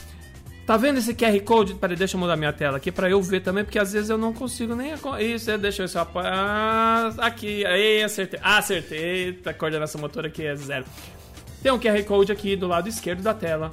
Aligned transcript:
Tá 0.67 0.77
vendo 0.77 0.99
esse 0.99 1.15
QR 1.15 1.41
Code? 1.41 1.77
Peraí, 1.77 1.97
deixa 1.97 2.15
eu 2.15 2.21
mudar 2.21 2.37
minha 2.37 2.53
tela 2.53 2.77
aqui 2.77 2.93
para 2.93 3.09
eu 3.09 3.23
ver 3.23 3.41
também, 3.41 3.65
porque 3.65 3.79
às 3.79 3.95
vezes 3.95 4.11
eu 4.11 4.19
não 4.19 4.35
consigo 4.35 4.75
nem. 4.75 4.93
Isso, 5.21 5.51
é, 5.51 5.57
deixa 5.57 5.85
eu 5.85 5.87
eu 5.87 6.07
ah, 6.17 7.11
Aqui, 7.21 7.65
aí, 7.65 8.03
acertei. 8.03 8.39
Ah, 8.43 8.59
acertei. 8.59 9.41
A 9.47 9.55
coordenação 9.55 9.99
motora 9.99 10.29
aqui 10.29 10.45
é 10.45 10.55
zero. 10.55 10.85
Tem 11.63 11.73
um 11.73 11.79
QR 11.79 12.05
Code 12.05 12.31
aqui 12.31 12.55
do 12.55 12.69
lado 12.69 12.87
esquerdo 12.87 13.23
da 13.23 13.33
tela. 13.33 13.71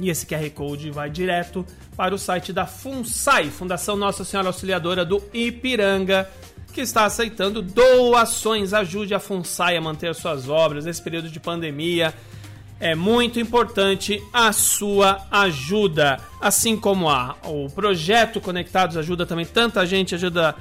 E 0.00 0.08
esse 0.08 0.26
QR 0.26 0.48
Code 0.50 0.90
vai 0.90 1.10
direto 1.10 1.64
para 1.94 2.14
o 2.14 2.18
site 2.18 2.54
da 2.54 2.66
FUNSAI, 2.66 3.50
Fundação 3.50 3.96
Nossa 3.96 4.24
Senhora 4.24 4.48
Auxiliadora 4.48 5.04
do 5.04 5.22
Ipiranga, 5.32 6.28
que 6.72 6.80
está 6.80 7.04
aceitando 7.04 7.60
doações. 7.60 8.72
Ajude 8.72 9.14
a 9.14 9.20
FUNSAI 9.20 9.76
a 9.76 9.80
manter 9.80 10.14
suas 10.14 10.48
obras 10.48 10.86
nesse 10.86 11.02
período 11.02 11.28
de 11.28 11.38
pandemia. 11.38 12.14
É 12.80 12.94
muito 12.94 13.38
importante 13.38 14.18
a 14.32 14.54
sua 14.54 15.26
ajuda, 15.30 16.18
assim 16.40 16.78
como 16.78 17.10
a, 17.10 17.36
o 17.44 17.68
projeto 17.68 18.40
Conectados 18.40 18.96
ajuda 18.96 19.26
também 19.26 19.44
tanta 19.44 19.84
gente, 19.84 20.14
ajuda 20.14 20.56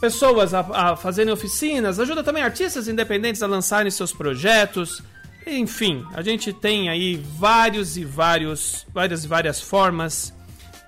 pessoas 0.00 0.54
a, 0.54 0.60
a 0.60 0.96
fazerem 0.96 1.32
oficinas, 1.32 1.98
ajuda 1.98 2.22
também 2.22 2.44
artistas 2.44 2.86
independentes 2.86 3.42
a 3.42 3.48
lançarem 3.48 3.90
seus 3.90 4.12
projetos. 4.12 5.02
Enfim, 5.46 6.04
a 6.12 6.22
gente 6.22 6.52
tem 6.52 6.88
aí 6.88 7.16
vários 7.16 7.96
e 7.96 8.04
vários, 8.04 8.86
várias 8.92 9.24
e 9.24 9.28
várias 9.28 9.60
formas 9.60 10.32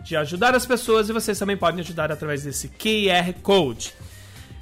de 0.05 0.17
ajudar 0.17 0.55
as 0.55 0.67
pessoas 0.67 1.09
e 1.09 1.13
vocês 1.13 1.39
também 1.39 1.57
podem 1.57 1.81
ajudar 1.81 2.13
através 2.13 2.43
desse 2.43 2.69
QR 2.69 3.33
Code. 3.43 3.95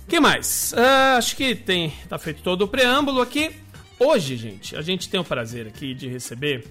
que 0.09 0.21
mais? 0.21 0.73
Uh, 0.73 1.19
acho 1.19 1.35
que 1.37 1.55
tem, 1.55 1.93
tá 2.09 2.19
feito 2.19 2.43
todo 2.43 2.63
o 2.63 2.69
preâmbulo 2.69 3.21
aqui. 3.21 3.51
Hoje, 3.99 4.37
gente, 4.37 4.77
a 4.77 4.83
gente 4.83 5.09
tem 5.09 5.21
o 5.21 5.25
prazer 5.25 5.67
aqui 5.67 5.93
de 5.93 6.09
receber 6.09 6.67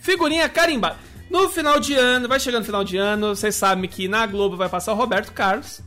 figurinha 0.00 0.48
carimbada. 0.48 0.98
No 1.28 1.48
final 1.48 1.78
de 1.78 1.94
ano, 1.94 2.28
vai 2.28 2.40
chegando 2.40 2.60
no 2.60 2.66
final 2.66 2.82
de 2.82 2.96
ano, 2.96 3.34
vocês 3.34 3.54
sabem 3.54 3.88
que 3.88 4.08
na 4.08 4.26
Globo 4.26 4.56
vai 4.56 4.68
passar 4.68 4.92
o 4.92 4.96
Roberto 4.96 5.32
Carlos. 5.32 5.80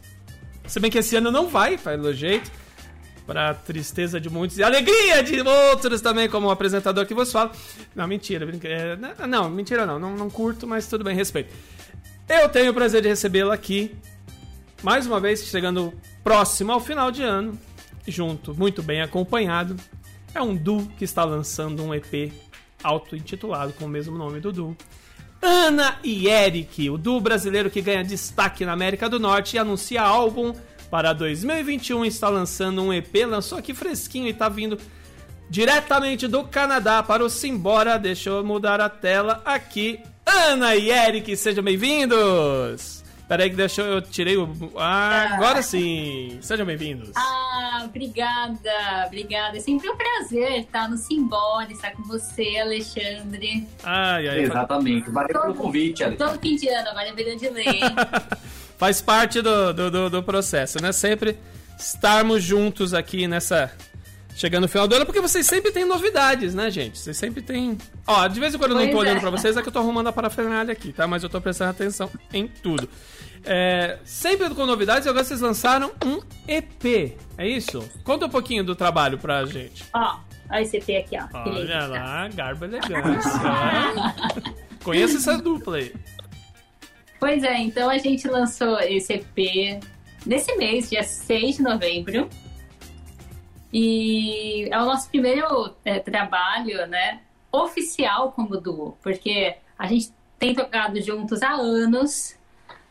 Se 0.68 0.80
bem 0.80 0.90
que 0.90 0.98
esse 0.98 1.16
ano 1.16 1.32
não 1.32 1.48
vai, 1.48 1.78
pelo 1.78 2.14
jeito 2.14 2.50
para 3.26 3.54
tristeza 3.54 4.20
de 4.20 4.30
muitos 4.30 4.58
e 4.58 4.64
alegria 4.64 5.24
de 5.24 5.40
outros 5.42 6.02
também, 6.02 6.30
como 6.30 6.48
o 6.48 6.52
apresentador 6.52 7.06
que 7.06 7.14
vos 7.14 7.32
fala. 7.32 7.52
Não, 7.96 8.08
mentira, 8.08 8.48
é, 8.64 9.28
não, 9.28 9.50
mentira 9.50 9.86
não, 9.86 9.98
não, 9.98 10.16
não 10.16 10.30
curto, 10.30 10.68
mas 10.68 10.88
tudo 10.88 11.04
bem, 11.04 11.16
respeito. 11.16 11.54
Eu 12.28 12.50
tenho 12.50 12.72
o 12.72 12.74
prazer 12.74 13.02
de 13.02 13.08
recebê-lo 13.08 13.52
aqui, 13.52 13.96
mais 14.82 15.06
uma 15.08 15.20
vez, 15.20 15.46
chegando 15.46 15.94
próximo 16.24 16.72
ao 16.72 16.80
final 16.80 17.12
de 17.12 17.24
ano, 17.24 17.58
junto, 18.08 18.54
muito 18.54 18.82
bem 18.82 19.02
acompanhado. 19.02 19.76
É 20.34 20.42
um 20.42 20.56
Du 20.56 20.88
que 20.98 21.06
está 21.06 21.24
lançando 21.24 21.84
um 21.84 21.94
EP 21.94 22.34
auto-intitulado 22.84 23.74
com 23.74 23.86
o 23.86 23.90
mesmo 23.90 24.18
nome 24.18 24.40
do 24.40 24.52
Du. 24.52 24.78
Ana 25.42 26.00
e 26.04 26.28
Eric, 26.28 26.90
o 26.90 26.98
duo 26.98 27.20
brasileiro 27.20 27.70
que 27.70 27.82
ganha 27.82 28.04
destaque 28.04 28.66
na 28.66 28.72
América 28.72 29.10
do 29.10 29.20
Norte 29.20 29.56
e 29.56 29.60
anuncia 29.60 30.02
álbum 30.02 30.54
para 30.94 31.12
2021 31.12 32.06
está 32.06 32.30
lançando 32.30 32.84
um 32.84 32.94
EP, 32.94 33.26
lançou 33.26 33.58
aqui 33.58 33.74
fresquinho 33.74 34.28
e 34.28 34.30
está 34.30 34.48
vindo 34.48 34.78
diretamente 35.50 36.28
do 36.28 36.44
Canadá 36.44 37.02
para 37.02 37.26
o 37.26 37.32
Simbora. 37.32 37.98
Deixa 37.98 38.30
eu 38.30 38.46
mudar 38.46 38.80
a 38.80 38.88
tela 38.88 39.42
aqui. 39.44 40.00
Ana 40.24 40.76
e 40.76 40.92
Eric, 40.92 41.36
sejam 41.36 41.64
bem-vindos! 41.64 43.04
Peraí 43.28 43.50
que 43.50 43.56
deixa 43.56 43.82
eu, 43.82 43.94
eu 43.94 44.02
tirei 44.04 44.38
o... 44.38 44.48
Ah, 44.78 45.34
agora 45.34 45.64
sim! 45.64 46.38
Sejam 46.42 46.64
bem-vindos! 46.64 47.10
Ah, 47.16 47.86
obrigada, 47.86 49.08
obrigada. 49.08 49.58
É 49.58 49.62
sempre 49.62 49.90
um 49.90 49.98
prazer 49.98 50.60
estar 50.60 50.88
no 50.88 50.98
Simbora, 50.98 51.72
estar 51.72 51.94
com 51.94 52.04
você, 52.04 52.60
Alexandre. 52.60 53.68
Ai, 53.84 54.30
ai, 54.30 54.40
Exatamente. 54.42 55.10
Valeu 55.10 55.42
pelo 55.42 55.56
convite, 55.56 56.04
Alexandre. 56.04 56.34
Todo 56.34 56.40
fim 56.40 56.56
de 56.56 56.70
ano, 56.70 56.90
agora 56.90 57.08
é 57.10 57.36
de 57.36 57.50
lei. 57.50 57.80
faz 58.78 59.02
parte 59.02 59.42
do, 59.42 59.74
do, 59.74 59.92
do, 59.92 60.10
do 60.10 60.24
processo, 60.24 60.82
né? 60.82 60.92
Sempre 60.92 61.38
estarmos 61.78 62.44
juntos 62.44 62.94
aqui 62.94 63.28
nessa. 63.28 63.72
Chegando 64.36 64.64
no 64.64 64.68
final 64.68 64.88
do 64.88 64.96
ano, 64.96 65.06
porque 65.06 65.22
vocês 65.22 65.46
sempre 65.46 65.72
têm 65.72 65.86
novidades, 65.86 66.56
né, 66.56 66.72
gente? 66.72 66.98
Vocês 66.98 67.16
sempre 67.16 67.42
têm. 67.42 67.78
Ó, 68.08 68.28
de 68.28 68.40
vez 68.40 68.56
em 68.56 68.58
quando 68.58 68.72
eu 68.72 68.78
não 68.78 68.90
tô 68.90 68.98
olhando 68.98 69.18
é. 69.18 69.20
pra 69.20 69.30
vocês, 69.30 69.56
é 69.56 69.62
que 69.62 69.68
eu 69.68 69.72
tô 69.72 69.78
arrumando 69.78 70.08
a 70.08 70.14
parafernália 70.14 70.72
aqui, 70.72 70.92
tá? 70.92 71.06
Mas 71.06 71.22
eu 71.22 71.30
tô 71.30 71.40
prestando 71.40 71.70
atenção 71.70 72.10
em 72.34 72.48
tudo. 72.48 72.90
É, 73.46 74.00
sempre 74.04 74.50
com 74.50 74.66
novidades, 74.66 75.06
e 75.06 75.10
agora 75.10 75.24
vocês 75.24 75.40
lançaram 75.40 75.92
um 76.04 76.20
EP, 76.48 77.16
é 77.38 77.48
isso? 77.48 77.88
Conta 78.04 78.26
um 78.26 78.30
pouquinho 78.30 78.64
do 78.64 78.76
trabalho 78.76 79.20
pra 79.20 79.46
gente. 79.46 79.84
Ó, 79.94 80.18
olha 80.50 80.62
esse 80.62 80.78
EP 80.78 81.06
aqui, 81.06 81.16
ó. 81.16 81.50
Olha 81.50 81.86
lá, 81.86 82.28
garbo 82.30 82.66
elegância. 82.66 83.32
Conheça 84.84 85.18
essa 85.18 85.38
dupla 85.38 85.78
aí. 85.78 85.94
Pois 87.24 87.42
é, 87.42 87.58
então 87.58 87.90
a 87.90 87.98
gente 87.98 88.28
lançou 88.28 88.78
esse 88.82 89.14
EP 89.14 89.82
nesse 90.26 90.58
mês, 90.58 90.90
dia 90.90 91.04
6 91.04 91.56
de 91.56 91.64
novembro. 91.64 92.30
E 93.72 94.68
é 94.70 94.78
o 94.78 94.84
nosso 94.84 95.08
primeiro 95.08 95.74
é, 95.86 96.00
trabalho, 96.00 96.86
né, 96.86 97.22
oficial 97.50 98.34
como 98.34 98.60
duo, 98.60 98.98
porque 99.02 99.56
a 99.80 99.88
gente 99.88 100.12
tem 100.38 100.54
tocado 100.54 101.02
juntos 101.02 101.42
há 101.42 101.54
anos, 101.54 102.38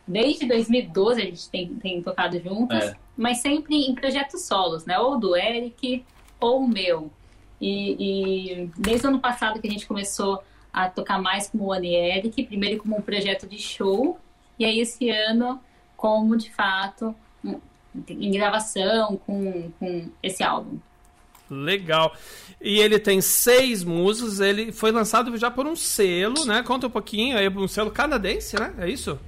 desde 0.07 0.47
2012 0.47 1.21
a 1.21 1.25
gente 1.25 1.47
tem, 1.51 1.75
tem 1.75 2.01
tocado 2.01 2.39
juntos, 2.39 2.79
é. 2.79 2.95
mas 3.15 3.37
sempre 3.37 3.85
em 3.85 3.93
projetos 3.93 4.47
solos, 4.47 4.83
né, 4.83 4.97
ou 4.97 5.19
do 5.19 5.35
Eric 5.35 6.03
ou 6.39 6.63
o 6.63 6.67
meu. 6.67 7.11
E, 7.61 8.63
e, 8.63 8.71
desde 8.79 9.05
o 9.05 9.09
ano 9.11 9.19
passado 9.19 9.61
que 9.61 9.67
a 9.67 9.71
gente 9.71 9.85
começou 9.85 10.41
a 10.73 10.89
tocar 10.89 11.21
mais 11.21 11.47
como 11.47 11.65
o 11.65 11.71
Annie 11.71 11.93
Eric, 11.95 12.41
primeiro 12.45 12.81
como 12.81 12.97
um 12.97 13.01
projeto 13.01 13.45
de 13.45 13.59
show, 13.59 14.19
e 14.57 14.65
aí 14.65 14.79
esse 14.79 15.09
ano 15.09 15.59
como 15.95 16.35
de 16.35 16.51
fato 16.51 17.15
em 18.09 18.31
gravação 18.31 19.17
com, 19.25 19.71
com 19.79 20.09
esse 20.21 20.43
álbum. 20.43 20.79
Legal. 21.49 22.15
E 22.59 22.79
ele 22.79 22.97
tem 22.97 23.21
seis 23.21 23.83
músicas, 23.83 24.39
ele 24.39 24.71
foi 24.71 24.91
lançado 24.91 25.35
já 25.37 25.51
por 25.51 25.67
um 25.67 25.75
selo, 25.75 26.45
né? 26.45 26.63
Conta 26.63 26.87
um 26.87 26.89
pouquinho, 26.89 27.37
é 27.37 27.47
um 27.49 27.67
selo 27.67 27.91
canadense, 27.91 28.59
né? 28.59 28.73
É 28.79 28.89
isso? 28.89 29.19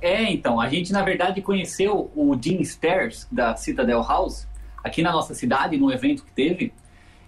É, 0.00 0.30
então, 0.32 0.60
a 0.60 0.68
gente 0.68 0.92
na 0.92 1.02
verdade 1.02 1.42
conheceu 1.42 2.10
o 2.16 2.34
Dean 2.34 2.64
Stairs 2.64 3.28
da 3.30 3.54
Citadel 3.54 4.02
House 4.02 4.48
aqui 4.82 5.02
na 5.02 5.12
nossa 5.12 5.34
cidade, 5.34 5.76
num 5.76 5.90
evento 5.90 6.24
que 6.24 6.32
teve. 6.32 6.72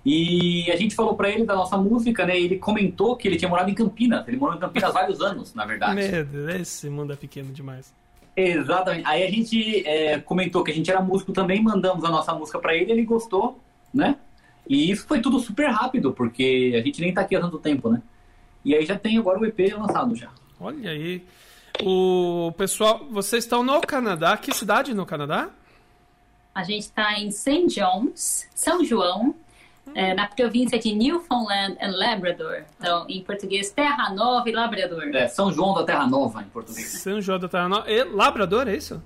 E 0.05 0.71
a 0.71 0.77
gente 0.77 0.95
falou 0.95 1.15
pra 1.15 1.31
ele 1.31 1.45
da 1.45 1.55
nossa 1.55 1.77
música, 1.77 2.27
né? 2.27 2.39
Ele 2.39 2.59
comentou 2.59 3.17
que 3.17 3.29
ele 3.29 3.37
tinha 3.37 3.49
morado 3.49 3.71
em 3.71 3.75
Campinas. 3.75 4.27
Ele 4.27 4.37
morou 4.37 4.57
em 4.57 4.59
Campinas 4.59 4.91
há 4.91 4.93
vários 4.93 5.21
anos, 5.21 5.55
na 5.55 5.65
verdade. 5.65 5.95
Meu 5.95 6.25
Deus, 6.25 6.61
esse 6.61 6.91
mundo 6.91 7.13
é 7.13 7.17
pequeno 7.17 7.53
demais. 7.53 7.95
Exatamente. 8.37 9.07
Aí 9.07 9.23
a 9.23 9.31
gente 9.31 9.87
é, 9.87 10.19
comentou 10.19 10.65
que 10.65 10.71
a 10.71 10.75
gente 10.75 10.91
era 10.91 11.01
músico 11.01 11.33
também, 11.33 11.63
mandamos 11.63 12.05
a 12.05 12.09
nossa 12.09 12.35
música 12.35 12.59
pra 12.59 12.75
ele, 12.75 12.91
ele 12.91 13.05
gostou, 13.05 13.61
né? 13.93 14.17
E 14.69 14.91
isso 14.91 15.07
foi 15.07 15.21
tudo 15.21 15.39
super 15.39 15.69
rápido, 15.69 16.13
porque 16.13 16.73
a 16.75 16.85
gente 16.85 17.01
nem 17.01 17.13
tá 17.13 17.21
aqui 17.21 17.37
há 17.37 17.41
tanto 17.41 17.59
tempo, 17.59 17.89
né? 17.89 18.03
E 18.65 18.75
aí 18.75 18.87
já 18.87 18.99
tem 18.99 19.19
agora 19.19 19.39
o 19.39 19.45
EP 19.45 19.59
lançado 19.77 20.15
já. 20.15 20.31
Olha 20.59 20.91
aí. 20.91 21.23
O 21.85 22.53
pessoal, 22.57 23.07
vocês 23.11 23.45
estão 23.45 23.63
no 23.63 23.81
Canadá. 23.81 24.37
Que 24.37 24.55
cidade 24.55 24.95
no 24.95 25.05
Canadá? 25.05 25.51
A 26.55 26.63
gente 26.63 26.83
está 26.83 27.19
em 27.19 27.31
St. 27.31 27.67
John's, 27.67 28.49
São 28.55 28.85
João, 28.85 29.35
é, 29.95 30.15
na 30.15 30.27
província 30.27 30.79
de 30.79 30.95
Newfoundland 30.95 31.77
and 31.81 31.91
Labrador. 31.97 32.65
Então, 32.79 33.05
em 33.09 33.23
português, 33.23 33.71
Terra 33.71 34.13
Nova 34.15 34.49
e 34.49 34.53
Labrador. 34.53 35.05
É, 35.15 35.29
São 35.29 35.53
João 35.53 35.75
da 35.75 35.85
Terra 35.85 36.07
Nova, 36.07 36.43
em 36.43 36.47
português. 36.47 36.89
São 36.89 37.21
João 37.21 37.39
da 37.39 37.49
Terra 37.49 37.69
Nova. 37.69 37.91
E 37.91 38.05
Labrador, 38.05 38.69
é 38.69 38.77
isso? 38.77 39.03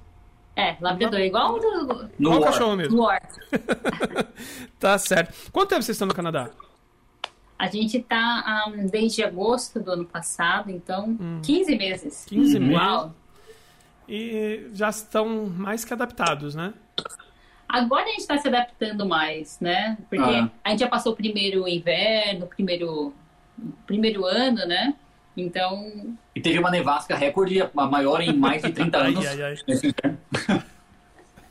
É, 0.54 0.76
Labrador, 0.80 1.20
igual 1.20 1.58
do, 1.60 2.08
No 2.18 2.40
cachorro 2.40 2.76
mesmo? 2.76 2.96
do 2.96 3.02
War. 3.02 3.20
Tá 4.80 4.96
certo. 4.98 5.50
Quanto 5.50 5.70
tempo 5.70 5.82
vocês 5.82 5.94
estão 5.96 6.08
no 6.08 6.14
Canadá? 6.14 6.50
A 7.58 7.68
gente 7.68 8.00
tá 8.00 8.66
um, 8.68 8.86
desde 8.86 9.22
agosto 9.24 9.80
do 9.80 9.90
ano 9.90 10.04
passado, 10.04 10.70
então 10.70 11.16
15 11.42 11.76
meses. 11.76 12.24
15 12.26 12.58
meses. 12.60 12.74
Uau. 12.76 13.14
E 14.08 14.68
já 14.72 14.90
estão 14.90 15.46
mais 15.46 15.84
que 15.84 15.92
adaptados, 15.92 16.54
né? 16.54 16.74
Agora 17.68 18.04
a 18.04 18.08
gente 18.08 18.20
está 18.20 18.38
se 18.38 18.48
adaptando 18.48 19.06
mais, 19.06 19.58
né? 19.60 19.98
Porque 20.08 20.22
Ah. 20.34 20.48
a 20.64 20.70
gente 20.70 20.80
já 20.80 20.88
passou 20.88 21.12
o 21.12 21.16
primeiro 21.16 21.66
inverno, 21.68 22.44
o 22.44 22.48
primeiro, 22.48 23.14
primeiro 23.86 24.24
ano, 24.24 24.66
né? 24.66 24.94
Então, 25.36 26.16
E 26.34 26.40
teve 26.40 26.58
uma 26.58 26.70
nevasca 26.70 27.14
recorde, 27.16 27.60
a 27.60 27.70
maior 27.86 28.20
em 28.22 28.32
mais 28.36 28.62
de 28.62 28.72
30 28.72 28.98
Ai, 29.02 29.08
anos. 29.14 29.26
ai, 29.26 29.42
ai. 29.42 29.54
inverno. 29.68 30.18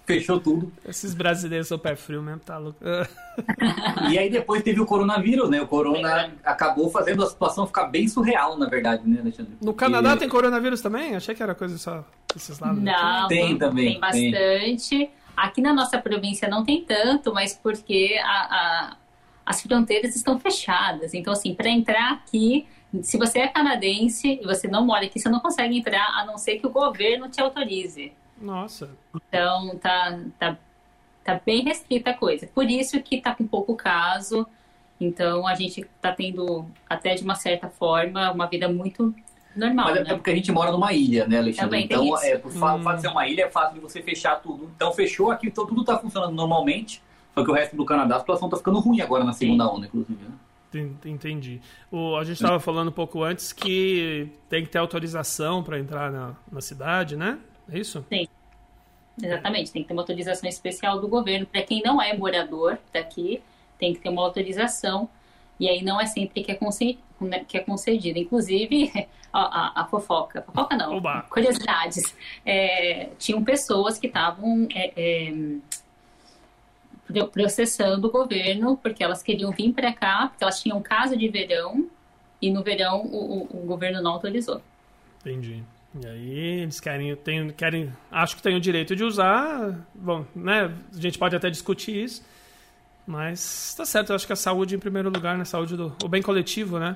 Fechou 0.06 0.40
tudo. 0.40 0.72
Esses 0.88 1.16
brasileiros 1.16 1.68
são 1.68 1.80
pé 1.80 1.96
frio 1.96 2.22
mesmo, 2.22 2.40
tá 2.40 2.60
louco. 2.60 2.78
E 4.12 4.20
aí 4.20 4.30
depois 4.30 4.62
teve 4.62 4.80
o 4.80 4.86
coronavírus, 4.86 5.50
né? 5.50 5.60
O 5.60 5.68
corona 5.68 6.32
acabou 6.44 6.92
fazendo 6.92 7.24
a 7.24 7.26
situação 7.26 7.66
ficar 7.66 7.86
bem 7.88 8.08
surreal, 8.08 8.56
na 8.56 8.68
verdade, 8.70 9.02
né, 9.08 9.20
Alexandre? 9.20 9.54
No 9.60 9.74
Canadá 9.74 10.14
E- 10.14 10.18
tem 10.18 10.30
coronavírus 10.30 10.80
também? 10.80 11.16
Achei 11.16 11.34
que 11.34 11.42
era 11.42 11.56
coisa 11.56 11.76
só 11.80 12.06
desses 12.32 12.60
lados. 12.60 12.84
não, 12.84 13.28
Tem 13.28 13.58
também, 13.58 13.94
tem 13.94 14.00
bastante. 14.00 15.10
Aqui 15.36 15.62
na 15.62 15.74
nossa 15.74 15.98
província 16.00 16.48
não 16.48 16.64
tem 16.64 16.84
tanto, 16.84 17.34
mas 17.34 17.54
porque 17.54 18.20
a- 18.24 18.28
a- 18.56 18.98
as 19.46 19.62
fronteiras 19.62 20.16
estão 20.16 20.40
fechadas. 20.40 21.14
Então, 21.14 21.34
assim, 21.34 21.54
para 21.54 21.70
entrar 21.70 22.14
aqui, 22.14 22.68
se 23.02 23.18
você 23.18 23.40
é 23.40 23.48
canadense 23.48 24.40
e 24.42 24.46
você 24.46 24.68
não 24.68 24.86
mora 24.86 25.06
aqui, 25.06 25.20
você 25.20 25.30
não 25.30 25.40
consegue 25.40 25.78
entrar 25.78 26.08
a 26.18 26.26
não 26.26 26.38
ser 26.38 26.58
que 26.58 26.66
o 26.66 26.70
governo 26.70 27.30
te 27.30 27.42
autorize. 27.42 28.12
Nossa. 28.42 28.90
Então, 29.16 29.78
tá, 29.78 30.20
tá, 30.40 30.58
tá 31.24 31.42
bem 31.46 31.64
restrita 31.64 32.12
a 32.12 32.14
coisa. 32.14 32.48
Por 32.48 32.70
isso 32.70 33.02
que 33.02 33.22
tá 33.22 33.36
com 33.36 33.46
pouco 33.46 33.76
caso. 33.76 34.48
Então, 35.00 35.46
a 35.46 35.54
gente 35.56 35.86
tá 36.02 36.12
tendo, 36.14 36.66
até 36.90 37.16
de 37.16 37.24
uma 37.24 37.36
certa 37.36 37.70
forma, 37.70 38.32
uma 38.32 38.48
vida 38.48 38.68
muito 38.70 39.14
normal, 39.56 39.86
Mas 39.88 39.98
é 39.98 40.04
né? 40.04 40.14
porque 40.16 40.30
a 40.32 40.36
gente 40.36 40.52
mora 40.52 40.72
numa 40.72 40.92
ilha, 40.94 41.28
né, 41.28 41.38
Alexandre? 41.40 41.88
Também 41.88 42.10
então, 42.10 42.22
é, 42.24 42.38
por 42.38 42.52
Hum. 42.52 42.60
fato 42.60 42.96
de 42.96 43.02
ser 43.02 43.08
uma 43.08 43.28
ilha, 43.28 43.44
é 43.46 43.50
fácil 43.50 43.76
de 43.76 43.80
você 43.80 44.02
fechar 44.02 44.36
tudo. 44.42 44.70
Então, 44.76 44.92
fechou 44.94 45.32
aqui, 45.32 45.48
então 45.48 45.66
tudo 45.66 45.84
tá 45.84 45.98
funcionando 45.98 46.34
normalmente. 46.34 47.02
Só 47.34 47.44
que 47.44 47.52
o 47.52 47.54
resto 47.54 47.76
do 47.76 47.86
Canadá, 47.86 48.16
a 48.16 48.20
situação 48.20 48.50
tá 48.50 48.58
ficando 48.58 48.80
ruim 48.80 49.02
agora 49.02 49.24
na 49.24 49.34
segunda 49.34 49.68
onda, 49.70 49.88
inclusive. 49.88 50.24
Né? 50.24 50.32
En- 50.74 51.10
Entendi. 51.10 51.62
O, 51.92 52.16
a 52.18 52.24
gente 52.24 52.36
estava 52.36 52.60
falando 52.60 52.90
um 52.90 52.94
pouco 52.94 53.24
antes 53.24 53.54
que 53.54 54.30
tem 54.50 54.64
que 54.64 54.70
ter 54.70 54.78
autorização 54.78 55.64
para 55.64 55.80
entrar 55.80 56.12
na, 56.12 56.34
na 56.52 56.60
cidade, 56.62 57.16
né? 57.16 57.38
É 57.72 57.80
isso? 57.80 58.06
Exatamente, 59.22 59.72
tem 59.72 59.82
que 59.82 59.88
ter 59.88 59.94
uma 59.94 60.02
autorização 60.02 60.50
especial 60.50 61.00
do 61.00 61.08
governo. 61.08 61.46
Para 61.46 61.62
quem 61.62 61.82
não 61.82 62.02
é 62.02 62.16
morador 62.16 62.78
daqui, 62.92 63.42
tem 63.80 63.94
que 63.94 64.00
ter 64.02 64.10
uma 64.10 64.22
autorização. 64.22 65.08
E 65.58 65.70
aí 65.70 65.82
não 65.82 66.00
é 66.02 66.06
sempre 66.06 66.44
que 66.44 66.52
é, 66.52 66.56
que 67.48 67.58
é 67.58 67.62
concedida. 67.62 68.20
Inclusive, 68.20 68.92
a, 69.32 69.40
a- 69.40 69.82
a 69.82 69.86
fofoca. 69.86 70.42
Fofoca 70.42 70.76
não, 70.76 70.98
Oba. 70.98 71.24
curiosidades. 71.30 72.16
É, 72.46 73.10
tinham 73.18 73.44
pessoas 73.44 73.98
que 73.98 74.08
estavam 74.08 74.68
é, 74.74 74.94
é, 74.96 75.34
pro- 77.08 77.28
processando 77.28 78.08
o 78.08 78.12
governo 78.12 78.78
porque 78.78 79.04
elas 79.04 79.22
queriam 79.24 79.52
vir 79.52 79.74
para 79.74 79.94
cá, 79.94 80.28
porque 80.30 80.44
elas 80.44 80.62
tinham 80.62 80.82
casa 80.82 81.16
de 81.18 81.28
verão. 81.28 81.88
E 82.42 82.52
no 82.52 82.62
verão 82.64 83.02
o, 83.06 83.44
o- 83.44 83.64
o 83.64 83.66
governo 83.66 84.02
não 84.02 84.12
autorizou. 84.12 84.62
Entendi. 85.22 85.64
E 86.04 86.06
aí 86.06 86.40
eles 86.62 86.80
querem, 86.82 87.16
tem, 87.16 87.50
querem, 87.52 87.92
acho 88.12 88.36
que 88.36 88.42
tem 88.44 88.56
o 88.56 88.60
direito 88.60 88.96
de 88.96 89.04
usar. 89.04 89.74
Bom, 89.96 90.26
né? 90.36 90.70
A 90.94 91.00
gente 91.00 91.18
pode 91.18 91.36
até 91.36 91.50
discutir 91.50 91.96
isso. 92.04 92.22
Mas 93.08 93.74
tá 93.78 93.86
certo, 93.86 94.10
eu 94.12 94.16
acho 94.16 94.26
que 94.26 94.34
a 94.34 94.36
saúde 94.36 94.76
em 94.76 94.80
primeiro 94.80 95.10
lugar, 95.10 95.38
né? 95.38 95.46
Saúde 95.46 95.76
do 95.78 95.96
o 96.04 96.08
bem 96.08 96.22
coletivo, 96.22 96.80
né? 96.80 96.96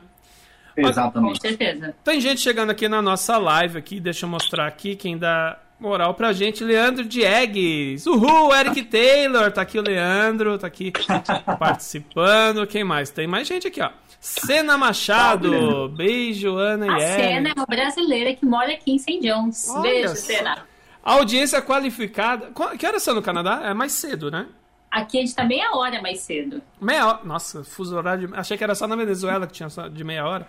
Com 0.76 0.88
Exatamente. 0.88 1.42
certeza. 1.42 1.96
Tem 2.04 2.20
gente 2.22 2.42
chegando 2.42 2.70
aqui 2.72 2.88
na 2.88 3.02
nossa 3.02 3.38
live 3.38 3.78
aqui, 3.78 4.00
deixa 4.00 4.26
eu 4.26 4.30
mostrar 4.30 4.66
aqui 4.68 4.96
quem 4.96 5.18
dá 5.18 5.60
moral 5.80 6.14
pra 6.14 6.32
gente. 6.34 6.64
Leandro 6.64 7.04
Diegues. 7.06 8.06
Uhul, 8.08 8.54
Eric 8.56 8.84
Taylor. 8.84 9.52
Tá 9.52 9.62
aqui 9.62 9.78
o 9.78 9.82
Leandro, 9.82 10.58
tá 10.58 10.68
aqui 10.68 10.92
participando. 11.60 12.66
Quem 12.68 12.84
mais? 12.84 13.10
Tem 13.10 13.28
mais 13.28 13.48
gente 13.48 13.68
aqui, 13.68 13.82
ó. 13.82 13.90
Sena 14.20 14.74
Salve, 14.74 14.80
Machado. 14.80 15.90
Beijo, 15.90 16.56
Ana 16.58 16.86
e 16.88 16.90
A 16.90 17.00
Eric. 17.00 17.24
Sena 17.28 17.50
é 17.50 17.54
uma 17.56 17.66
brasileira 17.66 18.34
que 18.36 18.46
mora 18.46 18.72
aqui 18.74 18.92
em 18.92 18.98
St. 18.98 19.20
John's. 19.22 19.70
Olha 19.70 19.82
Beijo, 19.82 20.10
só. 20.10 20.16
Sena. 20.16 20.58
Audiência 21.04 21.62
qualificada. 21.62 22.48
Qu- 22.54 22.78
Que 22.78 22.86
horas 22.86 23.02
são 23.04 23.16
no 23.16 23.22
Canadá? 23.22 23.62
É 23.64 23.74
mais 23.74 23.94
cedo, 23.94 24.30
né? 24.30 24.46
Aqui 24.92 25.18
a 25.18 25.22
gente 25.22 25.36
tá 25.36 25.44
meia 25.44 25.76
hora 25.76 26.02
mais 26.02 26.22
cedo. 26.22 26.62
Meia 26.82 27.08
hora. 27.08 27.20
Nossa, 27.24 27.64
fuso 27.64 27.96
horário. 27.96 28.28
De... 28.28 28.36
Achei 28.36 28.58
que 28.58 28.64
era 28.64 28.74
só 28.74 28.88
na 28.88 28.96
Venezuela 28.96 29.46
que 29.46 29.54
tinha 29.54 29.70
só 29.70 29.88
de 29.88 30.04
meia 30.04 30.26
hora. 30.26 30.48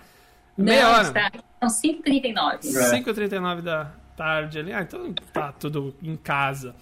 Não, 0.57 0.65
Meia 0.65 0.87
a 0.87 0.91
hora. 0.91 1.05
gente 1.05 1.13
Tá... 1.13 1.31
São 1.69 1.91
5h39. 1.93 2.77
É. 2.77 3.03
5h39 3.03 3.61
da 3.61 3.93
tarde 4.17 4.59
ali. 4.59 4.73
Ah, 4.73 4.83
então 4.83 5.13
tá 5.33 5.53
tudo 5.53 5.95
em 6.03 6.17
casa. 6.17 6.75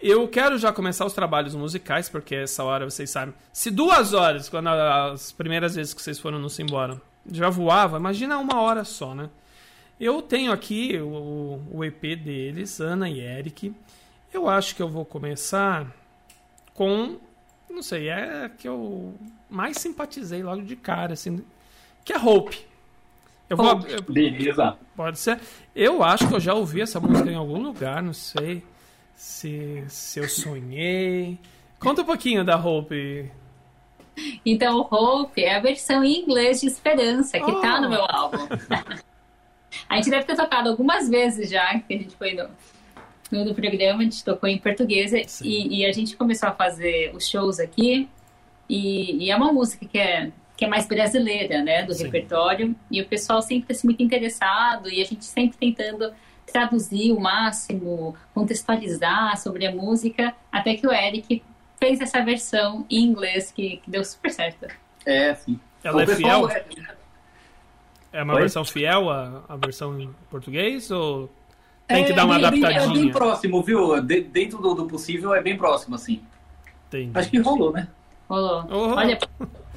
Eu 0.00 0.28
quero 0.28 0.58
já 0.58 0.72
começar 0.72 1.06
os 1.06 1.14
trabalhos 1.14 1.54
musicais, 1.54 2.08
porque 2.08 2.34
essa 2.34 2.62
hora 2.62 2.88
vocês 2.88 3.08
sabem. 3.08 3.34
Se 3.52 3.70
duas 3.70 4.12
horas, 4.12 4.48
quando 4.48 4.68
as 4.68 5.32
primeiras 5.32 5.74
vezes 5.74 5.94
que 5.94 6.02
vocês 6.02 6.18
foram 6.18 6.38
no 6.38 6.50
Simbora, 6.50 7.00
já 7.30 7.48
voava, 7.48 7.96
imagina 7.96 8.38
uma 8.38 8.60
hora 8.60 8.84
só, 8.84 9.14
né? 9.14 9.30
Eu 9.98 10.20
tenho 10.20 10.52
aqui 10.52 10.98
o, 10.98 11.62
o 11.72 11.84
EP 11.84 12.02
deles, 12.22 12.78
Ana 12.80 13.08
e 13.08 13.20
Eric. 13.20 13.74
Eu 14.32 14.48
acho 14.48 14.76
que 14.76 14.82
eu 14.82 14.88
vou 14.88 15.06
começar 15.06 15.86
com. 16.76 17.16
Não 17.68 17.82
sei, 17.82 18.08
é 18.08 18.44
a 18.44 18.48
que 18.48 18.68
eu 18.68 19.14
mais 19.50 19.76
simpatizei 19.78 20.42
logo 20.42 20.62
de 20.62 20.76
cara, 20.76 21.14
assim. 21.14 21.44
Que 22.04 22.12
é 22.12 22.18
Hope. 22.18 22.58
Eu 23.50 23.56
vou. 23.56 23.66
Hope. 23.72 23.92
eu- 23.92 24.02
Beleza. 24.02 24.76
Pode 24.94 25.18
ser. 25.18 25.38
Eu 25.74 26.02
acho 26.02 26.26
que 26.28 26.34
eu 26.34 26.40
já 26.40 26.54
ouvi 26.54 26.80
essa 26.80 27.00
música 27.00 27.30
em 27.30 27.34
algum 27.34 27.60
lugar, 27.60 28.02
não 28.02 28.12
sei 28.12 28.62
se, 29.14 29.84
se 29.88 30.20
eu 30.20 30.28
sonhei. 30.28 31.38
Conta 31.80 32.02
um 32.02 32.06
pouquinho 32.06 32.44
da 32.44 32.56
Hope. 32.56 33.30
Então, 34.44 34.80
Hope 34.90 35.42
é 35.44 35.56
a 35.56 35.60
versão 35.60 36.02
em 36.02 36.20
inglês 36.22 36.60
de 36.62 36.66
Esperança, 36.68 37.38
que 37.38 37.52
tá 37.60 37.76
Oh. 37.78 37.80
no 37.82 37.90
meu 37.90 38.02
álbum. 38.08 38.38
a 39.88 39.96
gente 39.96 40.08
deve 40.10 40.24
ter 40.24 40.36
tocado 40.36 40.70
algumas 40.70 41.08
vezes 41.08 41.50
já, 41.50 41.78
que 41.80 41.94
a 41.94 41.98
gente 41.98 42.16
foi 42.16 42.32
no, 42.32 42.48
no, 43.30 43.44
no 43.44 43.54
programa, 43.54 44.00
a 44.00 44.04
gente 44.04 44.24
tocou 44.24 44.48
em 44.48 44.58
português 44.58 45.12
e, 45.42 45.78
e 45.78 45.86
a 45.86 45.92
gente 45.92 46.16
começou 46.16 46.48
a 46.48 46.52
fazer 46.52 47.12
os 47.14 47.28
shows 47.28 47.58
aqui. 47.58 48.08
E, 48.68 49.24
e 49.24 49.30
é 49.30 49.36
uma 49.36 49.52
música 49.52 49.86
que 49.86 49.98
é, 49.98 50.30
que 50.56 50.64
é 50.64 50.68
mais 50.68 50.86
brasileira, 50.86 51.62
né, 51.62 51.82
do 51.84 51.94
Sim. 51.94 52.04
repertório. 52.04 52.74
E 52.90 53.00
o 53.00 53.06
pessoal 53.06 53.42
sempre 53.42 53.72
assim, 53.72 53.86
muito 53.86 54.02
interessado 54.02 54.88
e 54.88 55.00
a 55.00 55.04
gente 55.04 55.24
sempre 55.24 55.56
tentando 55.58 56.12
traduzir 56.46 57.12
o 57.12 57.20
máximo, 57.20 58.16
contextualizar 58.32 59.36
sobre 59.36 59.66
a 59.66 59.72
música, 59.72 60.34
até 60.50 60.74
que 60.74 60.86
o 60.86 60.92
Eric 60.92 61.42
fez 61.78 62.00
essa 62.00 62.22
versão 62.22 62.86
em 62.88 63.04
inglês 63.04 63.50
que, 63.50 63.78
que 63.78 63.90
deu 63.90 64.04
super 64.04 64.30
certo. 64.30 64.66
É, 65.04 65.34
sim. 65.34 65.58
Ela 65.82 65.98
O 65.98 66.00
é 66.00 66.06
fiel? 66.06 66.48
É 68.12 68.22
uma 68.22 68.34
Oi? 68.34 68.40
versão 68.40 68.64
fiel 68.64 69.10
à, 69.10 69.44
à 69.48 69.56
versão 69.56 70.00
em 70.00 70.10
português? 70.30 70.90
Ou 70.90 71.30
tem 71.86 72.04
que 72.04 72.12
dar 72.12 72.24
uma 72.24 72.36
é 72.36 72.50
bem- 72.50 72.62
É 72.62 72.66
adaptadinha? 72.66 73.02
bem 73.04 73.12
próximo, 73.12 73.62
viu? 73.62 74.00
De- 74.00 74.20
dentro 74.22 74.58
do, 74.58 74.74
do 74.74 74.86
possível 74.86 75.34
é 75.34 75.40
bem 75.42 75.56
próximo, 75.56 75.94
assim. 75.94 76.20
Entendi. 76.88 77.10
Acho 77.14 77.30
que 77.30 77.38
rolou, 77.38 77.72
né? 77.72 77.88
Rolou. 78.28 78.64
Oh. 78.70 78.94
Olha, 78.94 79.18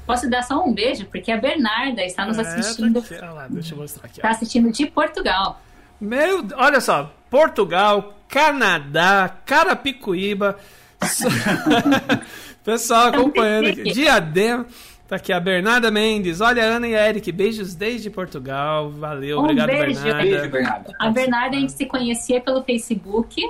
posso 0.06 0.30
dar 0.30 0.42
só 0.44 0.64
um 0.64 0.74
beijo, 0.74 1.06
porque 1.06 1.32
a 1.32 1.38
Bernarda 1.38 2.04
está 2.04 2.26
nos 2.26 2.38
É, 2.38 2.44
tá 2.44 2.50
assistindo. 2.56 3.00
aqui, 3.00 3.14
olha 3.16 3.32
lá, 3.32 3.48
deixa 3.48 3.74
eu 3.74 3.78
mostrar 3.80 4.06
aqui. 4.06 4.20
Está 4.20 4.30
assistindo 4.30 4.72
de 4.72 4.86
Portugal. 4.88 5.62
Meu, 6.02 6.46
olha 6.56 6.80
só, 6.82 7.14
Portugal, 7.30 8.14
Canadá, 8.28 9.30
Carapicuíba, 9.46 10.58
Pessoal 12.64 13.08
acompanhando 13.08 13.68
aqui. 13.70 13.84
Diadema. 13.92 14.66
Tá 15.10 15.16
aqui 15.16 15.34
a 15.34 15.40
Bernarda 15.40 15.90
Mendes. 15.90 16.40
Olha, 16.40 16.64
Ana 16.64 16.88
e 16.88 16.94
Eric, 16.94 17.32
beijos 17.32 17.74
desde 17.74 18.12
Portugal. 18.12 18.92
Valeu, 18.92 19.40
Um 19.40 19.44
obrigado, 19.44 19.66
beijo. 19.66 20.04
Bernarda. 20.04 20.22
Beijo, 20.24 20.50
Bernardo. 20.52 20.94
A 21.00 21.10
Bernarda 21.10 21.58
a 21.58 21.60
gente 21.60 21.72
se 21.72 21.88
conhecia 21.88 22.40
pelo 22.40 22.62
Facebook. 22.64 23.42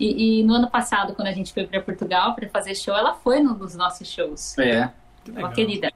E, 0.00 0.40
e 0.40 0.42
no 0.44 0.54
ano 0.54 0.70
passado, 0.70 1.14
quando 1.14 1.28
a 1.28 1.32
gente 1.32 1.52
foi 1.52 1.66
para 1.66 1.78
Portugal 1.82 2.34
para 2.34 2.48
fazer 2.48 2.74
show, 2.74 2.96
ela 2.96 3.12
foi 3.16 3.40
num 3.40 3.52
dos 3.52 3.76
nossos 3.76 4.08
shows. 4.08 4.56
É. 4.58 4.90
Que 5.22 5.30
Uma 5.30 5.36
legal. 5.40 5.52
querida. 5.52 5.92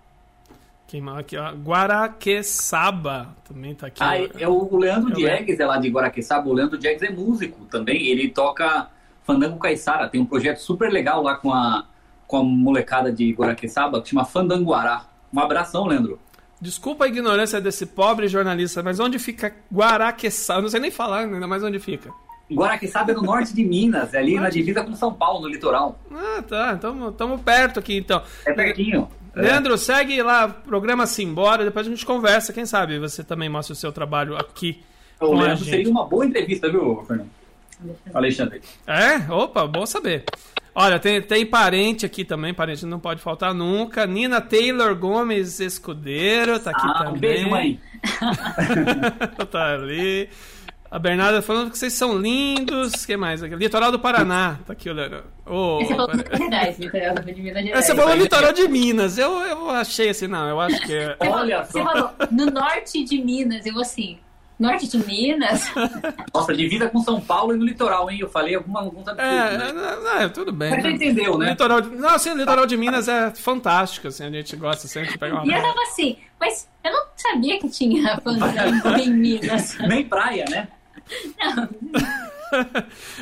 Quem 0.86 1.00
mais 1.00 1.20
aqui, 1.20 1.38
ó? 1.38 1.52
Guaraqueçaba 1.52 3.34
também 3.48 3.74
tá 3.74 3.86
aqui. 3.86 4.02
Ah, 4.02 4.18
é 4.38 4.46
o 4.46 4.76
Leandro 4.76 5.08
Eu 5.12 5.16
Diegues, 5.16 5.58
é 5.58 5.64
lá 5.64 5.78
de 5.78 5.88
Guaraqueçaba. 5.88 6.46
O 6.50 6.52
Leandro 6.52 6.76
Diegues 6.76 7.02
é 7.02 7.10
músico 7.10 7.64
também. 7.64 8.08
Ele 8.08 8.28
toca 8.28 8.88
Fandango 9.24 9.58
Caiçara. 9.58 10.06
Tem 10.06 10.20
um 10.20 10.26
projeto 10.26 10.58
super 10.58 10.92
legal 10.92 11.22
lá 11.22 11.34
com 11.34 11.50
a, 11.50 11.86
com 12.28 12.36
a 12.36 12.44
molecada 12.44 13.10
de 13.10 13.32
Guaraqueçaba 13.32 14.00
que 14.02 14.10
chama 14.10 14.24
Fandanguará. 14.24 15.06
Um 15.32 15.40
abração, 15.40 15.86
Leandro. 15.86 16.20
Desculpa 16.60 17.06
a 17.06 17.08
ignorância 17.08 17.60
desse 17.60 17.86
pobre 17.86 18.28
jornalista, 18.28 18.82
mas 18.82 19.00
onde 19.00 19.18
fica 19.18 19.54
Guaraqueçaba? 19.72 20.58
Eu 20.58 20.62
não 20.62 20.68
sei 20.68 20.78
nem 20.78 20.90
falar 20.90 21.20
ainda 21.20 21.46
mais 21.46 21.64
onde 21.64 21.78
fica. 21.78 22.10
Guaraqueçaba 22.52 23.12
é 23.12 23.14
no 23.14 23.22
norte 23.22 23.54
de 23.54 23.64
Minas, 23.64 24.14
é 24.14 24.18
ali 24.18 24.38
na 24.38 24.48
divisa 24.50 24.82
com 24.82 24.94
São 24.94 25.12
Paulo, 25.12 25.42
no 25.42 25.48
litoral. 25.48 25.98
Ah, 26.12 26.42
tá. 26.42 26.76
Tamo, 26.76 27.12
tamo 27.12 27.38
perto 27.38 27.78
aqui 27.78 27.96
então. 27.96 28.22
É 28.46 28.52
pertinho. 28.52 29.08
É. 29.34 29.42
Leandro, 29.42 29.78
segue 29.78 30.20
lá, 30.22 30.48
programa 30.48 31.06
Simbora, 31.06 31.64
depois 31.64 31.86
a 31.86 31.90
gente 31.90 32.04
conversa. 32.04 32.52
Quem 32.52 32.66
sabe 32.66 32.98
você 32.98 33.24
também 33.24 33.48
mostra 33.48 33.72
o 33.72 33.76
seu 33.76 33.92
trabalho 33.92 34.36
aqui. 34.36 34.82
O 35.20 35.28
com 35.28 35.32
a 35.34 35.42
Leandro 35.44 35.64
gente. 35.64 35.70
seria 35.70 35.90
uma 35.90 36.06
boa 36.06 36.26
entrevista, 36.26 36.70
viu, 36.70 37.04
Fernando? 37.06 37.37
Alexandre. 38.14 38.60
É? 38.86 39.32
Opa, 39.32 39.66
bom 39.66 39.86
saber. 39.86 40.24
Olha, 40.74 40.98
tem, 40.98 41.20
tem 41.20 41.44
parente 41.44 42.06
aqui 42.06 42.24
também, 42.24 42.54
parente 42.54 42.86
não 42.86 43.00
pode 43.00 43.20
faltar 43.20 43.52
nunca. 43.52 44.06
Nina 44.06 44.40
Taylor 44.40 44.94
Gomes 44.94 45.58
Escudeiro, 45.60 46.58
tá 46.60 46.70
aqui 46.70 46.86
Ah, 46.86 46.98
também. 46.98 47.14
um 47.14 47.18
beijo, 47.18 47.50
mãe. 47.50 47.80
tá 49.50 49.74
ali. 49.74 50.28
A 50.90 50.98
Bernarda 50.98 51.42
falando 51.42 51.70
que 51.70 51.76
vocês 51.76 51.92
são 51.92 52.16
lindos. 52.16 53.04
que 53.04 53.14
mais? 53.16 53.42
aqui? 53.42 53.54
Litoral 53.56 53.92
do 53.92 53.98
Paraná. 53.98 54.58
Tá 54.66 54.72
aqui 54.72 54.88
o 54.88 54.92
Leandro. 54.94 55.24
Ô, 55.44 55.80
Esse 55.82 55.90
falou 55.94 56.06
pare- 56.08 56.22
de 56.22 56.38
Minas 56.38 56.48
Gerais, 56.50 56.78
litoral 56.78 57.14
de 57.24 57.34
Minas 57.42 57.64
Gerais. 57.64 57.84
Você 57.84 57.94
falou 57.94 58.14
litoral 58.16 58.52
de 58.54 58.68
Minas. 58.68 59.18
Eu, 59.18 59.32
eu 59.40 59.70
achei 59.70 60.08
assim, 60.08 60.26
não, 60.28 60.48
eu 60.48 60.58
acho 60.60 60.80
que 60.86 60.94
é. 60.94 61.16
Você 61.20 61.28
Olha 61.28 61.64
Você 61.64 61.82
falou 61.82 62.10
no 62.30 62.46
norte 62.46 63.04
de 63.04 63.22
Minas. 63.22 63.66
Eu 63.66 63.78
assim, 63.80 64.18
norte 64.58 64.88
de 64.88 64.98
Minas? 64.98 65.70
Nossa, 66.34 66.54
divisa 66.54 66.88
com 66.88 67.00
São 67.00 67.20
Paulo 67.20 67.54
e 67.54 67.56
no 67.56 67.64
litoral, 67.64 68.10
hein? 68.10 68.18
Eu 68.20 68.28
falei 68.28 68.54
alguma, 68.54 68.80
alguns 68.80 69.06
absurdos, 69.06 69.32
É, 69.32 69.58
né? 69.58 69.72
não, 69.72 70.02
não, 70.02 70.16
é, 70.18 70.28
tudo 70.28 70.52
bem. 70.52 70.70
Mas 70.70 70.82
você 70.82 70.90
entendeu, 70.90 71.38
né? 71.38 71.50
Litoral 71.50 71.80
de... 71.80 71.90
Não, 71.90 72.08
assim, 72.10 72.30
o 72.30 72.36
litoral 72.36 72.66
de 72.66 72.76
Minas 72.76 73.08
é 73.08 73.30
fantástico, 73.30 74.08
assim, 74.08 74.24
a 74.24 74.30
gente 74.30 74.56
gosta 74.56 74.88
sempre 74.88 75.12
de 75.12 75.18
pegar 75.18 75.42
uma 75.42 75.46
E 75.46 75.56
eu 75.56 75.62
tava 75.62 75.80
assim, 75.82 76.16
mas 76.40 76.68
eu 76.84 76.92
não 76.92 77.04
sabia 77.16 77.58
que 77.58 77.68
tinha 77.68 78.18
fandango 78.22 78.88
em 78.98 79.10
Minas. 79.10 79.78
Nem 79.78 80.04
praia, 80.04 80.44
né? 80.48 80.68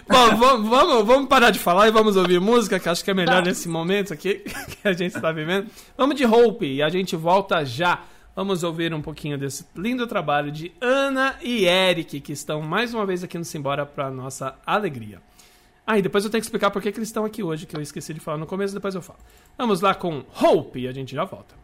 Bom, 0.08 0.36
vamos, 0.36 0.68
vamos, 0.68 1.04
vamos 1.06 1.28
parar 1.28 1.50
de 1.50 1.58
falar 1.58 1.88
e 1.88 1.90
vamos 1.90 2.16
ouvir 2.16 2.40
música, 2.40 2.78
que 2.78 2.88
acho 2.88 3.04
que 3.04 3.10
é 3.10 3.14
melhor 3.14 3.42
nesse 3.42 3.68
momento 3.68 4.12
aqui 4.12 4.34
que 4.34 4.86
a 4.86 4.92
gente 4.92 5.16
está 5.16 5.32
vivendo. 5.32 5.68
Vamos 5.96 6.14
de 6.16 6.24
Hope 6.24 6.66
e 6.66 6.82
a 6.82 6.88
gente 6.88 7.16
volta 7.16 7.64
já. 7.64 8.02
Vamos 8.36 8.62
ouvir 8.62 8.92
um 8.92 9.00
pouquinho 9.00 9.38
desse 9.38 9.64
lindo 9.74 10.06
trabalho 10.06 10.52
de 10.52 10.70
Ana 10.78 11.38
e 11.40 11.64
Eric, 11.64 12.20
que 12.20 12.32
estão 12.32 12.60
mais 12.60 12.92
uma 12.92 13.06
vez 13.06 13.24
aqui 13.24 13.38
no 13.38 13.44
Simbora 13.46 13.86
para 13.86 14.10
nossa 14.10 14.54
alegria. 14.66 15.22
Ah, 15.86 15.98
depois 15.98 16.22
eu 16.22 16.30
tenho 16.30 16.42
que 16.42 16.46
explicar 16.46 16.70
por 16.70 16.82
que, 16.82 16.92
que 16.92 16.98
eles 16.98 17.08
estão 17.08 17.24
aqui 17.24 17.42
hoje, 17.42 17.64
que 17.64 17.74
eu 17.74 17.80
esqueci 17.80 18.12
de 18.12 18.20
falar 18.20 18.36
no 18.36 18.46
começo, 18.46 18.74
depois 18.74 18.94
eu 18.94 19.00
falo. 19.00 19.20
Vamos 19.56 19.80
lá 19.80 19.94
com 19.94 20.22
Hope 20.38 20.80
e 20.80 20.86
a 20.86 20.92
gente 20.92 21.14
já 21.14 21.24
volta. 21.24 21.54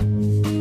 Oh, 0.00 0.57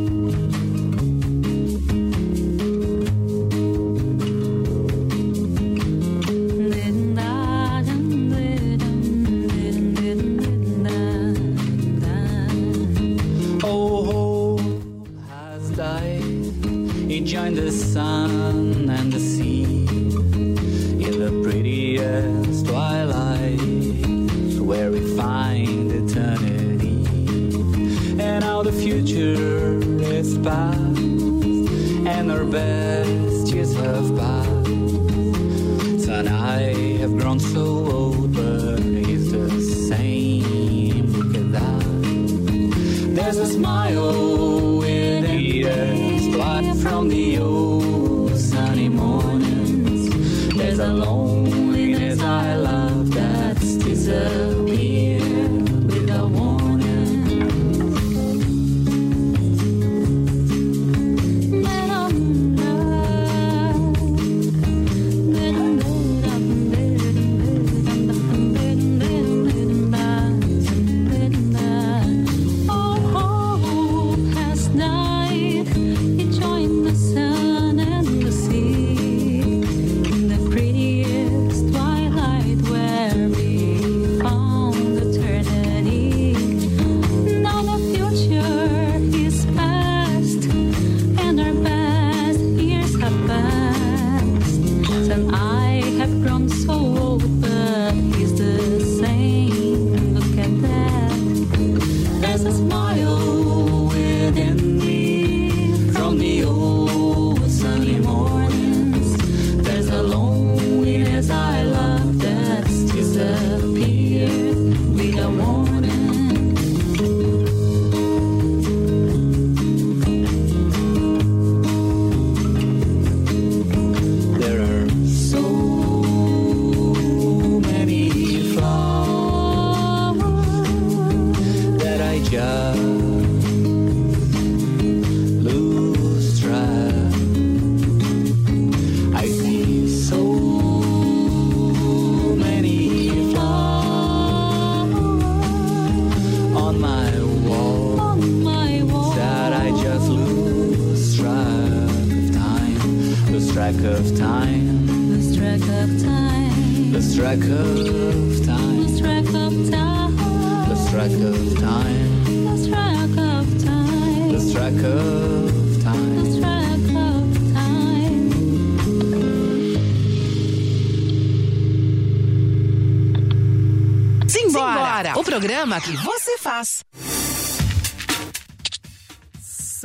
and 32.54 32.77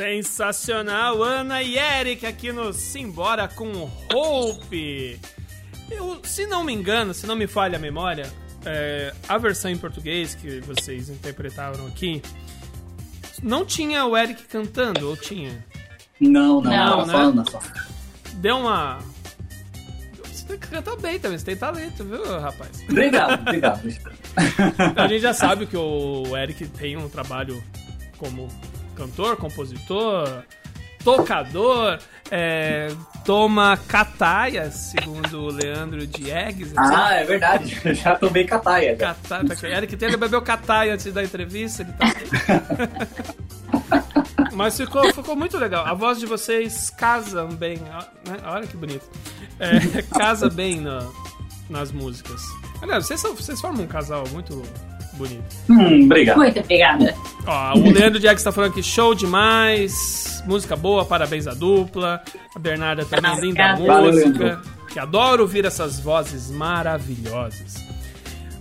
Sensacional, 0.03 1.23
Ana 1.23 1.63
e 1.63 1.79
Eric 1.79 2.27
aqui 2.27 2.51
no 2.51 2.73
Simbora 2.73 3.47
com 3.47 3.89
Hope. 4.13 5.17
Eu, 5.89 6.21
se 6.25 6.45
não 6.45 6.65
me 6.65 6.73
engano, 6.73 7.15
se 7.15 7.25
não 7.25 7.37
me 7.37 7.47
falha 7.47 7.77
a 7.77 7.79
memória, 7.79 8.29
é, 8.67 9.15
a 9.29 9.39
versão 9.39 9.71
em 9.71 9.79
português 9.79 10.35
que 10.35 10.59
vocês 10.63 11.09
interpretaram 11.09 11.87
aqui 11.87 12.21
não 13.45 13.65
tinha 13.65 14.05
o 14.05 14.17
Eric 14.17 14.43
cantando, 14.49 15.09
ou 15.09 15.17
tinha? 15.17 15.65
Não, 16.19 16.61
não, 16.61 17.07
Não, 17.07 17.07
não, 17.07 17.35
né? 17.37 17.45
só. 17.49 17.61
Deu 18.35 18.57
uma. 18.57 18.99
Você 20.25 20.45
tem 20.49 20.59
que 20.59 20.67
cantar 20.67 20.97
bem 20.97 21.21
também, 21.21 21.39
você 21.39 21.45
tem 21.45 21.57
talento, 21.57 22.03
viu, 22.03 22.41
rapaz? 22.41 22.83
Obrigado, 22.91 23.39
obrigado. 23.47 23.83
A 24.97 25.07
gente 25.07 25.21
já 25.21 25.33
sabe 25.33 25.65
que 25.65 25.77
o 25.77 26.37
Eric 26.37 26.67
tem 26.71 26.97
um 26.97 27.09
trabalho 27.09 27.63
como 28.19 28.49
cantor, 29.03 29.37
compositor, 29.37 30.45
tocador, 31.05 31.99
é, 32.31 32.89
toma 33.25 33.77
cataia, 33.89 34.71
segundo 34.71 35.41
o 35.43 35.49
Leandro 35.51 36.07
Diegues. 36.07 36.73
Ah, 36.77 37.15
é 37.15 37.25
verdade. 37.25 37.77
Já 37.95 38.15
tomei 38.17 38.45
cataia. 38.45 38.97
Cataia, 38.97 39.45
tá 39.45 39.53
aqui. 39.55 39.67
Eric 39.67 39.97
Taylor 39.97 40.19
bebeu 40.19 40.41
cataia 40.43 40.95
antes 40.95 41.13
da 41.13 41.23
entrevista. 41.25 41.83
Ele 41.83 41.93
tá... 41.93 42.07
Mas 44.55 44.77
ficou, 44.77 45.13
ficou 45.13 45.35
muito 45.35 45.57
legal. 45.59 45.85
A 45.87 45.95
voz 45.95 46.19
de 46.21 46.27
vocês 46.27 46.91
casa 46.91 47.45
bem. 47.47 47.79
né? 47.79 48.37
Olha 48.45 48.67
que 48.67 48.77
bonito. 48.77 49.09
É, 49.59 50.03
casa 50.19 50.49
bem 50.51 50.81
na- 50.81 51.09
nas 51.71 51.91
músicas. 51.91 52.43
Aliás, 52.83 53.07
vocês, 53.07 53.19
são- 53.21 53.35
vocês 53.35 53.61
formam 53.61 53.85
um 53.85 53.89
casal 53.89 54.25
muito 54.31 54.63
bonito. 55.15 55.45
Hum, 55.69 56.05
obrigado. 56.07 56.37
Muito 56.39 56.61
obrigada. 56.61 57.15
Ó, 57.47 57.79
o 57.79 57.91
Leandro 57.93 58.19
Diegues 58.21 58.43
tá 58.43 58.53
falando 58.53 58.73
que 58.73 58.83
show 58.83 59.15
demais. 59.15 60.43
Música 60.47 60.75
boa, 60.77 61.05
parabéns 61.05 61.47
à 61.47 61.55
dupla. 61.55 62.23
A 62.55 62.59
Bernarda 62.59 63.05
também, 63.05 63.41
linda. 63.41 63.75
Valeu, 63.77 64.13
música. 64.13 64.45
Leandro. 64.45 64.71
Que 64.93 64.99
adoro 64.99 65.43
ouvir 65.43 65.65
essas 65.65 65.99
vozes 66.01 66.51
maravilhosas. 66.51 67.77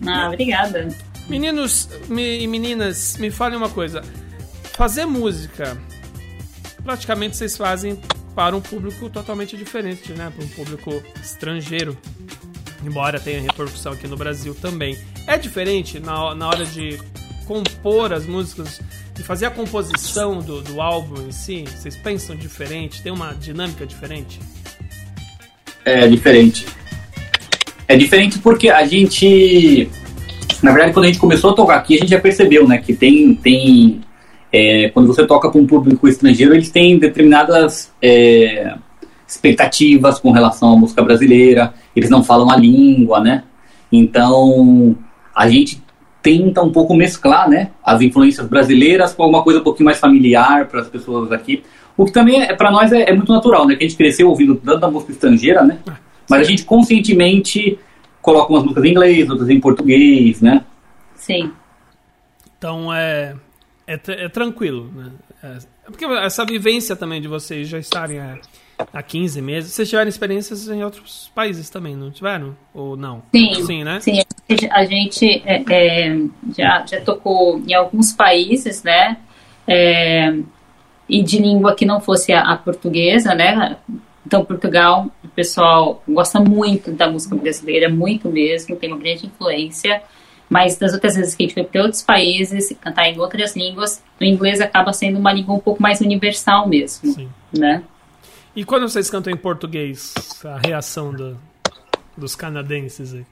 Ah, 0.07 0.27
obrigada. 0.29 0.87
Meninos 1.27 1.89
me- 2.07 2.39
e 2.39 2.47
meninas, 2.47 3.17
me 3.17 3.29
falem 3.29 3.57
uma 3.57 3.69
coisa. 3.69 4.01
Fazer 4.73 5.05
música, 5.05 5.77
praticamente 6.83 7.35
vocês 7.37 7.55
fazem 7.57 7.99
para 8.33 8.55
um 8.55 8.61
público 8.61 9.09
totalmente 9.09 9.57
diferente, 9.57 10.13
né? 10.13 10.31
Para 10.35 10.45
um 10.45 10.47
público 10.47 11.03
estrangeiro. 11.21 11.97
Embora 12.83 13.19
tenha 13.19 13.41
repercussão 13.41 13.93
aqui 13.93 14.07
no 14.07 14.17
Brasil 14.17 14.55
também. 14.55 14.97
É 15.27 15.37
diferente 15.37 15.99
na, 15.99 16.33
na 16.33 16.47
hora 16.47 16.65
de 16.65 16.99
compor 17.45 18.13
as 18.13 18.25
músicas, 18.25 18.81
de 19.13 19.23
fazer 19.23 19.45
a 19.45 19.51
composição 19.51 20.39
do, 20.39 20.61
do 20.61 20.81
álbum 20.81 21.27
em 21.27 21.31
si? 21.31 21.65
Vocês 21.67 21.95
pensam 21.95 22.35
diferente? 22.35 23.03
Tem 23.03 23.11
uma 23.11 23.33
dinâmica 23.33 23.85
diferente? 23.85 24.39
É 25.85 26.07
diferente. 26.07 26.65
É 27.87 27.97
diferente 27.97 28.39
porque 28.39 28.69
a 28.69 28.85
gente. 28.85 29.89
Na 30.63 30.71
verdade, 30.71 30.93
quando 30.93 31.05
a 31.05 31.07
gente 31.07 31.19
começou 31.19 31.51
a 31.51 31.53
tocar 31.53 31.75
aqui, 31.75 31.95
a 31.95 31.99
gente 31.99 32.09
já 32.09 32.19
percebeu, 32.19 32.67
né? 32.67 32.77
Que 32.77 32.93
tem. 32.93 33.35
tem 33.35 34.01
é, 34.53 34.89
quando 34.89 35.07
você 35.07 35.25
toca 35.25 35.49
para 35.49 35.59
um 35.59 35.65
público 35.65 36.07
estrangeiro, 36.07 36.53
eles 36.53 36.69
têm 36.69 36.99
determinadas 36.99 37.91
é, 38.01 38.75
expectativas 39.27 40.19
com 40.19 40.31
relação 40.31 40.73
à 40.73 40.75
música 40.77 41.01
brasileira. 41.01 41.73
Eles 41.95 42.09
não 42.09 42.23
falam 42.23 42.49
a 42.49 42.55
língua, 42.55 43.19
né? 43.19 43.43
Então, 43.91 44.95
a 45.35 45.49
gente 45.49 45.81
tenta 46.21 46.61
um 46.61 46.71
pouco 46.71 46.93
mesclar, 46.93 47.49
né? 47.49 47.71
As 47.83 48.01
influências 48.01 48.47
brasileiras 48.47 49.13
com 49.13 49.23
alguma 49.23 49.43
coisa 49.43 49.59
um 49.59 49.63
pouquinho 49.63 49.85
mais 49.85 49.99
familiar 49.99 50.67
para 50.67 50.81
as 50.81 50.87
pessoas 50.87 51.31
aqui. 51.31 51.63
O 51.97 52.05
que 52.05 52.11
também, 52.11 52.41
é, 52.41 52.53
para 52.53 52.71
nós, 52.71 52.91
é, 52.91 53.09
é 53.09 53.13
muito 53.13 53.31
natural, 53.31 53.67
né? 53.67 53.75
Que 53.75 53.83
a 53.83 53.87
gente 53.87 53.97
cresceu 53.97 54.29
ouvindo 54.29 54.55
tanta 54.55 54.89
música 54.89 55.11
estrangeira, 55.11 55.63
né? 55.63 55.79
Mas 56.29 56.41
a 56.41 56.43
gente 56.43 56.63
conscientemente 56.63 57.77
coloca 58.21 58.53
umas 58.53 58.63
músicas 58.63 58.85
em 58.85 58.91
inglês, 58.91 59.29
outras 59.29 59.49
em 59.49 59.59
português, 59.59 60.41
né? 60.41 60.63
Sim. 61.15 61.51
Então 62.57 62.93
é, 62.93 63.35
é, 63.87 63.99
é 64.07 64.29
tranquilo, 64.29 64.89
né? 64.95 65.11
É, 65.43 65.57
é 65.87 65.89
porque 65.89 66.05
essa 66.05 66.45
vivência 66.45 66.95
também 66.95 67.19
de 67.19 67.27
vocês 67.27 67.67
já 67.67 67.79
estarem 67.79 68.19
há, 68.93 68.99
há 68.99 69.03
15 69.03 69.41
meses, 69.41 69.71
vocês 69.73 69.89
tiveram 69.89 70.09
experiências 70.09 70.67
em 70.67 70.83
outros 70.83 71.31
países 71.33 71.69
também, 71.69 71.95
não 71.95 72.11
tiveram? 72.11 72.55
Ou 72.73 72.95
não? 72.95 73.23
Sim, 73.33 73.65
Sim, 73.65 73.83
né? 73.83 73.99
Sim, 73.99 74.19
a 74.19 74.53
gente, 74.53 74.69
a 74.71 74.85
gente, 74.85 75.43
é, 75.45 75.63
é, 75.69 76.17
já, 76.57 76.85
já 76.85 77.01
tocou 77.01 77.59
em 77.65 77.73
alguns 77.73 78.11
países, 78.11 78.83
né? 78.83 79.17
É, 79.67 80.33
e 81.07 81.21
de 81.21 81.39
língua 81.39 81.75
que 81.75 81.85
não 81.85 81.99
fosse 81.99 82.31
a, 82.31 82.41
a 82.41 82.57
portuguesa, 82.57 83.35
né? 83.35 83.77
Então, 84.25 84.45
Portugal, 84.45 85.07
o 85.23 85.27
pessoal 85.27 86.01
gosta 86.07 86.39
muito 86.39 86.91
da 86.91 87.09
música 87.09 87.35
brasileira, 87.35 87.89
muito 87.89 88.29
mesmo, 88.29 88.75
tem 88.75 88.91
uma 88.91 88.99
grande 88.99 89.25
influência. 89.25 90.01
Mas 90.49 90.77
das 90.77 90.93
outras 90.93 91.15
vezes 91.15 91.33
que 91.33 91.43
a 91.43 91.45
gente 91.47 91.53
foi 91.53 91.63
para 91.63 91.81
outros 91.81 92.01
países, 92.01 92.75
cantar 92.81 93.07
em 93.07 93.17
outras 93.17 93.55
línguas, 93.55 94.03
o 94.19 94.23
inglês 94.23 94.59
acaba 94.59 94.91
sendo 94.91 95.17
uma 95.17 95.31
língua 95.31 95.55
um 95.55 95.59
pouco 95.59 95.81
mais 95.81 96.01
universal 96.01 96.67
mesmo, 96.67 97.13
Sim. 97.13 97.29
né? 97.57 97.83
E 98.55 98.65
quando 98.65 98.87
vocês 98.87 99.09
cantam 99.09 99.31
em 99.31 99.37
português, 99.37 100.13
a 100.43 100.57
reação 100.57 101.13
do- 101.13 101.37
dos 102.17 102.35
canadenses 102.35 103.13
aí? 103.13 103.25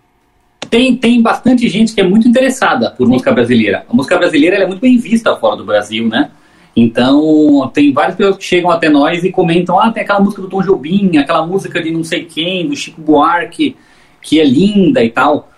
Tem, 0.70 0.96
tem 0.96 1.22
bastante 1.22 1.68
gente 1.68 1.94
que 1.94 2.00
é 2.02 2.04
muito 2.04 2.28
interessada 2.28 2.92
por 2.92 3.08
música 3.08 3.32
brasileira. 3.32 3.86
A 3.90 3.94
música 3.94 4.18
brasileira 4.18 4.58
é 4.58 4.66
muito 4.68 4.80
bem 4.80 4.98
vista 4.98 5.36
fora 5.36 5.58
do 5.58 5.66
Brasil, 5.66 6.08
né? 6.08 6.32
Então, 6.76 7.70
tem 7.74 7.92
várias 7.92 8.16
pessoas 8.16 8.38
que 8.38 8.44
chegam 8.44 8.70
até 8.70 8.88
nós 8.88 9.24
e 9.24 9.32
comentam: 9.32 9.80
ah, 9.80 9.92
tem 9.92 10.04
aquela 10.04 10.20
música 10.20 10.42
do 10.42 10.48
Tom 10.48 10.62
Jobim, 10.62 11.18
aquela 11.18 11.46
música 11.46 11.82
de 11.82 11.92
não 11.92 12.04
sei 12.04 12.24
quem, 12.26 12.68
do 12.68 12.76
Chico 12.76 13.02
Buarque, 13.02 13.76
que 14.22 14.40
é 14.40 14.46
linda 14.46 15.04
e 15.04 15.10
tal. 15.10 15.49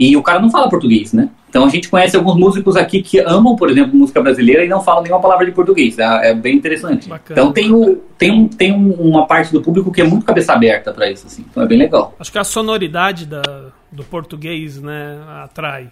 E 0.00 0.16
o 0.16 0.22
cara 0.22 0.40
não 0.40 0.50
fala 0.50 0.68
português, 0.70 1.12
né? 1.12 1.28
Então 1.50 1.64
a 1.64 1.68
gente 1.68 1.88
conhece 1.90 2.16
alguns 2.16 2.36
músicos 2.36 2.74
aqui 2.74 3.02
que 3.02 3.18
amam, 3.18 3.54
por 3.54 3.68
exemplo, 3.68 3.94
música 3.94 4.22
brasileira 4.22 4.64
e 4.64 4.68
não 4.68 4.80
falam 4.82 5.02
nenhuma 5.02 5.20
palavra 5.20 5.44
de 5.44 5.52
português. 5.52 5.98
É, 5.98 6.30
é 6.30 6.34
bem 6.34 6.56
interessante. 6.56 7.06
Bacana. 7.08 7.38
Então 7.38 7.52
tem, 7.52 7.70
o, 7.70 7.96
tem, 8.16 8.32
um, 8.32 8.48
tem 8.48 8.72
um- 8.72 8.92
uma 8.94 9.26
parte 9.26 9.52
do 9.52 9.60
público 9.60 9.92
que 9.92 10.00
é 10.00 10.04
muito 10.04 10.24
cabeça 10.24 10.54
aberta 10.54 10.90
para 10.92 11.10
isso, 11.10 11.26
assim. 11.26 11.44
Então 11.50 11.62
é 11.62 11.66
bem 11.66 11.76
legal. 11.76 12.14
Acho 12.18 12.32
que 12.32 12.38
a 12.38 12.44
sonoridade 12.44 13.26
da, 13.26 13.42
do 13.92 14.02
português, 14.04 14.80
né, 14.80 15.18
atrai. 15.44 15.90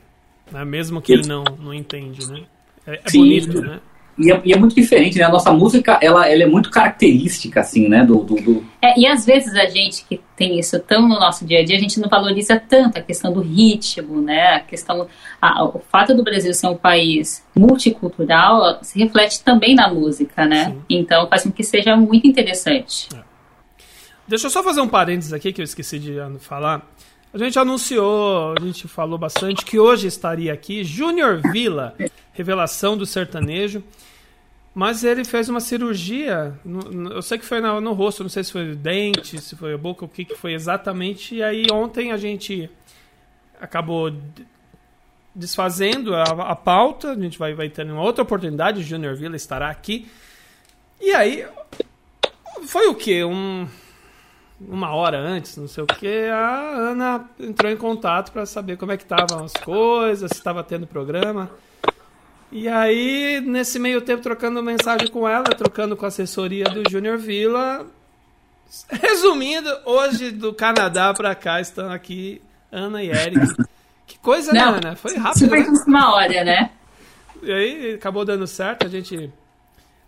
Né? 0.51 0.64
Mesmo 0.64 1.03
quem 1.03 1.21
Isso. 1.21 1.29
não, 1.29 1.44
não 1.61 1.75
entende, 1.75 2.27
né? 2.33 2.40
É, 2.87 3.01
é 3.05 3.11
Sim. 3.11 3.18
bonito, 3.18 3.61
né? 3.61 3.81
E 4.18 4.33
é, 4.33 4.40
e 4.44 4.52
é 4.52 4.57
muito 4.59 4.74
diferente, 4.74 5.16
né? 5.18 5.24
A 5.24 5.28
nossa 5.31 5.52
música, 5.52 5.96
ela, 6.02 6.28
ela 6.28 6.42
é 6.42 6.46
muito 6.46 6.70
característica, 6.70 7.61
assim, 7.61 7.88
né? 7.88 8.04
Do, 8.04 8.24
do, 8.24 8.35
do- 8.35 8.64
É, 8.83 8.98
e 8.98 9.07
às 9.07 9.24
vezes 9.24 9.54
a 9.54 9.66
gente 9.66 10.04
que 10.09 10.20
tem 10.35 10.59
isso 10.59 10.78
tão 10.81 11.02
no 11.02 11.20
nosso 11.20 11.44
dia 11.46 11.61
a 11.61 11.64
dia, 11.64 11.76
a 11.76 11.81
gente 11.81 12.00
não 12.00 12.09
valoriza 12.09 12.59
tanto 12.59 12.98
a 12.98 13.02
questão 13.02 13.33
do 13.33 13.40
ritmo, 13.40 14.20
né? 14.20 14.54
A 14.57 14.61
questão, 14.61 15.07
a- 15.40 15.64
o 15.64 15.78
fato 15.90 16.14
do 16.14 16.24
Brasil 16.24 16.52
ser 16.52 16.66
um 16.66 16.76
país 16.76 17.44
multicultural 17.57 18.78
se 18.83 18.98
reflete 18.98 19.42
também 19.42 19.74
na 19.74 19.88
música, 19.92 20.44
né? 20.46 20.66
Sim. 20.66 20.83
Então 20.90 21.26
faz 21.28 21.44
com 21.44 21.52
que 21.52 21.62
seja 21.62 21.96
muito 21.96 22.26
interessante. 22.26 23.09
Deixa 24.26 24.46
eu 24.46 24.50
só 24.50 24.62
fazer 24.62 24.81
um 24.81 24.88
parênteses 24.88 25.33
aqui 25.33 25.52
que 25.52 25.61
eu 25.61 25.64
esqueci 25.64 25.98
de 25.98 26.16
falar. 26.40 26.87
A 27.33 27.37
gente 27.37 27.59
anunciou, 27.59 28.55
a 28.59 28.61
gente 28.64 28.88
falou 28.88 29.19
bastante 29.19 29.62
que 29.64 29.79
hoje 29.79 30.07
estaria 30.07 30.51
aqui 30.53 30.83
Júnior 30.83 31.43
Villa, 31.53 31.95
revelação 32.33 32.97
do 32.97 33.05
sertanejo. 33.05 33.85
Mas 34.75 35.03
ele 35.03 35.25
fez 35.25 35.49
uma 35.49 35.61
cirurgia, 35.61 36.59
eu 37.12 37.21
sei 37.21 37.37
que 37.37 37.45
foi 37.45 37.61
no, 37.61 37.81
no 37.81 37.93
rosto, 37.95 38.23
não 38.23 38.31
sei 38.31 38.45
se 38.45 38.53
foi 38.53 38.77
dente, 38.77 39.41
se 39.41 39.57
foi 39.57 39.77
boca, 39.77 40.05
o 40.05 40.09
que, 40.09 40.25
que 40.25 40.37
foi 40.37 40.55
exatamente. 40.55 41.35
E 41.35 41.43
aí 41.43 41.67
ontem 41.73 42.12
a 42.12 42.17
gente 42.17 42.71
acabou 43.61 44.12
desfazendo 45.35 46.14
a, 46.14 46.23
a 46.23 46.57
pauta, 46.57 47.12
a 47.12 47.19
gente 47.19 47.38
vai, 47.38 47.55
vai 47.55 47.69
ter 47.69 47.85
uma 47.91 48.03
outra 48.03 48.23
oportunidade, 48.23 48.83
Júnior 48.83 49.17
Villa 49.17 49.37
estará 49.37 49.69
aqui. 49.69 50.09
E 51.01 51.11
aí, 51.11 51.45
foi 52.67 52.87
o 52.87 52.95
quê? 52.95 53.25
Um, 53.25 53.67
uma 54.61 54.94
hora 54.94 55.18
antes, 55.18 55.57
não 55.57 55.68
sei 55.68 55.85
o 55.85 55.87
quê, 55.87 56.29
a 56.33 56.71
Ana 56.90 57.31
entrou 57.38 57.71
em 57.71 57.77
contato 57.77 58.33
para 58.33 58.44
saber 58.44 58.77
como 58.77 58.92
é 58.92 58.97
que 58.97 59.05
estavam 59.05 59.44
as 59.44 59.53
coisas, 59.53 60.31
se 60.33 60.38
estava 60.38 60.64
tendo 60.64 60.87
programa. 60.87 61.51
E 62.51 62.66
aí, 62.66 63.40
nesse 63.44 63.79
meio 63.79 64.01
tempo, 64.01 64.23
trocando 64.23 64.62
mensagem 64.62 65.09
com 65.09 65.29
ela, 65.29 65.44
trocando 65.44 65.97
com 65.97 66.05
a 66.05 66.09
assessoria 66.09 66.64
do 66.64 66.88
Júnior 66.90 67.18
Villa. 67.18 67.87
Resumindo, 68.90 69.71
hoje 69.85 70.31
do 70.31 70.53
Canadá 70.53 71.12
para 71.14 71.35
cá 71.35 71.61
estão 71.61 71.90
aqui 71.90 72.40
Ana 72.73 73.03
e 73.03 73.11
Eric. 73.11 73.47
Que 74.07 74.18
coisa, 74.18 74.53
Não, 74.53 74.73
né, 74.73 74.79
Ana? 74.79 74.97
Foi 74.97 75.16
rápido, 75.16 75.40
Super 75.40 75.61
né? 75.61 75.68
última 75.68 76.14
hora, 76.14 76.44
né? 76.44 76.71
E 77.42 77.53
aí 77.53 77.94
acabou 77.94 78.25
dando 78.25 78.47
certo, 78.47 78.87
a 78.87 78.88
gente. 78.88 79.31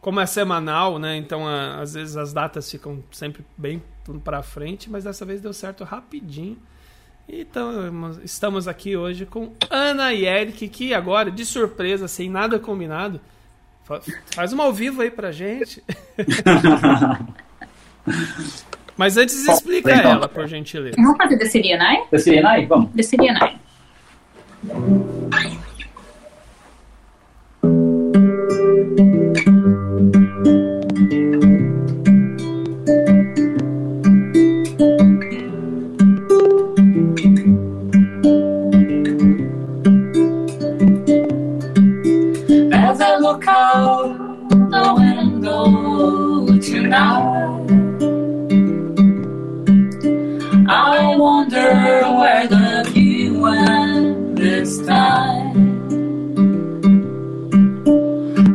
Como 0.01 0.21
é 0.21 0.27
semanal, 0.27 0.99
né? 0.99 1.17
Então 1.17 1.47
a- 1.47 1.81
às 1.81 1.95
vezes 1.95 2.17
as 2.17 2.33
datas 2.33 2.71
ficam 2.71 3.03
sempre 3.11 3.45
bem 3.57 3.83
pra 4.25 4.43
frente, 4.43 4.91
mas 4.91 5.05
dessa 5.05 5.25
vez 5.25 5.41
deu 5.41 5.53
certo 5.53 5.85
rapidinho. 5.85 6.57
Então, 7.29 8.19
estamos 8.25 8.67
aqui 8.67 8.97
hoje 8.97 9.25
com 9.25 9.53
Ana 9.71 10.13
e 10.13 10.27
Eric, 10.27 10.67
que 10.69 10.93
agora, 10.93 11.31
de 11.31 11.45
surpresa, 11.45 12.09
sem 12.09 12.29
nada 12.29 12.59
combinado, 12.59 13.21
fa- 13.85 14.01
faz 14.35 14.53
uma 14.53 14.65
ao 14.65 14.73
vivo 14.73 15.01
aí 15.03 15.11
pra 15.13 15.31
gente. 15.31 15.81
Mas 18.97 19.17
antes 19.17 19.47
explica 19.47 19.93
então. 19.95 20.11
ela, 20.13 20.29
por 20.29 20.47
gentileza. 20.49 20.97
Vamos 20.97 21.17
fazer 21.17 21.39
The 21.39 21.45
Syrian 21.47 21.79
Eye? 21.81 22.05
Da 22.11 22.19
Sirenai? 22.19 22.67
Vamos. 22.67 22.91
The 22.97 23.03
Syrian 23.03 23.35
Eye. 23.39 23.59
This 54.71 54.87
time. 54.87 55.51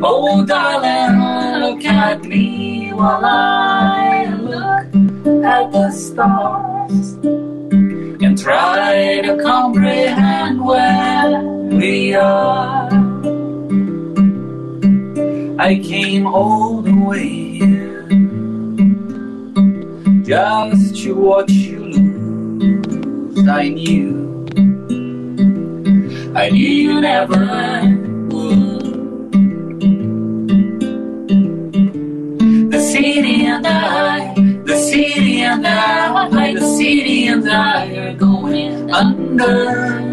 Oh, 0.01 0.45
darling, 0.45 1.19
look 1.62 1.84
at 1.86 2.23
me 2.23 2.93
while 2.93 3.25
I 3.25 4.25
look 4.25 4.86
at 5.43 5.71
the 5.71 5.91
stars 5.91 7.17
and 8.23 8.38
try 8.38 9.21
to 9.23 9.38
comprehend 9.43 10.63
where 10.63 11.41
we 11.41 12.15
are. 12.15 12.89
I 15.60 15.82
came 15.84 16.28
all 16.28 16.82
the 16.82 16.93
way 16.93 17.28
here 17.60 18.08
just 20.23 21.04
to 21.04 21.15
watch 21.15 21.51
you 21.51 21.80
lose. 21.80 23.47
I 23.47 23.69
knew, 23.69 24.24
I 26.38 26.50
knew 26.50 26.67
you 26.67 27.00
never 27.00 27.39
would. 28.28 29.32
The 32.71 32.82
city 32.82 33.45
and 33.45 33.65
I, 33.65 34.34
the 34.65 34.76
city 34.76 35.43
and 35.43 35.65
I, 35.65 36.54
the 36.54 36.76
city 36.76 37.28
and 37.28 37.50
I 37.50 37.88
are 37.95 38.13
going 38.15 38.91
under. 38.91 40.04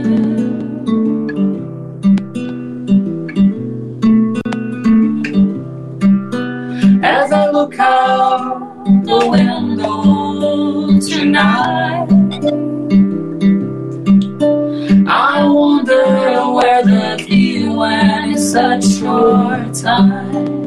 as 7.04 7.32
I 7.32 7.50
look 7.50 7.76
out 7.80 8.84
the 9.04 9.28
window 9.28 11.00
tonight. 11.00 12.21
Went 17.76 18.32
in 18.32 18.38
such 18.38 18.84
short 18.98 19.74
time. 19.74 20.62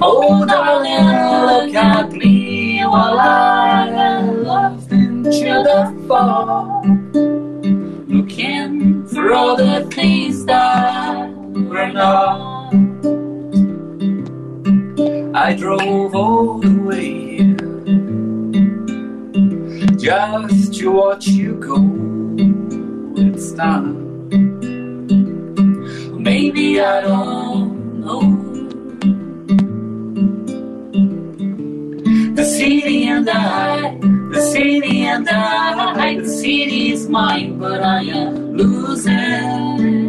Oh, 0.00 0.44
darling, 0.46 1.06
look 1.46 1.74
at 1.74 2.12
me 2.12 2.84
while 2.84 3.18
I 3.18 3.88
am 3.88 4.44
lost 4.44 4.90
into 4.90 5.62
the 5.68 6.04
fog. 6.08 6.84
Looking 8.08 9.06
through 9.06 9.34
all 9.34 9.56
the 9.56 9.88
things 9.92 10.44
that 10.46 11.30
were 11.30 11.92
not. 11.92 12.72
I 15.34 15.54
drove 15.54 16.14
all 16.14 16.58
the 16.58 16.74
way 16.82 17.32
here 17.36 17.56
just 19.96 20.74
to 20.74 20.90
watch 20.90 21.26
you 21.26 21.54
go. 21.54 21.76
It's 23.16 23.52
time. 23.52 24.11
Maybe 26.42 26.80
I 26.80 27.02
don't 27.02 28.00
know. 28.00 28.20
The 32.34 32.44
city 32.44 33.06
and 33.06 33.30
I, 33.30 33.96
the 34.32 34.42
city 34.50 35.02
and 35.02 35.28
I, 35.28 36.18
the 36.18 36.28
city 36.28 36.90
is 36.94 37.08
mine, 37.08 37.60
but 37.60 37.80
I 37.80 38.02
am 38.02 38.56
losing. 38.56 40.08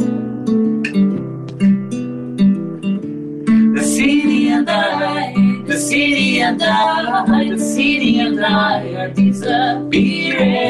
The 3.75 3.83
city 3.83 4.49
and 4.49 4.67
I, 4.67 5.33
the 5.67 5.77
city 5.77 6.41
and 6.41 6.63
I, 6.63 7.49
the 7.51 7.59
city 7.59 8.19
and 8.21 8.43
I 8.43 8.87
are 8.95 9.09
disappearing. 9.09 10.62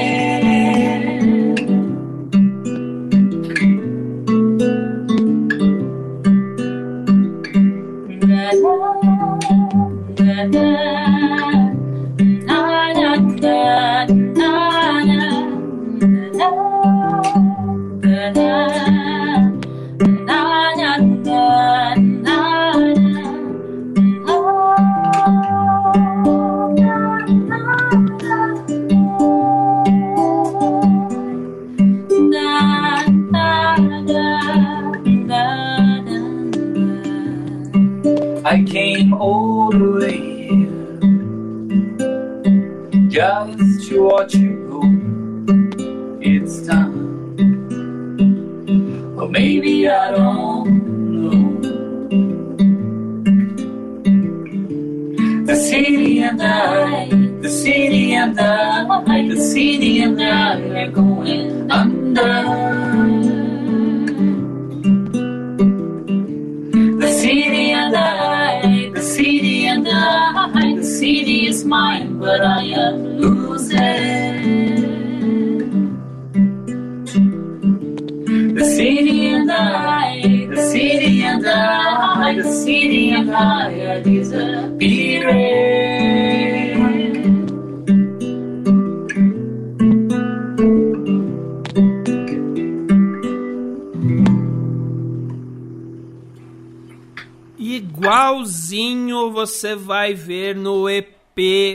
Você 99.63 99.75
vai 99.77 100.13
ver 100.13 100.57
no 100.57 100.89
EP 100.89 101.15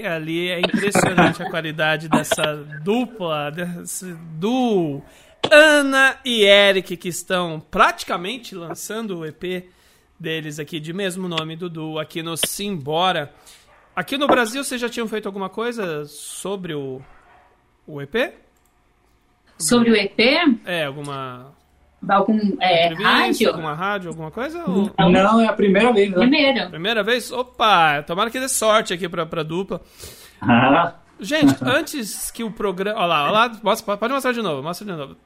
ali. 0.04 0.50
É 0.50 0.60
impressionante 0.60 1.42
a 1.42 1.48
qualidade 1.48 2.06
dessa 2.06 2.54
dupla, 2.82 3.50
desse 3.50 4.12
duo. 4.34 5.02
Ana 5.50 6.18
e 6.22 6.44
Eric, 6.44 6.98
que 6.98 7.08
estão 7.08 7.58
praticamente 7.70 8.54
lançando 8.54 9.20
o 9.20 9.24
EP 9.24 9.70
deles 10.20 10.58
aqui, 10.58 10.78
de 10.78 10.92
mesmo 10.92 11.28
nome 11.28 11.56
do 11.56 11.70
duo, 11.70 11.98
aqui 11.98 12.22
no 12.22 12.36
Simbora. 12.36 13.32
Aqui 13.96 14.18
no 14.18 14.26
Brasil, 14.26 14.62
vocês 14.62 14.78
já 14.78 14.90
tinham 14.90 15.08
feito 15.08 15.24
alguma 15.24 15.48
coisa 15.48 16.04
sobre 16.04 16.74
o, 16.74 17.00
o 17.86 18.02
EP? 18.02 18.34
Sobre 19.56 19.90
o 19.90 19.96
EP, 19.96 20.20
É, 20.66 20.84
alguma 20.84 21.56
algum 22.08 22.38
é, 22.60 22.94
rádio? 22.94 23.48
alguma 23.48 23.74
rádio, 23.74 24.10
alguma 24.10 24.30
coisa? 24.30 24.62
Ou... 24.68 24.90
Não, 25.10 25.40
é 25.40 25.46
a 25.46 25.52
primeira 25.52 25.92
vez, 25.92 26.10
né? 26.10 26.16
Primeiro. 26.18 26.70
Primeira 26.70 27.02
vez? 27.02 27.32
Opa! 27.32 28.02
Tomara 28.02 28.30
que 28.30 28.38
dê 28.38 28.48
sorte 28.48 28.94
aqui 28.94 29.08
pra, 29.08 29.26
pra 29.26 29.42
dupla. 29.42 29.80
Ah, 30.40 30.94
Gente, 31.20 31.56
antes 31.62 32.30
que 32.30 32.44
o 32.44 32.50
programa. 32.50 32.98
Olha 33.00 33.06
lá, 33.06 33.22
olha 33.24 33.32
lá. 33.64 33.96
Pode 33.96 34.12
mostrar 34.14 34.32
de 34.32 34.40
novo, 34.42 34.62
mostra 34.62 34.86
de 34.86 34.92
novo. 34.92 35.16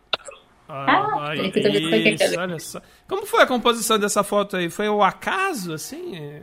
Ah, 0.69 1.33
como 1.35 1.37
é 1.37 1.51
que 1.51 1.59
é 1.61 2.15
isso, 2.15 2.41
olha 2.41 2.59
só. 2.59 2.81
Como 3.07 3.27
foi 3.27 3.43
a 3.43 3.47
composição 3.47 3.99
dessa 3.99 4.25
foto 4.25 4.57
aí? 4.57 4.71
Foi 4.71 4.89
o 4.89 5.03
acaso, 5.03 5.75
assim? 5.75 6.17
É- 6.17 6.43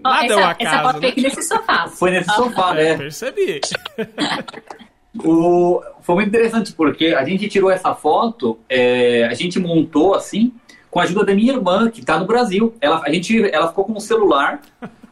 Nada 0.00 0.22
é 0.22 0.26
essa, 0.26 0.36
o 0.36 0.40
essa 0.40 0.50
acaso, 0.50 0.82
foto 0.82 0.94
né? 0.94 1.00
foi 1.00 1.08
aqui 1.08 1.22
nesse 1.22 1.42
sofá. 1.42 1.88
Foi 1.88 2.10
nesse 2.12 2.34
sofá, 2.34 2.78
É, 2.78 2.84
né? 2.90 2.96
percebi. 2.98 3.60
O... 5.24 5.82
Foi 6.02 6.14
muito 6.14 6.28
interessante 6.28 6.72
porque 6.72 7.06
a 7.06 7.24
gente 7.24 7.48
tirou 7.48 7.70
essa 7.70 7.94
foto, 7.94 8.58
é, 8.68 9.24
a 9.24 9.34
gente 9.34 9.58
montou 9.58 10.14
assim, 10.14 10.52
com 10.90 11.00
a 11.00 11.02
ajuda 11.02 11.24
da 11.24 11.34
minha 11.34 11.52
irmã, 11.52 11.90
que 11.90 12.00
está 12.00 12.18
no 12.18 12.26
Brasil. 12.26 12.74
Ela, 12.80 13.02
a 13.04 13.12
gente, 13.12 13.42
ela 13.52 13.68
ficou 13.68 13.84
com 13.84 13.92
um 13.92 14.00
celular, 14.00 14.60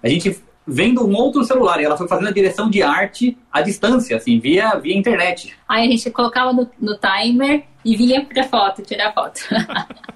a 0.02 0.08
gente 0.08 0.40
vendo 0.66 1.06
um 1.06 1.14
outro 1.14 1.44
celular, 1.44 1.80
e 1.80 1.84
ela 1.84 1.96
foi 1.96 2.08
fazendo 2.08 2.28
a 2.28 2.32
direção 2.32 2.68
de 2.68 2.82
arte 2.82 3.36
à 3.52 3.60
distância, 3.60 4.16
assim, 4.16 4.40
via, 4.40 4.74
via 4.76 4.96
internet. 4.96 5.54
Aí 5.68 5.86
a 5.86 5.90
gente 5.90 6.10
colocava 6.10 6.52
no, 6.52 6.68
no 6.80 6.98
timer 6.98 7.64
e 7.84 7.94
vinha 7.94 8.24
pra 8.24 8.42
foto, 8.44 8.82
tirar 8.82 9.12
foto. 9.12 9.40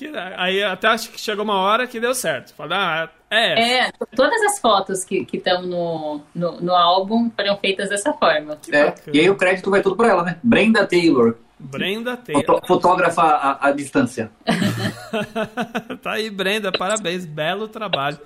Que- 0.00 0.10
aí 0.36 0.62
até 0.62 0.88
acho 0.88 1.10
que 1.10 1.20
chegou 1.20 1.44
uma 1.44 1.56
hora 1.56 1.86
que 1.86 2.00
deu 2.00 2.14
certo. 2.14 2.54
Falei, 2.54 2.78
ah, 2.78 3.10
é. 3.30 3.80
É, 3.86 3.92
todas 4.16 4.40
as 4.42 4.58
fotos 4.58 5.04
que 5.04 5.26
estão 5.32 5.60
no, 5.62 6.22
no, 6.34 6.60
no 6.60 6.74
álbum 6.74 7.30
foram 7.36 7.56
feitas 7.58 7.90
dessa 7.90 8.12
forma. 8.14 8.56
que 8.56 8.74
É, 8.74 8.94
e 9.12 9.20
aí 9.20 9.28
o 9.28 9.36
crédito 9.36 9.70
vai 9.70 9.82
tudo 9.82 9.96
para 9.96 10.08
ela, 10.08 10.22
né? 10.22 10.38
Brenda 10.42 10.86
Taylor, 10.86 11.36
Brenda 11.58 12.16
Taylor. 12.16 12.44
foto- 12.46 12.66
fotógrafa 12.66 13.22
à, 13.22 13.68
à 13.68 13.72
distância. 13.72 14.30
tá 16.02 16.12
aí, 16.12 16.30
Brenda, 16.30 16.72
parabéns, 16.72 17.24
belo 17.26 17.68
trabalho. 17.68 18.18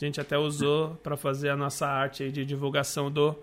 A 0.00 0.04
gente 0.04 0.20
até 0.20 0.36
usou 0.38 0.98
para 1.02 1.16
fazer 1.16 1.50
a 1.50 1.56
nossa 1.56 1.86
arte 1.86 2.22
aí 2.22 2.32
de 2.32 2.44
divulgação 2.44 3.10
do 3.10 3.36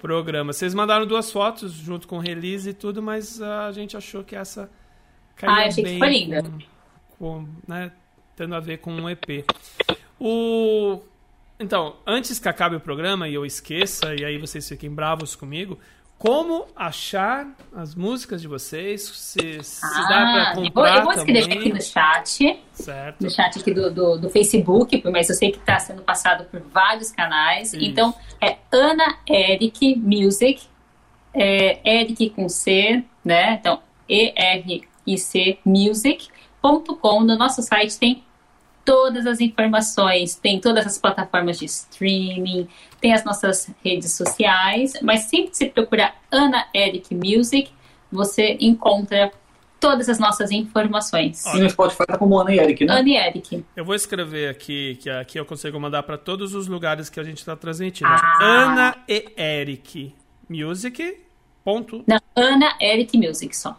programa. 0.00 0.52
Vocês 0.52 0.72
mandaram 0.72 1.06
duas 1.06 1.30
fotos 1.30 1.72
junto 1.72 2.06
com 2.08 2.16
o 2.16 2.20
release 2.20 2.70
e 2.70 2.72
tudo, 2.72 3.02
mas 3.02 3.42
a 3.42 3.72
gente 3.72 3.96
achou 3.96 4.22
que 4.24 4.34
essa 4.36 4.70
caiu 5.36 5.52
Ah, 5.52 5.66
achei 5.66 5.82
que 5.84 5.90
bem 5.90 5.94
ficou 5.94 6.08
linda. 6.08 6.42
com, 6.42 6.58
com, 7.18 7.46
né, 7.66 7.90
tendo 8.34 8.54
a 8.54 8.60
ver 8.60 8.78
com 8.78 8.92
um 8.92 9.08
EP. 9.08 9.44
O 10.18 11.00
então, 11.58 11.96
antes 12.06 12.38
que 12.38 12.48
acabe 12.48 12.76
o 12.76 12.80
programa 12.80 13.28
e 13.28 13.34
eu 13.34 13.44
esqueça 13.46 14.14
e 14.14 14.24
aí 14.24 14.36
vocês 14.36 14.68
fiquem 14.68 14.90
bravos 14.90 15.34
comigo, 15.34 15.78
como 16.18 16.66
achar 16.74 17.46
as 17.74 17.94
músicas 17.94 18.40
de 18.40 18.48
vocês? 18.48 19.02
Se, 19.02 19.62
se 19.62 19.80
dá 19.80 20.06
para 20.06 20.16
Ah, 20.16 20.50
eu 20.50 20.54
vou, 20.54 20.64
comprar 20.64 20.96
eu 20.96 21.04
vou 21.04 21.12
escrever 21.12 21.42
também, 21.42 21.58
aqui 21.58 21.72
no 21.72 21.82
chat, 21.82 22.60
certo? 22.72 23.22
no 23.22 23.30
chat 23.30 23.58
aqui 23.58 23.72
do, 23.72 23.90
do, 23.90 24.18
do 24.18 24.30
Facebook, 24.30 25.02
mas 25.10 25.28
eu 25.28 25.34
sei 25.34 25.50
que 25.50 25.58
está 25.58 25.78
sendo 25.78 26.02
passado 26.02 26.44
por 26.44 26.60
vários 26.60 27.10
canais. 27.10 27.72
Isso. 27.72 27.84
Então, 27.84 28.14
é 28.40 28.56
Ana 28.72 29.18
Eric 29.28 29.96
Music, 29.96 30.62
é, 31.34 32.00
Eric 32.00 32.30
com 32.30 32.48
C, 32.48 33.02
né? 33.24 33.54
Então, 33.54 33.80
E-R-I-C 34.08 35.58
No 37.24 37.36
nosso 37.36 37.62
site 37.62 37.98
tem 37.98 38.24
todas 38.84 39.26
as 39.26 39.40
informações, 39.40 40.36
tem 40.36 40.60
todas 40.60 40.86
as 40.86 40.96
plataformas 40.96 41.58
de 41.58 41.64
streaming, 41.64 42.68
tem 43.00 43.12
as 43.12 43.24
nossas 43.24 43.68
redes 43.84 44.12
sociais, 44.12 44.94
mas 45.02 45.22
sempre 45.22 45.50
que 45.50 45.56
você 45.56 45.66
procurar 45.66 46.14
Ana 46.30 46.66
Eric 46.72 47.14
Music, 47.14 47.70
você 48.10 48.56
encontra 48.60 49.32
todas 49.80 50.08
as 50.08 50.18
nossas 50.18 50.50
informações. 50.50 51.44
E 51.46 51.58
no 51.58 51.68
Spotify 51.68 52.06
tá 52.06 52.16
como 52.16 52.38
Ana 52.38 52.54
e 52.54 52.58
Eric, 52.58 52.84
né? 52.84 52.94
Ana 52.94 53.08
e 53.08 53.16
Eric. 53.16 53.64
Eu 53.74 53.84
vou 53.84 53.94
escrever 53.94 54.48
aqui, 54.48 54.96
que 55.00 55.10
aqui 55.10 55.38
eu 55.38 55.44
consigo 55.44 55.78
mandar 55.78 56.02
para 56.04 56.16
todos 56.16 56.54
os 56.54 56.66
lugares 56.66 57.10
que 57.10 57.20
a 57.20 57.24
gente 57.24 57.38
está 57.38 57.56
transmitindo. 57.56 58.10
Ah. 58.10 58.38
Ana 58.40 58.96
e 59.08 59.32
Eric 59.36 60.14
Music. 60.48 61.18
Ponto. 61.64 62.04
Não, 62.06 62.20
Ana 62.36 62.76
Eric 62.80 63.18
Music 63.18 63.56
só. 63.56 63.76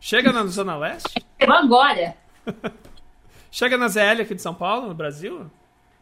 Chega 0.00 0.32
na 0.32 0.46
Zona 0.46 0.74
Leste? 0.76 1.22
Chegou 1.38 1.54
agora. 1.56 2.14
Chega 3.54 3.78
na 3.78 3.86
ZL 3.86 4.22
aqui 4.22 4.34
de 4.34 4.42
São 4.42 4.52
Paulo, 4.52 4.88
no 4.88 4.94
Brasil? 4.94 5.48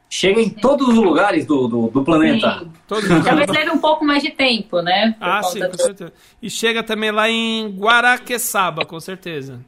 Chega 0.09 0.41
em 0.41 0.49
todos 0.49 0.89
os 0.89 0.95
lugares 0.95 1.45
do, 1.45 1.69
do, 1.69 1.89
do 1.89 2.03
planeta. 2.03 2.61
Sim. 2.61 2.73
Todos 2.89 3.07
Talvez 3.23 3.51
leve 3.51 3.71
um 3.71 3.79
pouco 3.79 4.03
mais 4.07 4.23
de 4.23 4.31
tempo, 4.31 4.81
né? 4.81 5.15
Por 5.19 5.29
Ah, 5.29 5.43
sim, 5.43 5.61
com 5.61 5.69
do- 5.69 5.83
certeza. 5.83 6.13
E 6.41 6.49
chega 6.49 6.83
também 6.83 7.11
lá 7.11 7.29
em 7.29 7.69
Guaraqueçaba, 7.79 8.87
com 8.87 8.99
certeza. 8.99 9.61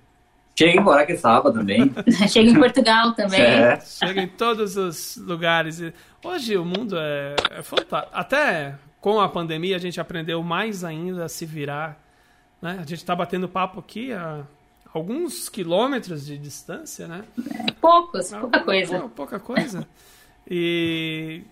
Chega 0.59 0.81
em 0.81 0.83
Guaraqueçaba 0.83 1.53
também. 1.53 1.92
Chega 2.27 2.49
em 2.49 2.55
Portugal 2.59 3.12
também. 3.12 3.42
É. 3.42 3.79
Chega 3.81 4.23
em 4.23 4.29
todos 4.29 4.79
os 4.79 5.18
lugares. 5.18 5.83
Hoje 6.25 6.57
o 6.57 6.64
mundo 6.64 6.97
é, 6.97 7.37
é 7.51 7.62
fantástico. 7.62 8.16
Até 8.16 8.77
com 8.99 9.20
a 9.20 9.29
pandemia 9.29 9.77
a 9.77 9.81
gente 9.81 10.01
aprendeu 10.01 10.42
mais 10.42 10.85
ainda 10.85 11.27
a 11.27 11.29
se 11.29 11.44
virar. 11.44 12.03
Né? 12.62 12.77
A 12.79 12.87
gente 12.87 12.94
está 12.94 13.14
batendo 13.14 13.47
papo 13.47 13.79
aqui 13.79 14.11
a 14.11 14.40
alguns 14.94 15.48
quilômetros 15.48 16.24
de 16.24 16.38
distância, 16.38 17.07
né? 17.09 17.24
Poucos, 17.80 18.30
pouca 18.30 18.61
coisa. 18.61 18.98
Pou- 19.00 19.09
pouca 19.11 19.38
coisa. 19.40 19.87
E 20.48 21.42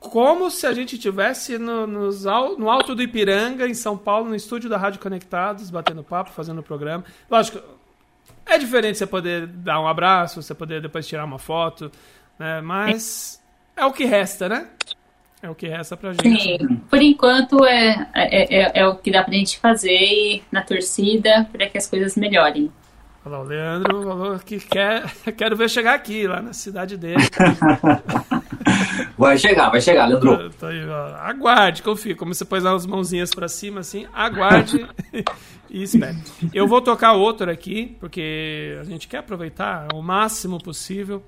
como 0.00 0.50
se 0.50 0.66
a 0.66 0.72
gente 0.72 0.98
tivesse 0.98 1.58
no, 1.58 1.86
nos 1.86 2.24
no 2.58 2.68
alto 2.70 2.94
do 2.94 3.02
Ipiranga, 3.02 3.66
em 3.68 3.74
São 3.74 3.96
Paulo, 3.96 4.28
no 4.28 4.34
estúdio 4.34 4.68
da 4.68 4.76
Rádio 4.76 5.00
Conectados, 5.00 5.70
batendo 5.70 6.02
papo, 6.02 6.30
fazendo 6.30 6.58
o 6.58 6.62
programa. 6.62 7.04
Lógico, 7.30 7.60
é 8.44 8.58
diferente 8.58 8.98
você 8.98 9.06
poder 9.06 9.46
dar 9.46 9.80
um 9.80 9.86
abraço, 9.88 10.42
você 10.42 10.54
poder 10.54 10.82
depois 10.82 11.06
tirar 11.06 11.24
uma 11.24 11.38
foto, 11.38 11.90
né? 12.38 12.60
Mas 12.60 13.40
é 13.76 13.84
o 13.84 13.92
que 13.92 14.04
resta, 14.04 14.48
né? 14.48 14.68
É 15.46 15.50
o 15.50 15.54
que 15.54 15.68
resta 15.68 15.96
pra 15.96 16.12
gente. 16.12 16.42
Sim, 16.42 16.76
por 16.90 17.00
enquanto 17.00 17.64
é, 17.64 18.08
é, 18.12 18.62
é, 18.62 18.80
é 18.80 18.86
o 18.88 18.96
que 18.96 19.12
dá 19.12 19.22
pra 19.22 19.32
gente 19.32 19.60
fazer 19.60 19.96
e 19.96 20.42
na 20.50 20.60
torcida 20.60 21.48
para 21.52 21.68
que 21.68 21.78
as 21.78 21.86
coisas 21.86 22.16
melhorem. 22.16 22.68
Olha 23.24 23.36
lá, 23.36 23.40
o 23.42 23.44
Leandro 23.44 24.02
falou 24.02 24.38
que 24.40 24.58
quer, 24.58 25.04
quero 25.38 25.56
ver 25.56 25.70
chegar 25.70 25.94
aqui, 25.94 26.26
lá 26.26 26.42
na 26.42 26.52
cidade 26.52 26.96
dele. 26.96 27.22
Vai 29.16 29.38
chegar, 29.38 29.70
vai 29.70 29.80
chegar, 29.80 30.06
Leandro. 30.06 30.50
Tô- 30.50 30.58
tô 30.58 30.66
aí. 30.66 30.80
Aguarde, 31.20 31.82
confia. 31.82 32.14
Como 32.14 32.34
você 32.34 32.44
pôs 32.44 32.64
as 32.66 32.84
mãozinhas 32.84 33.30
pra 33.30 33.48
cima, 33.48 33.80
assim, 33.80 34.06
aguarde 34.12 34.84
e 35.70 35.82
espere. 35.82 36.18
Eu 36.52 36.66
vou 36.66 36.82
tocar 36.82 37.12
outro 37.12 37.50
aqui, 37.50 37.96
porque 38.00 38.76
a 38.80 38.84
gente 38.84 39.06
quer 39.08 39.18
aproveitar 39.18 39.88
o 39.94 40.02
máximo 40.02 40.58
possível. 40.62 41.22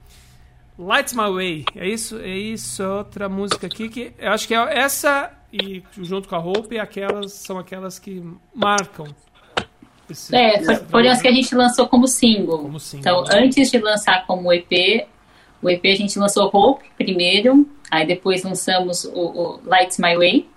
Lights 0.78 1.12
My 1.12 1.28
Way. 1.30 1.64
É 1.74 1.88
isso, 1.88 2.18
é 2.20 2.36
isso, 2.36 2.82
é 2.82 2.88
outra 2.88 3.28
música 3.28 3.66
aqui 3.66 3.88
que 3.88 4.12
eu 4.18 4.30
acho 4.32 4.46
que 4.46 4.54
é 4.54 4.78
essa 4.78 5.30
e 5.52 5.82
junto 6.02 6.28
com 6.28 6.36
a 6.36 6.38
Hope, 6.38 6.78
aquelas 6.78 7.32
são 7.32 7.58
aquelas 7.58 7.98
que 7.98 8.22
marcam. 8.54 9.06
esse- 10.08 10.34
É, 10.34 10.62
foram 10.86 11.10
as 11.10 11.20
que 11.20 11.28
a 11.28 11.32
gente 11.32 11.54
lançou 11.54 11.88
como 11.88 12.06
single. 12.06 12.58
Como 12.60 12.78
single, 12.80 13.00
Então, 13.22 13.22
né? 13.24 13.44
antes 13.44 13.70
de 13.70 13.78
lançar 13.78 14.26
como 14.26 14.52
EP, 14.52 15.06
o 15.62 15.68
EP 15.68 15.84
a 15.90 15.94
gente 15.96 16.18
lançou 16.18 16.48
Hope 16.52 16.84
primeiro, 16.96 17.68
aí 17.90 18.06
depois 18.06 18.42
lançamos 18.44 19.04
o, 19.04 19.10
o 19.18 19.60
Lights 19.64 19.98
My 19.98 20.16
Way, 20.16 20.48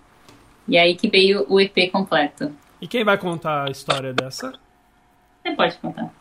e 0.68 0.78
aí 0.78 0.96
que 0.96 1.10
veio 1.10 1.46
o 1.50 1.60
EP 1.60 1.90
completo. 1.92 2.52
E 2.80 2.88
quem 2.88 3.04
vai 3.04 3.18
contar 3.18 3.68
a 3.68 3.72
história 3.72 4.14
dessa? 4.14 4.54
Você 5.44 5.56
pode 5.56 5.78
contar. 5.80 6.14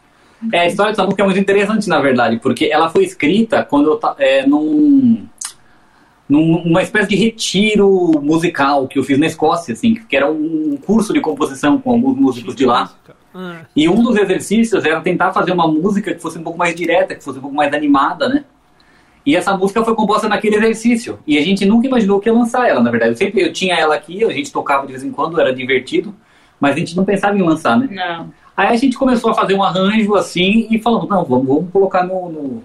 É, 0.52 0.60
a 0.60 0.66
história 0.66 0.92
dessa 0.92 1.04
música 1.04 1.22
é 1.22 1.26
muito 1.26 1.38
interessante, 1.40 1.88
na 1.88 2.00
verdade, 2.00 2.38
porque 2.38 2.66
ela 2.66 2.88
foi 2.88 3.04
escrita 3.04 3.62
quando 3.64 3.90
eu 3.90 4.00
é, 4.18 4.46
num, 4.46 5.26
num- 6.28 6.64
numa 6.64 6.82
espécie 6.82 7.08
de 7.08 7.16
retiro 7.16 8.12
musical 8.22 8.86
que 8.86 8.98
eu 8.98 9.04
fiz 9.04 9.18
na 9.18 9.26
Escócia, 9.26 9.72
assim, 9.74 9.94
que 9.94 10.16
era 10.16 10.30
um 10.30 10.78
curso 10.84 11.12
de 11.12 11.20
composição 11.20 11.78
com 11.80 11.90
alguns 11.90 12.16
músicos 12.16 12.54
de 12.54 12.64
lá. 12.64 12.92
Ah, 13.34 13.62
E 13.76 13.88
um 13.88 14.02
dos 14.02 14.16
exercícios 14.16 14.84
era 14.84 15.00
tentar 15.00 15.32
fazer 15.32 15.52
uma 15.52 15.66
música 15.68 16.14
que 16.14 16.20
fosse 16.20 16.38
um 16.38 16.42
pouco 16.42 16.58
mais 16.58 16.74
direta, 16.74 17.14
que 17.14 17.22
fosse 17.22 17.38
um 17.38 17.42
pouco 17.42 17.56
mais 17.56 17.72
animada, 17.74 18.28
né? 18.28 18.44
E 19.24 19.36
essa 19.36 19.56
música 19.56 19.84
foi 19.84 19.94
composta 19.94 20.28
naquele 20.28 20.56
exercício. 20.56 21.18
E 21.26 21.36
a 21.38 21.42
gente 21.42 21.64
nunca 21.66 21.86
imaginou 21.86 22.18
que 22.20 22.28
ia 22.28 22.32
lançar 22.32 22.68
ela, 22.68 22.80
na 22.82 22.90
verdade. 22.90 23.12
Eu 23.12 23.16
sempre 23.16 23.42
eu 23.42 23.52
tinha 23.52 23.74
ela 23.74 23.94
aqui, 23.94 24.24
a 24.24 24.30
gente 24.32 24.50
tocava 24.50 24.86
de 24.86 24.92
vez 24.92 25.04
em 25.04 25.10
quando, 25.12 25.40
era 25.40 25.54
divertido, 25.54 26.14
mas 26.58 26.74
a 26.74 26.78
gente 26.78 26.96
não 26.96 27.04
pensava 27.04 27.36
em 27.36 27.42
lançar, 27.42 27.78
né? 27.78 27.88
Não. 27.90 28.32
Aí 28.56 28.68
a 28.68 28.76
gente 28.76 28.96
começou 28.96 29.30
a 29.30 29.34
fazer 29.34 29.54
um 29.54 29.62
arranjo 29.62 30.14
assim 30.14 30.66
e 30.70 30.78
falamos, 30.78 31.08
não, 31.08 31.24
vamos, 31.24 31.46
vamos 31.46 31.72
colocar 31.72 32.04
no, 32.04 32.28
no, 32.28 32.64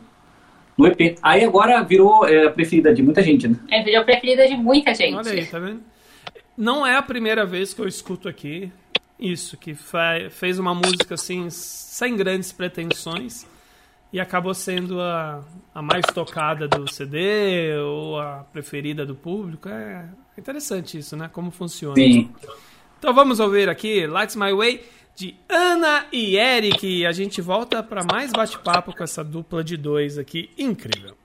no 0.78 0.88
EP. 0.88 1.17
Aí 1.21 1.43
agora 1.43 1.82
virou 1.84 2.28
é, 2.28 2.48
a 2.48 2.52
preferida 2.52 2.93
de 2.93 3.02
muita 3.02 3.21
gente, 3.21 3.48
né? 3.48 3.58
É 3.69 3.80
a 3.80 3.84
vídeo 3.84 4.04
preferida 4.04 4.48
de 4.48 4.56
muita 4.56 4.93
gente. 4.93 5.15
Olha 5.15 5.32
aí, 5.32 5.45
tá 5.45 5.60
vendo? 5.60 5.82
Não 6.58 6.86
é 6.86 6.95
a 6.95 7.02
primeira 7.02 7.45
vez 7.45 7.74
que 7.74 7.82
eu 7.82 7.88
escuto 7.88 8.30
aqui 8.30 8.71
Isso, 9.19 9.58
que 9.58 9.76
fez 10.32 10.60
uma 10.60 10.76
música 10.76 11.15
assim, 11.15 11.50
sem 11.50 12.15
grandes 12.15 12.52
pretensões 12.52 13.45
e 14.12 14.19
acabou 14.19 14.54
sendo 14.54 15.02
a, 15.02 15.43
a 15.74 15.82
mais 15.82 16.06
tocada 16.06 16.67
do 16.67 16.89
CD 16.91 17.78
ou 17.78 18.19
a 18.19 18.45
preferida 18.52 19.06
do 19.06 19.15
público. 19.15 19.67
É 19.67 20.06
interessante 20.38 20.98
isso, 20.98 21.17
né? 21.17 21.30
Como 21.32 21.52
funciona. 21.52 21.95
Sim. 21.95 22.30
Então 22.98 23.13
vamos 23.13 23.39
ouvir 23.39 23.69
aqui 23.69 24.08
Lights 24.08 24.36
My 24.36 24.54
Way 24.54 24.82
de 25.15 25.36
Ana 25.47 26.06
e 26.12 26.36
Eric. 26.36 27.06
A 27.06 27.12
gente 27.12 27.41
volta 27.41 27.82
para 27.82 28.04
mais 28.04 28.32
bate-papo 28.32 28.95
com 28.95 29.04
essa 29.04 29.23
dupla 29.23 29.63
de 29.63 29.78
dois 29.78 30.17
aqui 30.17 30.49
incrível. 30.58 31.15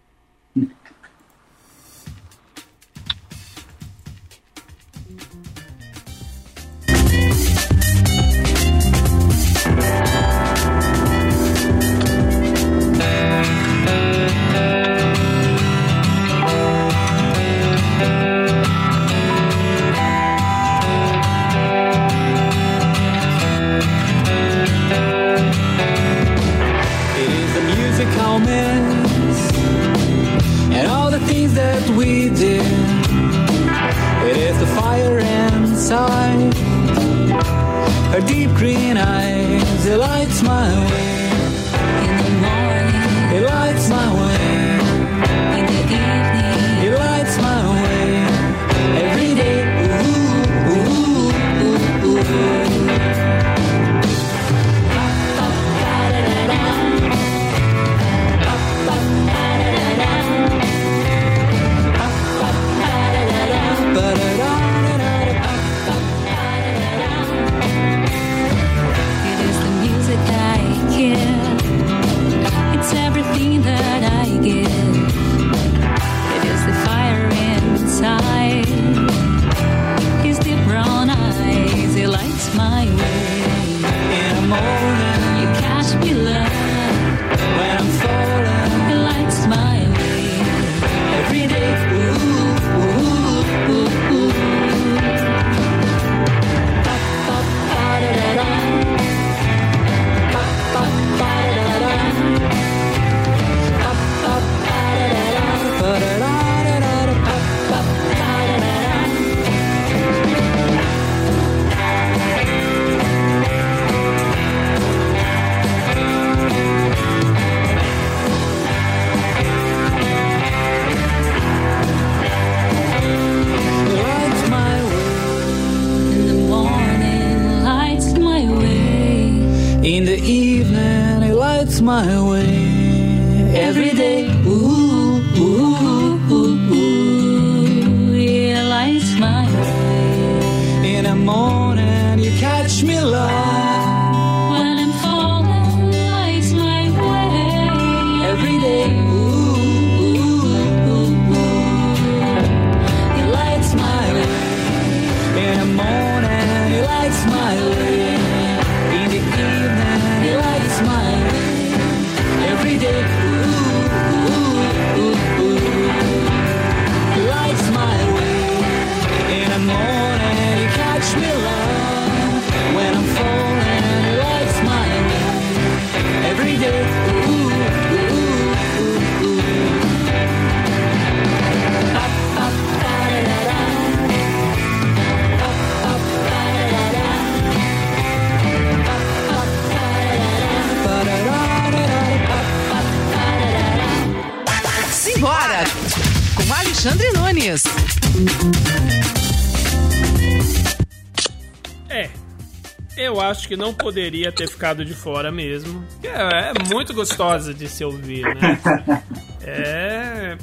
Que 203.51 203.57
não 203.57 203.75
poderia 203.75 204.31
ter 204.31 204.49
ficado 204.49 204.85
de 204.85 204.95
fora 204.95 205.33
mesmo. 205.33 205.85
É, 206.05 206.51
é 206.51 206.73
muito 206.73 206.95
gostosa 206.95 207.53
de 207.53 207.69
se 207.69 207.85
ouvir, 207.85 208.23
né? 208.23 208.61
É. 209.43 210.37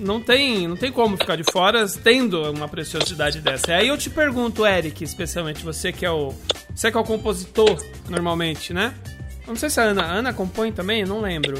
Não 0.00 0.20
tem, 0.20 0.66
não 0.66 0.76
tem 0.76 0.90
como 0.90 1.16
ficar 1.16 1.36
de 1.36 1.44
fora 1.44 1.86
tendo 2.02 2.50
uma 2.50 2.68
preciosidade 2.68 3.40
dessa. 3.40 3.72
Aí 3.72 3.86
eu 3.86 3.96
te 3.96 4.10
pergunto, 4.10 4.66
Eric, 4.66 5.04
especialmente 5.04 5.64
você 5.64 5.92
que 5.92 6.04
é 6.04 6.10
o. 6.10 6.34
Você 6.74 6.90
que 6.90 6.96
é 6.98 7.00
o 7.00 7.04
compositor, 7.04 7.80
normalmente, 8.08 8.74
né? 8.74 8.92
Não 9.46 9.54
sei 9.54 9.70
se 9.70 9.80
a 9.80 9.84
Ana. 9.84 10.02
A 10.02 10.12
Ana 10.12 10.32
compõe 10.32 10.72
também? 10.72 11.04
Não 11.04 11.20
lembro. 11.20 11.56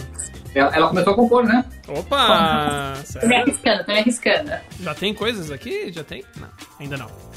Ela, 0.55 0.75
ela 0.75 0.89
começou 0.89 1.13
a 1.13 1.17
compor, 1.17 1.45
né? 1.45 1.65
Opa! 1.87 2.95
Tô 3.21 3.27
me 3.27 3.37
arriscando, 3.37 3.85
tô 3.85 3.93
me 3.93 3.99
arriscando. 4.01 4.53
Já 4.81 4.95
tem 4.95 5.15
coisas 5.15 5.51
aqui? 5.53 5.93
Já 5.93 6.03
tem? 6.03 6.25
Não, 6.37 6.49
ainda 6.81 6.97
não. 6.97 7.30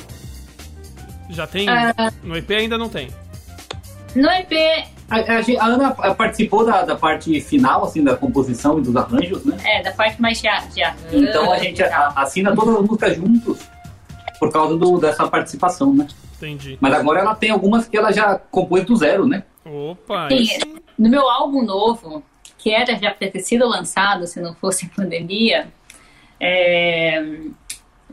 Já 1.34 1.48
tem. 1.48 1.68
Ah. 1.70 2.12
No 2.24 2.36
EP 2.38 2.50
ainda 2.52 2.78
não 2.78 2.88
tem. 2.90 3.10
No 4.16 4.30
EP, 4.30 4.52
A, 5.10 5.16
a 5.18 5.64
a 5.64 5.66
Ana 5.66 5.92
participou 6.14 6.64
da, 6.66 6.84
da 6.84 6.96
parte 6.96 7.42
final, 7.42 7.84
assim, 7.84 8.04
da 8.04 8.16
composição 8.16 8.78
e 8.78 8.82
dos 8.82 8.96
arranjos, 8.96 9.44
né? 9.44 9.58
é, 9.66 9.82
da 9.82 9.92
parte 9.92 10.22
mais 10.22 10.38
de, 10.40 10.48
de 10.74 10.84
arranjo 10.84 10.98
Então 11.12 11.52
a 11.52 11.58
gente 11.58 11.82
a- 11.84 12.14
assina 12.16 12.56
todas 12.56 12.76
as 12.76 12.82
músicas 12.86 13.16
juntos 13.16 13.60
por 14.40 14.52
causa 14.52 14.78
do, 14.78 15.00
dessa 15.00 15.28
participação, 15.28 15.94
né? 15.94 16.08
Entendi. 16.38 16.78
Mas 16.80 16.94
agora 16.94 17.22
ela 17.22 17.34
tem 17.36 17.50
algumas 17.50 17.88
que 17.88 17.98
ela 17.98 18.12
já 18.12 18.38
compôs 18.38 18.84
do 18.86 18.96
zero, 18.96 19.26
né? 19.26 19.44
Opa, 19.66 20.28
Sim, 20.30 20.36
esse- 20.44 20.60
no 20.98 21.10
meu 21.10 21.28
álbum 21.28 21.64
novo, 21.64 22.22
que 22.58 22.72
era 22.72 22.96
já 23.00 23.10
pra 23.12 23.28
ter 23.30 23.40
sido 23.40 23.68
lançado 23.68 24.28
se 24.28 24.40
não 24.40 24.54
fosse 24.54 24.88
pandemia, 24.90 25.68
é, 26.40 27.24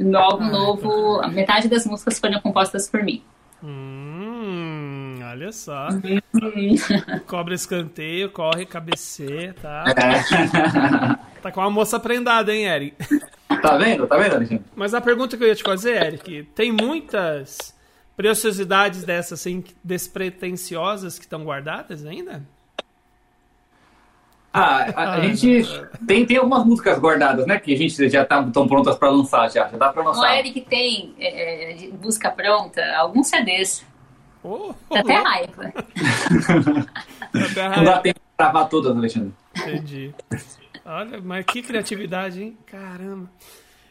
no 0.01 0.11
meu 0.11 0.21
álbum 0.21 0.51
novo, 0.51 1.21
a 1.21 1.29
metade 1.29 1.69
das 1.69 1.87
músicas 1.87 2.19
foram 2.19 2.41
compostas 2.41 2.89
por 2.89 3.03
mim. 3.03 3.23
Hum, 3.63 5.19
olha 5.23 5.53
só. 5.53 5.89
Hum, 5.91 7.21
Cobra 7.27 7.55
escanteio, 7.55 8.31
corre, 8.31 8.65
cabeceia, 8.65 9.55
tá? 9.61 9.85
É. 9.89 11.41
Tá 11.41 11.51
com 11.51 11.61
uma 11.61 11.71
moça 11.71 11.99
prendada, 11.99 12.55
hein, 12.55 12.67
Eric? 12.67 12.97
tá 13.63 13.77
vendo? 13.77 14.07
Tá 14.07 14.17
vendo, 14.17 14.35
Alexandre? 14.37 14.65
Mas 14.75 14.93
a 14.95 15.01
pergunta 15.01 15.37
que 15.37 15.45
eu 15.45 15.49
ia 15.49 15.55
te 15.55 15.63
fazer, 15.63 16.03
Eric, 16.03 16.45
tem 16.55 16.71
muitas 16.73 17.75
preciosidades 18.17 19.05
dessas 19.05 19.41
assim, 19.41 19.65
despretensiosas 19.83 21.19
que 21.19 21.25
estão 21.25 21.45
guardadas 21.45 22.05
ainda? 22.05 22.43
Ah, 24.53 24.87
a, 24.97 25.15
a 25.15 25.21
gente 25.21 25.65
tem, 26.07 26.27
tem 26.27 26.37
algumas 26.37 26.65
músicas 26.65 26.99
guardadas, 26.99 27.47
né? 27.47 27.59
Que 27.61 27.73
a 27.73 27.77
gente 27.77 28.09
já 28.09 28.25
tá 28.25 28.43
tão 28.53 28.67
prontas 28.67 28.97
pra 28.97 29.09
lançar, 29.09 29.49
já. 29.51 29.69
Já 29.69 29.77
dá 29.77 29.93
pra 29.93 30.03
O 30.03 30.07
lançar. 30.07 30.39
Eric 30.39 30.63
tem 30.63 31.15
é, 31.19 31.71
é, 31.71 31.75
de 31.75 31.89
busca 31.93 32.31
pronta 32.31 32.83
alguns 32.97 33.29
CDs. 33.29 33.85
Oh, 34.43 34.73
Dá 34.91 35.01
até 35.01 35.15
raiva. 35.15 35.73
Até 37.33 37.77
Não 37.77 37.85
dá 37.85 37.99
tempo 37.99 38.21
pra 38.37 38.47
gravar 38.47 38.65
todas, 38.67 38.97
Alexandre. 38.97 39.33
Entendi. 39.57 40.15
Olha, 40.85 41.21
mas 41.21 41.45
que 41.45 41.63
criatividade, 41.63 42.43
hein? 42.43 42.59
Caramba. 42.67 43.31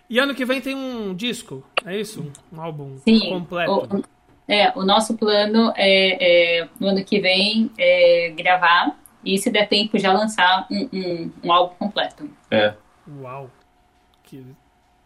E 0.09 0.17
ano 0.19 0.33
que 0.33 0.43
vem 0.43 0.59
tem 0.59 0.75
um 0.75 1.13
disco, 1.13 1.63
é 1.85 1.95
isso? 1.97 2.31
Um 2.51 2.59
álbum 2.59 2.97
Sim. 3.05 3.29
completo. 3.29 3.97
O, 3.97 4.03
é, 4.51 4.73
o 4.75 4.83
nosso 4.83 5.15
plano 5.15 5.71
é, 5.77 6.61
é, 6.61 6.67
no 6.79 6.87
ano 6.87 7.05
que 7.05 7.19
vem 7.21 7.71
é 7.77 8.33
gravar 8.35 8.97
e, 9.23 9.37
se 9.37 9.49
der 9.49 9.67
tempo, 9.67 9.97
já 9.99 10.11
lançar 10.13 10.67
um, 10.71 10.89
um, 10.93 11.31
um 11.43 11.51
álbum 11.51 11.75
completo. 11.75 12.29
É. 12.49 12.73
Uau. 13.21 13.49
Que 14.23 14.45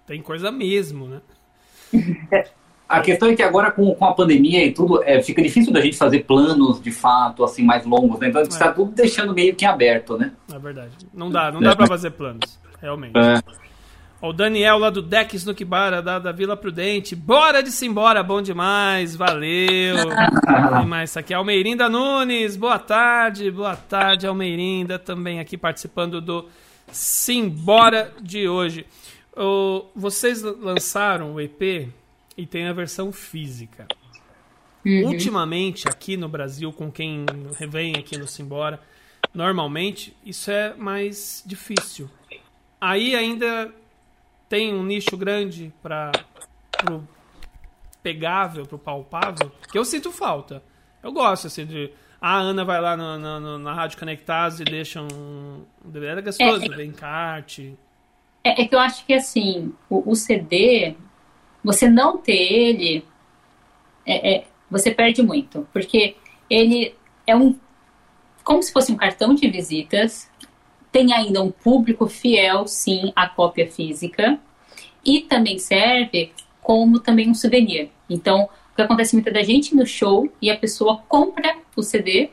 tem 0.06 0.22
coisa 0.22 0.52
mesmo, 0.52 1.08
né? 1.08 1.22
A 2.88 3.00
questão 3.00 3.30
é 3.30 3.36
que 3.36 3.42
agora 3.42 3.72
com, 3.72 3.96
com 3.96 4.06
a 4.06 4.14
pandemia 4.14 4.66
e 4.66 4.72
tudo, 4.74 5.04
é, 5.04 5.22
fica 5.22 5.42
difícil 5.42 5.72
da 5.72 5.82
gente 5.82 5.98
fazer 5.98 6.26
planos 6.26 6.82
de 6.82 6.92
fato, 6.92 7.44
assim, 7.44 7.64
mais 7.64 7.86
longos, 7.86 8.20
né? 8.20 8.28
Então 8.28 8.42
a 8.42 8.44
gente 8.44 8.54
É. 8.54 8.56
está 8.58 8.72
tudo 8.72 8.92
deixando 8.92 9.34
meio 9.34 9.56
que 9.56 9.66
aberto, 9.66 10.18
né? 10.18 10.32
É 10.54 10.60
verdade. 10.60 10.92
Não 11.14 11.32
dá, 11.32 11.52
não 11.52 11.62
dá 11.62 11.76
pra 11.76 11.88
fazer 11.88 12.12
planos. 12.12 12.60
Realmente. 12.82 13.18
É. 13.18 13.63
Ó, 14.24 14.30
O 14.30 14.34
Daniel 14.34 14.78
lá 14.78 14.90
do 14.90 15.02
Deck 15.02 15.36
Snookbara, 15.36 16.02
da, 16.02 16.18
da 16.18 16.32
Vila 16.32 16.56
Prudente. 16.56 17.14
Bora 17.14 17.62
de 17.62 17.70
simbora, 17.72 18.24
bom 18.24 18.42
demais, 18.42 19.16
valeu. 19.18 19.98
Quem 20.80 20.88
mais 20.88 21.12
tá 21.12 21.20
aqui? 21.20 21.34
Almeirinda 21.34 21.90
Nunes, 21.90 22.56
boa 22.56 22.80
tarde, 22.80 23.52
boa 23.52 23.76
tarde, 23.76 24.26
Almeirinda, 24.26 24.98
também 24.98 25.42
aqui 25.42 25.58
participando 25.58 26.22
do 26.22 26.48
Simbora 26.90 28.14
de 28.22 28.48
hoje. 28.48 28.86
Ô, 29.36 29.88
vocês 29.94 30.42
lançaram 30.42 31.34
o 31.34 31.42
EP 31.42 31.90
e 32.38 32.46
tem 32.46 32.68
a 32.68 32.74
versão 32.74 33.12
física. 33.12 33.88
Ultimamente, 34.86 35.88
aqui 35.88 36.16
no 36.16 36.30
Brasil, 36.30 36.72
com 36.72 36.92
quem 36.92 37.26
vem 37.70 37.96
aqui 37.96 38.18
no 38.18 38.28
Simbora, 38.28 38.80
normalmente 39.34 40.16
isso 40.26 40.50
é 40.50 40.74
mais 40.76 41.44
difícil. 41.46 42.10
Aí 42.80 43.16
ainda 43.16 43.74
tem 44.54 44.72
um 44.72 44.84
nicho 44.84 45.18
grande 45.18 45.74
para 45.82 46.12
pro 46.78 47.08
pegável, 48.04 48.68
pro 48.68 48.78
palpável, 48.78 49.52
que 49.72 49.80
eu 49.80 49.84
sinto 49.84 50.12
falta. 50.12 50.62
Eu 51.02 51.12
gosto 51.12 51.48
assim 51.48 51.66
de 51.66 51.90
a 52.22 52.36
Ana 52.38 52.64
vai 52.64 52.80
lá 52.80 52.96
na, 52.96 53.18
na, 53.18 53.58
na- 53.58 53.74
Rádio 53.74 53.98
Conectados 53.98 54.60
e 54.60 54.64
deixa 54.64 55.02
um. 55.02 55.64
Era 55.96 56.22
gostoso, 56.22 56.70
ver 56.70 56.86
encarte. 56.86 57.76
É, 58.44 58.62
é 58.62 58.68
que 58.68 58.76
eu 58.76 58.80
acho 58.80 59.04
que, 59.08 59.14
assim, 59.16 59.74
o, 59.90 60.12
o 60.12 60.16
CD, 60.16 60.96
você 61.64 61.90
não 61.90 62.20
ter 62.20 62.38
ele, 62.38 63.04
é- 64.06 64.36
é- 64.36 64.48
você 64.70 64.92
perde 64.92 65.24
muito. 65.24 65.68
Porque 65.74 66.16
ele 66.48 66.94
é 67.26 67.36
um. 67.36 67.58
Como 68.44 68.62
se 68.62 68.72
fosse 68.72 68.92
um 68.92 68.98
cartão 68.98 69.34
de 69.34 69.50
visitas, 69.50 70.30
tem 70.94 71.12
ainda 71.12 71.42
um 71.42 71.50
público 71.50 72.08
fiel, 72.08 72.68
sim, 72.68 73.12
à 73.16 73.28
cópia 73.28 73.70
física, 73.70 74.40
e 75.04 75.22
também 75.22 75.58
serve 75.58 76.32
como 76.62 77.00
também 77.00 77.30
um 77.30 77.34
souvenir. 77.34 77.90
Então, 78.08 78.44
o 78.44 78.76
que 78.76 78.82
acontece 78.82 79.16
muita 79.16 79.32
da 79.32 79.42
gente 79.42 79.76
no 79.76 79.88
show 79.88 80.32
e 80.40 80.52
a 80.52 80.58
pessoa 80.58 81.02
compra 81.10 81.58
o 81.76 81.82
CD 81.82 82.30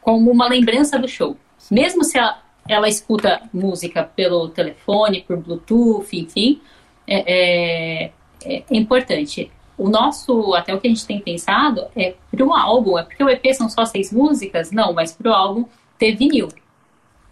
como 0.00 0.30
uma 0.30 0.48
lembrança 0.48 0.96
do 0.96 1.08
show. 1.08 1.36
Mesmo 1.68 2.04
se 2.04 2.16
ela, 2.16 2.40
ela 2.68 2.88
escuta 2.88 3.42
música 3.52 4.04
pelo 4.04 4.48
telefone, 4.48 5.22
por 5.26 5.36
Bluetooth, 5.36 6.16
enfim, 6.16 6.60
é, 7.06 8.04
é- 8.04 8.12
é 8.44 8.64
importante. 8.70 9.50
O 9.76 9.88
nosso, 9.88 10.54
até 10.54 10.72
o 10.72 10.80
que 10.80 10.86
a 10.86 10.90
gente 10.90 11.04
tem 11.04 11.20
pensado, 11.20 11.86
é 11.96 12.14
para 12.30 12.44
o 12.44 12.54
álbum, 12.54 12.96
é 12.96 13.02
porque 13.02 13.22
o 13.24 13.28
EP 13.28 13.52
são 13.54 13.68
só 13.68 13.84
seis 13.84 14.12
músicas? 14.12 14.70
Não, 14.70 14.92
mas 14.92 15.12
para 15.12 15.30
o 15.30 15.34
álbum 15.34 15.64
ter 15.98 16.14
vinil. 16.16 16.48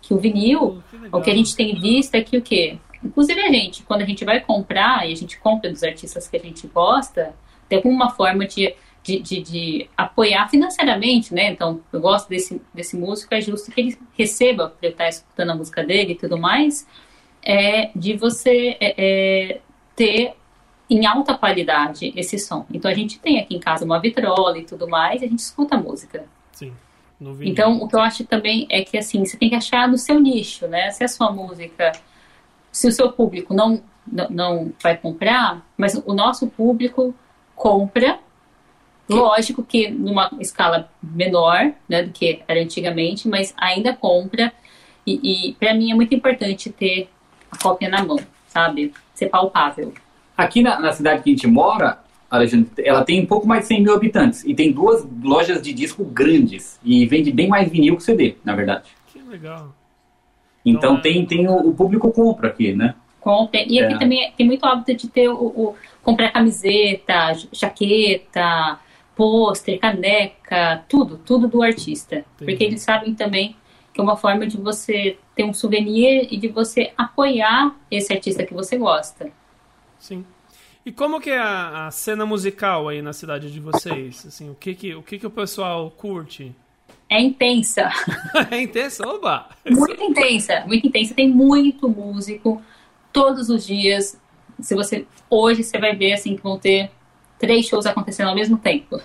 Que 0.01 0.15
o 0.15 0.19
vinil, 0.19 0.83
legal. 0.93 1.21
o 1.21 1.23
que 1.23 1.31
a 1.31 1.35
gente 1.35 1.55
tem 1.55 1.79
visto 1.79 2.15
é 2.15 2.23
que 2.23 2.37
o 2.37 2.43
quê? 2.43 2.79
Inclusive 3.03 3.41
a 3.41 3.53
gente, 3.53 3.83
quando 3.85 4.03
a 4.03 4.05
gente 4.05 4.25
vai 4.25 4.41
comprar, 4.41 5.09
e 5.09 5.13
a 5.13 5.17
gente 5.17 5.39
compra 5.39 5.71
dos 5.71 5.83
artistas 5.83 6.29
que 6.29 6.37
a 6.37 6.41
gente 6.41 6.67
gosta, 6.67 7.35
tem 7.69 7.81
uma 7.85 8.11
forma 8.11 8.47
de, 8.47 8.75
de, 9.03 9.21
de, 9.21 9.43
de 9.43 9.91
apoiar 9.97 10.49
financeiramente, 10.49 11.33
né? 11.33 11.51
Então, 11.51 11.81
eu 11.93 12.01
gosto 12.01 12.29
desse, 12.29 12.61
desse 12.75 12.97
músico, 12.97 13.35
é 13.35 13.41
justo 13.41 13.71
que 13.71 13.81
ele 13.81 13.99
receba 14.17 14.69
para 14.69 14.89
eu 14.89 14.93
estar 14.93 15.09
escutando 15.09 15.51
a 15.51 15.55
música 15.55 15.85
dele 15.85 16.13
e 16.13 16.17
tudo 16.17 16.39
mais, 16.39 16.87
é 17.43 17.91
de 17.95 18.17
você 18.17 18.77
é, 18.81 18.95
é, 18.99 19.61
ter 19.95 20.35
em 20.91 21.07
alta 21.07 21.35
qualidade 21.35 22.13
esse 22.17 22.39
som. 22.39 22.67
Então, 22.73 22.91
a 22.91 22.95
gente 22.95 23.19
tem 23.21 23.39
aqui 23.39 23.55
em 23.55 23.61
casa 23.61 23.85
uma 23.85 24.01
vitrola 24.01 24.59
e 24.59 24.65
tudo 24.65 24.89
mais, 24.89 25.23
e 25.23 25.27
a 25.27 25.29
gente 25.29 25.41
escuta 25.41 25.77
a 25.77 25.81
música. 25.81 26.25
Sim. 26.53 26.73
Então, 27.51 27.79
o 27.83 27.89
que 27.89 27.97
eu 27.97 28.01
acho 28.01 28.25
também 28.25 28.67
é 28.71 28.83
que, 28.83 28.97
assim, 28.97 29.25
você 29.25 29.37
tem 29.37 29.49
que 29.49 29.55
achar 29.57 29.89
no 29.89 29.99
seu 29.99 30.21
nicho, 30.21 30.69
né? 30.69 30.91
Se 30.91 31.03
a 31.03 31.09
sua 31.09 31.33
música, 31.33 31.93
se 32.71 32.87
o 32.87 32.93
seu 32.93 33.11
público 33.11 33.53
não, 33.53 33.83
não, 34.07 34.31
não 34.31 34.73
vai 34.81 34.97
comprar, 34.97 35.67
mas 35.77 36.01
o 36.07 36.15
nosso 36.15 36.47
público 36.47 37.15
compra, 37.57 38.21
lógico 39.09 39.65
que 39.65 39.91
numa 39.91 40.31
escala 40.39 40.89
menor, 41.03 41.73
né, 41.89 42.03
do 42.05 42.13
que 42.13 42.43
era 42.47 42.61
antigamente, 42.61 43.27
mas 43.29 43.53
ainda 43.57 43.95
compra, 43.97 44.53
e, 45.05 45.49
e 45.49 45.53
para 45.55 45.75
mim 45.75 45.91
é 45.91 45.95
muito 45.95 46.15
importante 46.15 46.71
ter 46.71 47.09
a 47.51 47.59
cópia 47.59 47.89
na 47.89 48.05
mão, 48.05 48.19
sabe? 48.47 48.93
Ser 49.15 49.29
palpável. 49.29 49.93
Aqui 50.37 50.63
na, 50.63 50.79
na 50.79 50.93
cidade 50.93 51.23
que 51.23 51.31
a 51.31 51.33
gente 51.33 51.47
mora, 51.49 51.99
Alexandre, 52.31 52.71
ela 52.85 53.05
tem 53.05 53.23
um 53.23 53.27
pouco 53.27 53.47
mais 53.47 53.63
de 53.63 53.69
100 53.69 53.83
mil 53.83 53.95
habitantes. 53.95 54.45
E 54.45 54.55
tem 54.55 54.71
duas 54.73 55.07
lojas 55.23 55.63
de 55.63 55.73
disco 55.73 56.05
grandes. 56.05 56.79
E 56.85 57.07
vende 57.07 57.33
bem 57.33 57.49
mais 57.49 57.71
vinil 57.71 57.97
que 57.97 58.03
CD, 58.03 58.37
na 58.45 58.55
verdade. 58.55 58.91
Que 59.07 59.19
legal. 59.21 59.75
Então 60.65 60.91
Então, 60.93 60.97
é- 60.99 61.01
tem, 61.01 61.25
tem 61.27 61.49
o, 61.49 61.69
o 61.69 61.75
público 61.75 62.11
compra 62.13 62.49
aqui, 62.49 62.75
né? 62.75 62.95
compra. 63.21 63.61
E 63.61 63.79
aqui 63.81 63.95
É. 63.95 63.99
também 63.99 64.33
tem 64.37 64.47
muito 64.47 64.65
hábito 64.65 64.95
de 64.95 65.09
ter 65.09 65.29
o, 65.29 65.35
o- 65.35 65.75
comprar 66.03 66.31
camiseta, 66.33 67.35
jaqueta, 67.53 68.79
pôster, 69.15 69.79
caneca, 69.79 70.85
tudo, 70.89 71.19
tudo 71.19 71.49
do 71.49 71.63
artista. 71.63 72.25
Porque 72.39 72.65
eles 72.65 72.81
sabem 72.83 73.15
também 73.15 73.57
que 73.93 74.01
é 74.01 74.05
uma 74.05 74.17
forma 74.17 74.47
de 74.47 74.57
você 74.57 75.19
ter 75.35 75.45
um 75.45 75.53
souvenir 75.53 76.29
e 76.33 76.37
de 76.37 76.49
você 76.49 76.93
apoiar 76.97 77.75
esse 77.91 78.13
artista 78.13 78.45
que 78.47 78.55
você 78.55 78.77
gosta. 78.79 79.31
Sim. 79.99 80.25
E 80.89 80.93
como 80.93 81.21
que 81.21 81.29
é 81.29 81.39
a, 81.39 81.89
a 81.89 81.91
cena 81.91 82.25
musical 82.25 82.89
aí 82.89 83.03
na 83.03 83.13
cidade 83.13 83.53
de 83.53 83.61
vocês? 83.61 84.25
Assim, 84.27 84.49
o 84.49 84.55
que 84.55 84.75
que 84.75 84.95
o, 84.95 85.03
que 85.03 85.19
que 85.19 85.27
o 85.27 85.31
pessoal 85.31 85.91
curte? 85.91 86.57
É 87.11 87.21
intensa, 87.21 87.91
é 88.51 88.63
intenso? 88.63 89.07
Oba! 89.07 89.51
muito 89.69 90.03
intensa, 90.03 90.65
muito 90.67 90.87
intensa. 90.87 91.13
Tem 91.13 91.29
muito 91.29 91.91
músico 91.91 92.63
todos 93.13 93.51
os 93.51 93.67
dias. 93.67 94.19
Se 94.61 94.75
você 94.75 95.07
hoje 95.29 95.63
você 95.63 95.77
vai 95.77 95.95
ver 95.95 96.15
assim 96.15 96.37
que 96.37 96.43
vão 96.43 96.59
ter 96.59 96.91
três 97.39 97.67
shows 97.67 97.85
acontecendo 97.85 98.29
ao 98.29 98.35
mesmo 98.35 98.57
tempo. 98.57 98.99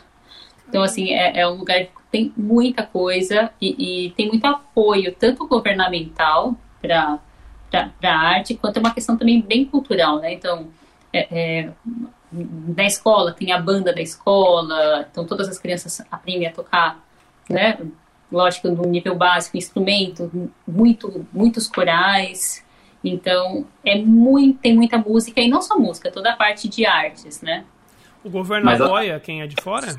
Então 0.69 0.84
assim 0.84 1.11
é, 1.11 1.41
é 1.41 1.45
um 1.45 1.55
lugar 1.55 1.84
que 1.84 1.91
tem 2.09 2.31
muita 2.38 2.84
coisa 2.84 3.51
e, 3.59 4.05
e 4.05 4.11
tem 4.11 4.29
muito 4.29 4.45
apoio 4.45 5.13
tanto 5.19 5.45
governamental 5.45 6.55
para 6.81 7.19
para 7.99 8.15
arte 8.15 8.53
quanto 8.53 8.77
é 8.77 8.79
uma 8.79 8.93
questão 8.93 9.17
também 9.17 9.41
bem 9.41 9.65
cultural, 9.65 10.19
né? 10.19 10.31
Então 10.31 10.69
é, 11.14 11.28
é, 11.32 11.70
na 12.32 12.86
escola 12.86 13.32
tem 13.32 13.51
a 13.51 13.61
banda 13.61 13.93
da 13.93 14.01
escola, 14.01 15.07
então 15.09 15.26
todas 15.26 15.47
as 15.47 15.59
crianças 15.59 16.01
aprendem 16.11 16.47
a 16.47 16.51
tocar, 16.51 16.99
né? 17.47 17.78
Lógico, 18.32 18.68
no 18.70 18.82
nível 18.84 19.16
básico, 19.16 19.55
instrumento, 19.55 20.49
muito, 20.68 21.28
muitos 21.32 21.68
corais. 21.68 22.66
Então, 23.03 23.68
é 23.86 23.95
muito, 23.99 24.59
tem 24.59 24.76
muita 24.76 24.97
música, 24.97 25.39
e 25.39 25.47
não 25.47 25.61
só 25.61 25.78
música, 25.78 26.09
toda 26.09 26.32
a 26.32 26.36
parte 26.36 26.68
de 26.68 26.86
artes, 26.86 27.41
né? 27.41 27.64
O 28.24 28.30
governo 28.30 28.66
Mas 28.66 28.82
apoia 28.82 29.20
quem 29.20 29.41
é 29.41 29.47
de 29.47 29.61
fora? 29.61 29.95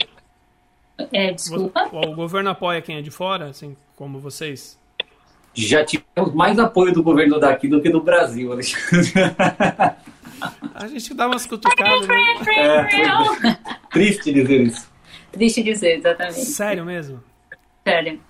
É, 1.13 1.33
desculpa. 1.33 1.89
O, 1.93 2.13
o 2.13 2.15
governo 2.15 2.51
apoia 2.51 2.81
quem 2.83 2.97
é 2.97 3.03
de 3.03 3.11
fora, 3.11 3.47
assim, 3.51 3.77
como 3.95 4.19
vocês? 4.19 4.79
Já 5.53 5.85
tivemos 5.85 6.35
mais 6.35 6.59
apoio 6.59 6.93
do 6.93 7.03
governo 7.03 7.39
daqui 7.39 7.69
do 7.69 7.81
que 7.81 7.91
do 7.91 8.01
Brasil, 8.01 8.51
Alexandre. 8.51 9.13
A 10.75 10.87
gente 10.89 11.15
dá 11.15 11.27
umas 11.27 11.47
cutucadas, 11.47 12.07
né? 12.07 12.17
É, 12.49 13.57
triste 13.91 14.33
dizer 14.33 14.63
isso. 14.63 14.91
Triste 15.33 15.63
dizer, 15.63 15.99
exatamente. 15.99 16.45
Sério 16.45 16.85
mesmo? 16.85 17.23
Sério. 17.87 18.21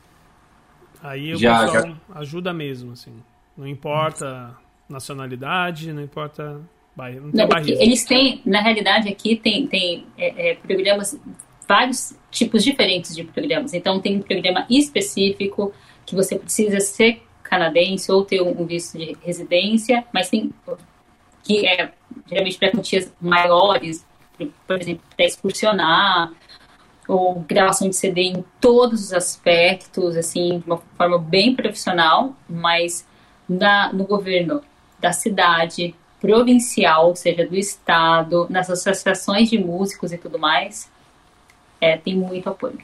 Aí 1.03 1.35
o 1.35 1.37
Já, 1.37 1.61
pessoal 1.61 1.97
ajuda 2.15 2.53
mesmo, 2.53 2.93
assim. 2.93 3.13
Não 3.57 3.67
importa 3.67 4.57
nacionalidade, 4.89 5.93
não 5.93 6.03
importa 6.03 6.61
Não 6.97 7.31
tem 7.31 7.47
Não, 7.47 7.59
eles 7.81 8.05
têm, 8.05 8.41
na 8.45 8.61
realidade, 8.61 9.09
aqui 9.09 9.37
tem, 9.37 9.67
tem 9.67 10.07
é, 10.17 10.51
é, 10.51 10.55
programas, 10.55 11.19
vários 11.69 12.17
tipos 12.31 12.65
diferentes 12.65 13.15
de 13.15 13.25
programas. 13.25 13.75
Então, 13.75 14.01
tem 14.01 14.17
um 14.17 14.23
programa 14.23 14.67
específico 14.71 15.73
que 16.07 16.15
você 16.15 16.39
precisa 16.39 16.81
ser 16.81 17.23
canadense 17.43 18.11
ou 18.11 18.25
ter 18.25 18.41
um, 18.41 18.63
um 18.63 18.67
visto 18.67 18.99
de 18.99 19.17
residência, 19.23 20.05
mas 20.13 20.31
tem 20.31 20.53
que 21.45 21.67
é 21.67 21.93
geralmente 22.29 22.59
para 22.59 22.71
quantias 22.73 23.13
maiores, 23.21 24.05
por- 24.67 24.81
exemplo, 24.81 25.03
para 25.17 25.27
excursionar 25.27 26.33
ou 27.07 27.41
gravação 27.41 27.89
de 27.89 27.95
CD 27.95 28.23
em 28.23 28.45
todos 28.61 29.05
os 29.05 29.13
aspectos, 29.13 30.17
assim, 30.17 30.59
de 30.61 30.67
uma 30.67 30.79
forma 30.97 31.19
bem 31.19 31.55
profissional, 31.55 32.35
mas 32.49 33.07
na, 33.49 33.93
no 33.93 34.05
governo 34.05 34.63
da 34.99 35.13
cidade, 35.13 35.95
provincial, 36.19 37.09
ou 37.09 37.17
seja, 37.17 37.47
do 37.47 37.55
estado, 37.55 38.47
nas 38.49 38.71
associações 38.71 39.51
de 39.51 39.59
músicos 39.59 40.13
e 40.13 40.17
tudo 40.19 40.39
mais, 40.39 40.91
é, 41.79 41.99
tem 41.99 42.17
muito 42.17 42.49
apoio. 42.49 42.79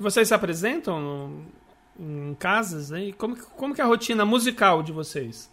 Vocês 0.00 0.26
se 0.26 0.34
apresentam 0.34 1.00
no- 1.00 1.46
em 2.00 2.34
casas? 2.34 2.90
Né? 2.90 3.12
Como, 3.16 3.36
como 3.36 3.72
que 3.72 3.80
é 3.80 3.84
a 3.84 3.86
rotina 3.86 4.24
musical 4.24 4.82
de 4.82 4.90
vocês? 4.90 5.48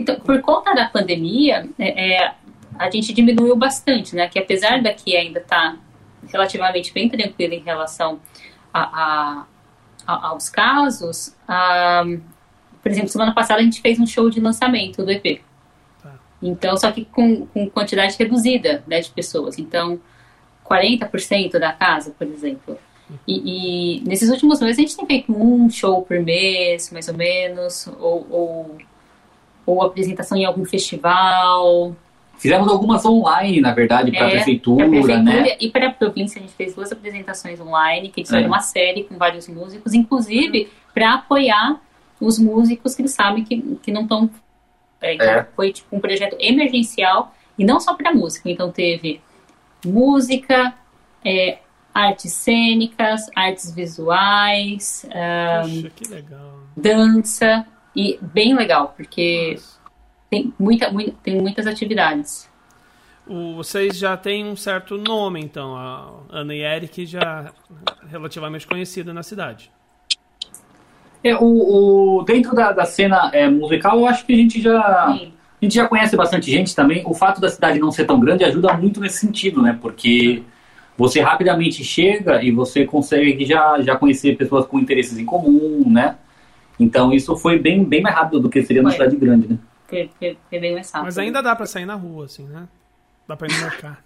Então, 0.00 0.18
por 0.20 0.40
conta 0.40 0.74
da 0.74 0.86
pandemia, 0.88 1.68
é, 1.78 2.14
é, 2.24 2.34
a 2.78 2.90
gente 2.90 3.12
diminuiu 3.12 3.56
bastante, 3.56 4.14
né? 4.16 4.28
Que 4.28 4.38
apesar 4.38 4.82
daqui 4.82 5.16
ainda 5.16 5.40
estar 5.40 5.76
relativamente 6.28 6.92
bem 6.92 7.08
tranquilo 7.08 7.54
em 7.54 7.60
relação 7.60 8.20
a, 8.72 8.80
a- 8.82 9.46
a- 10.06 10.28
aos 10.28 10.48
casos, 10.48 11.34
ah, 11.48 12.04
por 12.82 12.90
exemplo, 12.90 13.08
semana 13.08 13.34
passada 13.34 13.60
a 13.60 13.62
gente 13.62 13.80
fez 13.80 13.98
um 13.98 14.06
show 14.06 14.30
de 14.30 14.40
lançamento 14.40 15.04
do 15.04 15.10
EP. 15.10 15.42
Tá. 16.02 16.14
Então, 16.42 16.76
só 16.76 16.90
que 16.90 17.04
com, 17.04 17.46
com 17.46 17.68
quantidade 17.68 18.16
reduzida 18.18 18.82
né, 18.86 19.00
de 19.00 19.10
pessoas. 19.10 19.58
Então, 19.58 20.00
40% 20.64 21.58
da 21.58 21.72
casa, 21.72 22.14
por 22.16 22.26
exemplo. 22.26 22.78
E, 23.26 23.96
e 23.98 24.00
nesses 24.02 24.30
últimos 24.30 24.60
meses 24.60 24.78
a 24.78 24.82
gente 24.82 24.96
tem 24.96 25.04
feito 25.06 25.32
um 25.32 25.68
show 25.68 26.00
por 26.02 26.18
mês, 26.20 26.90
mais 26.92 27.08
ou 27.08 27.14
menos, 27.16 27.88
ou, 27.98 28.26
ou, 28.30 28.78
ou 29.70 29.82
apresentação 29.82 30.36
em 30.36 30.44
algum 30.44 30.64
festival. 30.64 31.94
Fizemos 32.38 32.68
algumas 32.68 33.04
online, 33.04 33.60
na 33.60 33.72
verdade, 33.74 34.10
para 34.12 34.24
a 34.26 34.28
É, 34.28 34.30
prefeitura, 34.32 34.88
prefeitura 34.88 35.22
né? 35.22 35.56
E 35.60 35.68
para 35.70 35.88
a 35.88 35.92
província 35.92 36.38
a 36.38 36.42
gente 36.42 36.54
fez 36.54 36.74
duas 36.74 36.90
apresentações 36.90 37.60
online, 37.60 38.08
que 38.08 38.20
eles 38.20 38.30
É. 38.30 38.32
fizeram 38.34 38.48
uma 38.48 38.60
série 38.60 39.04
com 39.04 39.16
vários 39.18 39.46
músicos, 39.48 39.92
inclusive 39.92 40.68
para 40.94 41.14
apoiar 41.14 41.80
os 42.20 42.38
músicos 42.38 42.94
que 42.94 43.02
eles 43.02 43.12
sabem 43.12 43.44
que, 43.44 43.60
que 43.82 43.92
não 43.92 44.02
estão. 44.02 44.30
então, 45.02 45.26
É. 45.26 45.46
Foi 45.54 45.72
tipo 45.72 45.94
um 45.94 46.00
projeto 46.00 46.36
emergencial 46.40 47.34
e 47.58 47.64
não 47.64 47.78
só 47.78 47.92
para 47.94 48.12
música. 48.14 48.50
Então 48.50 48.70
teve 48.72 49.20
música, 49.84 50.74
é, 51.24 51.58
artes 51.94 52.32
cênicas, 52.32 53.26
artes 53.36 53.74
visuais, 53.74 55.06
ah, 55.14 55.62
Poxa, 55.62 55.90
que 55.94 56.08
legal. 56.08 56.60
dança 56.76 57.66
e 57.94 58.18
bem 58.22 58.54
legal 58.54 58.94
porque 58.96 59.58
tem 60.30 60.52
muita, 60.58 60.90
muita 60.90 61.12
tem 61.22 61.40
muitas 61.40 61.66
atividades. 61.66 62.48
O- 63.26 63.54
vocês 63.56 63.96
já 63.98 64.16
têm 64.16 64.44
um 64.46 64.56
certo 64.56 64.96
nome, 64.96 65.40
então. 65.40 65.76
A 65.76 66.10
Ana 66.30 66.54
e 66.54 66.60
Eric 66.62 67.06
já 67.06 67.52
relativamente 68.08 68.66
conhecida 68.66 69.12
na 69.12 69.22
cidade. 69.22 69.70
É, 71.22 71.36
o, 71.36 72.18
o- 72.20 72.22
dentro 72.24 72.54
da, 72.54 72.72
da 72.72 72.84
cena 72.86 73.30
é, 73.32 73.48
musical, 73.48 73.98
eu 73.98 74.06
acho 74.06 74.24
que 74.24 74.32
a 74.32 74.36
gente 74.36 74.60
já. 74.60 75.12
Sim. 75.18 75.32
A 75.60 75.64
gente 75.66 75.74
já 75.74 75.86
conhece 75.86 76.16
bastante 76.16 76.50
gente 76.50 76.74
também. 76.74 77.02
O 77.04 77.12
fato 77.12 77.38
da 77.38 77.50
cidade 77.50 77.78
não 77.78 77.92
ser 77.92 78.06
tão 78.06 78.18
grande 78.18 78.42
ajuda 78.44 78.72
muito 78.72 78.98
nesse 78.98 79.18
sentido, 79.18 79.60
né? 79.60 79.78
Porque 79.80 80.42
você 80.96 81.20
rapidamente 81.20 81.84
chega 81.84 82.42
e 82.42 82.50
você 82.50 82.86
consegue 82.86 83.44
já, 83.44 83.78
já 83.82 83.94
conhecer 83.94 84.38
pessoas 84.38 84.64
com 84.64 84.78
interesses 84.78 85.18
em 85.18 85.26
comum, 85.26 85.84
né? 85.86 86.16
Então 86.80 87.12
isso 87.12 87.36
foi 87.36 87.58
bem, 87.58 87.84
bem 87.84 88.00
mais 88.02 88.14
rápido 88.16 88.40
do 88.40 88.48
que 88.48 88.62
seria 88.62 88.82
na 88.82 88.90
cidade 88.90 89.14
grande, 89.16 89.48
né? 89.48 89.58
Foi, 89.86 90.10
foi, 90.18 90.38
foi 90.48 90.58
bem 90.58 90.72
mais 90.74 90.90
rápido. 90.90 91.06
Mas 91.06 91.18
ainda 91.18 91.42
dá 91.42 91.54
pra 91.54 91.66
sair 91.66 91.84
na 91.86 91.94
rua, 91.94 92.24
assim, 92.24 92.44
né? 92.44 92.66
Dá 93.28 93.36
pra 93.36 93.46
ir 93.46 93.52
no 93.52 93.60
mercado. 93.60 93.96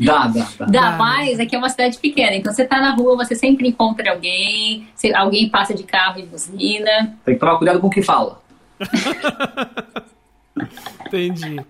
Dá, 0.00 0.26
dá, 0.26 0.48
dá. 0.58 0.66
Dá 0.66 0.66
Dá, 0.66 0.90
mais, 0.96 1.38
é 1.38 1.46
que 1.46 1.54
é 1.54 1.58
uma 1.58 1.68
cidade 1.68 1.98
pequena. 1.98 2.34
Então 2.34 2.52
você 2.52 2.64
tá 2.64 2.80
na 2.80 2.92
rua, 2.94 3.14
você 3.16 3.36
sempre 3.36 3.68
encontra 3.68 4.10
alguém, 4.10 4.88
você- 4.94 5.14
alguém 5.14 5.48
passa 5.48 5.74
de 5.74 5.84
carro 5.84 6.18
e 6.18 6.26
buzina. 6.26 7.16
Tem 7.24 7.34
que 7.34 7.40
tomar 7.40 7.56
cuidado 7.58 7.78
com 7.78 7.86
o 7.86 7.90
que 7.90 8.02
fala. 8.02 8.40
Entendi. 11.06 11.60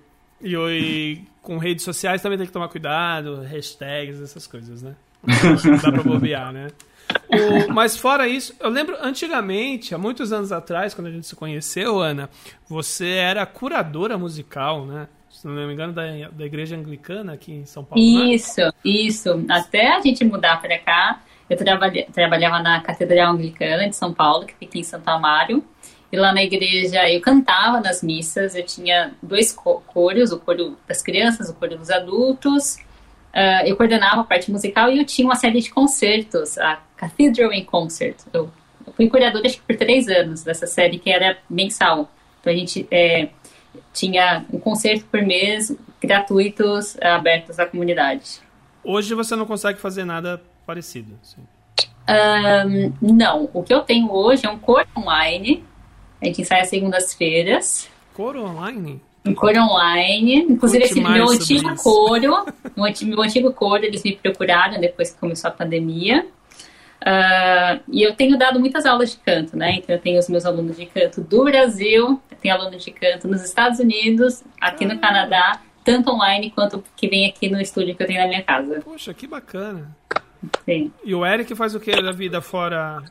E, 0.41 0.55
e 0.57 1.21
com 1.43 1.59
redes 1.59 1.85
sociais 1.85 2.23
também 2.23 2.39
tem 2.39 2.47
que 2.47 2.53
tomar 2.53 2.69
cuidado, 2.69 3.43
hashtags, 3.43 4.21
essas 4.21 4.47
coisas, 4.47 4.83
né? 4.83 4.95
Dá 5.83 5.93
pra 5.93 6.03
bobear, 6.03 6.53
né? 6.53 6.69
O- 7.31 7.73
mas 7.73 7.97
fora 7.97 8.27
isso, 8.29 8.55
eu 8.61 8.69
lembro 8.69 8.97
antigamente, 9.01 9.95
há 9.95 9.99
muitos 9.99 10.33
anos 10.33 10.53
atrás, 10.53 10.95
quando 10.95 11.07
a 11.07 11.11
gente 11.11 11.27
se 11.27 11.35
conheceu, 11.37 12.01
Ana, 12.01 12.29
você 12.69 13.09
era 13.11 13.45
curadora 13.47 14.19
musical, 14.19 14.85
né? 14.87 15.09
Se 15.31 15.47
não 15.47 15.55
me 15.67 15.73
engano, 15.73 15.93
da, 15.93 16.03
da 16.31 16.45
igreja 16.45 16.77
anglicana 16.77 17.33
aqui 17.33 17.53
em 17.53 17.65
São 17.67 17.83
Paulo. 17.83 18.05
né? 18.05 18.35
Isso, 18.35 18.61
isso. 18.85 19.45
Até 19.49 19.95
a 19.97 20.01
gente 20.01 20.25
mudar 20.25 20.61
pra 20.61 20.79
cá, 20.79 21.21
eu 21.49 21.57
trabalha- 21.57 22.07
trabalhava 22.13 22.61
na 22.63 22.81
Catedral 22.81 23.33
Anglicana 23.33 23.89
de 23.89 23.97
São 23.97 24.13
Paulo, 24.13 24.47
que 24.47 24.55
fica 24.55 24.79
em 24.79 24.83
Santo 24.83 25.09
Amaro. 25.09 25.65
E 26.13 26.17
lá 26.19 26.33
na 26.33 26.43
igreja 26.43 27.09
eu 27.11 27.21
cantava 27.23 27.81
nas 27.81 28.03
missas, 28.03 28.55
eu 28.55 28.65
tinha 28.65 29.13
dois 29.23 29.51
co- 29.51 29.83
coros, 29.87 30.31
o 30.31 30.39
coro 30.39 30.77
das 30.87 31.01
crianças, 31.03 31.49
o 31.49 31.55
coro 31.55 31.77
dos 31.79 31.91
adultos. 31.91 32.77
Ah, 33.33 33.67
eu 33.67 33.77
coordenava 33.77 34.21
a 34.21 34.25
parte 34.25 34.51
musical 34.51 34.91
e 34.91 34.99
eu 34.99 35.07
tinha 35.07 35.27
uma 35.27 35.35
série 35.35 35.61
de 35.61 35.71
concertos, 35.71 36.59
a 36.59 36.81
Cathedral 36.97 37.53
in 37.53 37.65
Concert. 37.65 38.17
Eu, 38.33 38.51
eu 38.87 38.93
fui 38.93 39.09
curadora 39.09 39.47
acho 39.47 39.57
que 39.57 39.63
por 39.63 39.77
três 39.77 40.07
anos 40.09 40.43
dessa 40.43 40.67
série 40.67 40.99
que 40.99 41.11
era 41.11 41.39
mensal. 41.49 42.11
Então 42.41 42.53
a 42.53 42.57
gente 42.57 42.87
é, 42.91 43.31
tinha 43.93 44.45
um 44.53 44.59
concerto 44.59 45.05
por 45.07 45.23
mês, 45.23 45.75
gratuitos, 46.01 47.01
abertos 47.01 47.59
à 47.59 47.67
comunidade. 47.67 48.41
Hoje 48.85 49.15
você 49.15 49.35
não 49.37 49.47
consegue 49.47 49.79
fazer 49.79 50.05
nada 50.05 50.43
parecido. 50.67 51.19
assim. 51.23 51.41
Ahn, 52.07 52.93
não, 53.01 53.49
o 53.53 53.63
que 53.63 53.73
eu 53.73 53.81
tenho 53.81 54.13
hoje 54.13 54.45
é 54.45 54.51
um 54.51 54.59
coro 54.59 54.87
online. 54.97 55.65
A 56.21 56.27
gente 56.27 56.43
ensaia 56.43 56.65
segundas-feiras. 56.65 57.89
Coro 58.13 58.45
online? 58.45 59.01
Um 59.25 59.35
coro 59.35 59.61
online. 59.61 60.47
Inclusive, 60.49 60.85
esse 60.85 61.01
meu 61.01 61.29
antigo 61.29 61.75
coro. 61.77 62.47
Meu 62.77 62.87
antigo, 62.87 63.11
meu 63.11 63.23
antigo 63.23 63.53
coro, 63.53 63.85
eles 63.85 64.03
me 64.03 64.17
procuraram 64.17 64.81
depois 64.81 65.11
que 65.11 65.21
começou 65.21 65.49
a 65.49 65.53
pandemia. 65.53 66.27
Ah, 67.05 67.81
e 67.89 68.03
eu 68.03 68.15
tenho 68.15 68.39
dado 68.39 68.61
muitas 68.61 68.87
aulas 68.87 69.13
de 69.13 69.17
canto, 69.19 69.57
né? 69.57 69.77
Então 69.77 69.95
eu 69.95 70.01
tenho 70.01 70.19
os 70.19 70.29
meus 70.29 70.47
alunos 70.47 70.77
de 70.77 70.87
canto 70.87 71.21
do 71.21 71.45
Brasil, 71.45 72.21
eu 72.31 72.37
tenho 72.41 72.55
alunos 72.55 72.85
de 72.85 72.91
canto 72.93 73.27
nos 73.29 73.43
Estados 73.43 73.81
Unidos, 73.81 74.43
aqui 74.61 74.85
no 74.85 74.99
Canadá, 74.99 75.61
tanto 75.85 76.11
online 76.11 76.51
quanto 76.51 76.83
que 76.97 77.09
vem 77.09 77.29
aqui 77.29 77.49
no 77.49 77.61
estúdio 77.61 77.97
que 77.97 78.03
eu 78.03 78.07
tenho 78.07 78.21
na 78.21 78.29
minha 78.29 78.43
casa. 78.43 78.81
Poxa, 78.85 79.13
que 79.13 79.27
bacana. 79.27 79.97
Sim. 80.65 80.93
E 81.05 81.15
o 81.15 81.27
Eric 81.27 81.55
faz 81.55 81.75
o 81.75 81.81
que 81.81 81.91
da 81.91 82.13
vida 82.13 82.41
fora. 82.41 83.03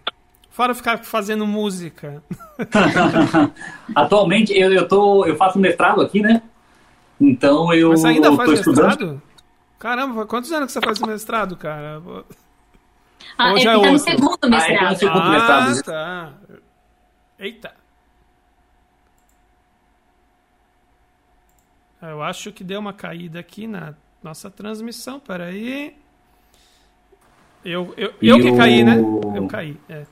Fora 0.52 0.76
ficar 0.76 0.98
fazendo 1.04 1.48
música. 1.48 2.22
Atualmente 3.96 4.54
eu, 4.54 4.72
eu, 4.72 4.88
tô, 4.88 5.26
eu 5.26 5.36
faço 5.36 5.58
mestrado 5.58 6.02
aqui, 6.02 6.22
né? 6.22 6.42
Então 7.20 7.74
eu 7.74 7.90
Mas 7.92 8.02
você 8.02 8.08
ainda 8.08 8.36
faz 8.36 8.50
tô 8.50 8.54
estudando. 8.54 8.88
mestrado? 8.88 9.22
Caramba, 9.80 10.26
quantos 10.26 10.52
anos 10.52 10.68
que 10.68 10.74
você 10.74 10.82
faz 10.82 11.00
mestrado, 11.00 11.56
cara? 11.56 12.02
Ah, 13.38 13.52
Ou 13.52 13.58
é 13.58 13.62
é 13.62 13.66
tá 13.66 13.92
no 13.92 13.98
segundo 14.00 14.38
Ah, 14.44 14.58
é 14.58 14.62
que 14.68 14.78
tá 14.78 14.84
no 14.84 14.90
mestrado. 14.90 14.98
segundo. 15.00 15.20
Ah, 15.22 15.30
mestrado. 15.70 15.84
tá. 15.84 16.34
Eita. 17.40 17.74
Eu 22.02 22.22
acho 22.24 22.52
que 22.52 22.64
deu 22.64 22.80
uma 22.80 22.94
caída 22.94 23.40
aqui 23.40 23.68
na 23.68 23.94
nossa 24.24 24.50
transmissão. 24.50 25.20
Peraí. 25.20 25.96
Eu, 27.64 27.94
eu, 27.96 28.12
eu 28.22 28.40
que 28.40 28.50
o- 28.50 28.58
caí, 28.58 28.84
né? 28.84 28.98
Eu 29.36 29.48
caí, 29.48 29.78
é. 29.88 30.06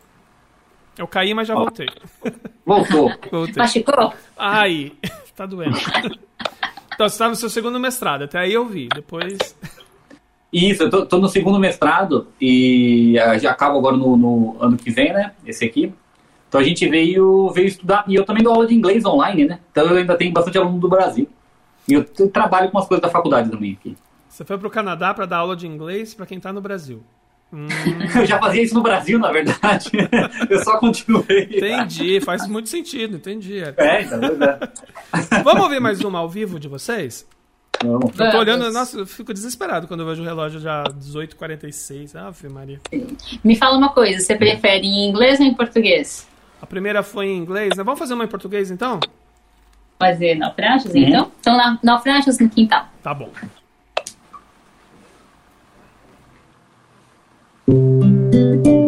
Eu 1.00 1.08
caí, 1.08 1.34
mas 1.34 1.48
já 1.48 1.56
Ó. 1.56 1.60
voltei. 1.60 1.88
Voltou. 2.66 3.10
Voltei. 3.32 3.56
Machucou? 3.56 4.14
Ai, 4.38 4.92
tá 5.34 5.46
doendo. 5.46 5.78
Então, 6.94 7.08
você 7.08 7.16
estava 7.16 7.30
no 7.30 7.36
seu 7.38 7.50
segundo 7.50 7.80
mestrado, 7.80 8.26
até 8.26 8.38
aí 8.38 8.52
eu 8.52 8.66
vi. 8.66 8.90
Depois. 8.94 9.58
Isso, 10.52 10.84
eu 10.84 10.90
tô, 10.90 11.06
tô 11.06 11.18
no 11.18 11.30
segundo 11.30 11.58
mestrado 11.58 12.28
e 12.42 13.18
ah, 13.18 13.38
já 13.38 13.52
acabo 13.52 13.78
agora 13.78 13.96
no, 13.96 14.18
no 14.18 14.58
ano 14.60 14.76
que 14.76 14.92
vem, 14.92 15.14
né? 15.14 15.32
Esse 15.46 15.64
aqui. 15.64 15.94
Então 16.50 16.60
a 16.60 16.64
gente 16.64 16.86
veio, 16.90 17.50
veio 17.52 17.68
estudar. 17.68 18.04
E 18.06 18.16
eu 18.16 18.26
também 18.26 18.44
dou 18.44 18.54
aula 18.54 18.68
de 18.68 18.76
inglês 18.76 19.06
online, 19.06 19.46
né? 19.46 19.60
Então 19.72 19.86
eu 19.86 19.96
ainda 19.96 20.18
tenho 20.18 20.34
bastante 20.34 20.58
aluno 20.58 20.80
do 20.80 20.90
Brasil. 20.90 21.30
E 21.88 21.94
eu, 21.94 22.04
trabalho 22.30 22.70
com 22.70 22.78
as 22.78 22.88
coisas 22.88 23.02
da 23.02 23.10
faculdade 23.10 23.50
também 23.50 23.78
aqui. 23.80 23.96
Você 24.28 24.44
foi 24.44 24.58
pro 24.58 24.70
Canadá 24.70 25.14
para 25.14 25.26
dar 25.26 25.38
aula 25.38 25.56
de 25.56 25.66
inglês 25.66 26.14
para 26.14 26.26
quem 26.26 26.42
tá 26.42 26.52
no 26.52 26.60
Brasil. 26.60 27.02
Eu 28.16 28.26
já 28.26 28.38
fazia 28.40 28.62
isso 28.62 28.76
no 28.76 28.82
Brasil, 28.82 29.18
na 29.18 29.32
verdade. 29.32 29.90
Eu 30.50 30.64
só 30.64 30.78
continuei. 30.78 31.44
Entendi, 31.52 32.22
faz 32.22 32.48
muito 32.48 32.70
sentido, 32.70 33.16
entendi. 33.18 33.60
É, 33.78 34.02
então, 34.02 34.20
é. 34.22 35.42
Vamos 35.44 35.64
ouvir 35.64 35.80
mais 35.80 36.00
uma 36.02 36.20
ao 36.20 36.30
vivo 36.30 36.60
de 36.60 36.68
vocês? 36.68 37.28
Vamos. 37.84 38.18
Eu 38.20 38.32
tô 38.32 38.38
olhando, 38.38 38.70
nossa, 38.72 39.00
eu 39.00 39.06
fico 39.08 39.34
desesperado 39.34 39.88
quando 39.88 40.02
eu 40.02 40.06
vejo 40.06 40.22
o 40.22 40.26
relógio 40.26 40.60
já 40.60 40.84
18h46. 40.84 42.16
Ave 42.16 42.50
Maria. 42.50 42.80
Me 43.44 43.56
fala 43.56 43.78
uma 43.78 43.90
coisa, 43.90 44.20
você 44.20 44.36
prefere 44.36 44.86
em 44.86 45.10
inglês 45.10 45.40
ou 45.40 45.46
em 45.46 45.54
português? 45.54 46.28
A 46.62 46.66
primeira 46.66 47.02
foi 47.02 47.28
em 47.28 47.38
inglês, 47.38 47.76
né? 47.78 47.84
Vamos 47.84 47.98
fazer 48.00 48.14
uma 48.14 48.26
em 48.26 48.28
português 48.28 48.70
então? 48.70 49.00
Fazer 49.98 50.36
naufrágios, 50.36 50.94
então? 50.94 51.32
Então, 51.40 51.58
na- 51.58 51.80
naufrágios 51.82 52.38
no 52.40 52.50
quintal. 52.50 52.88
Tá 53.02 53.14
bom. 53.14 53.30
A 57.70 58.79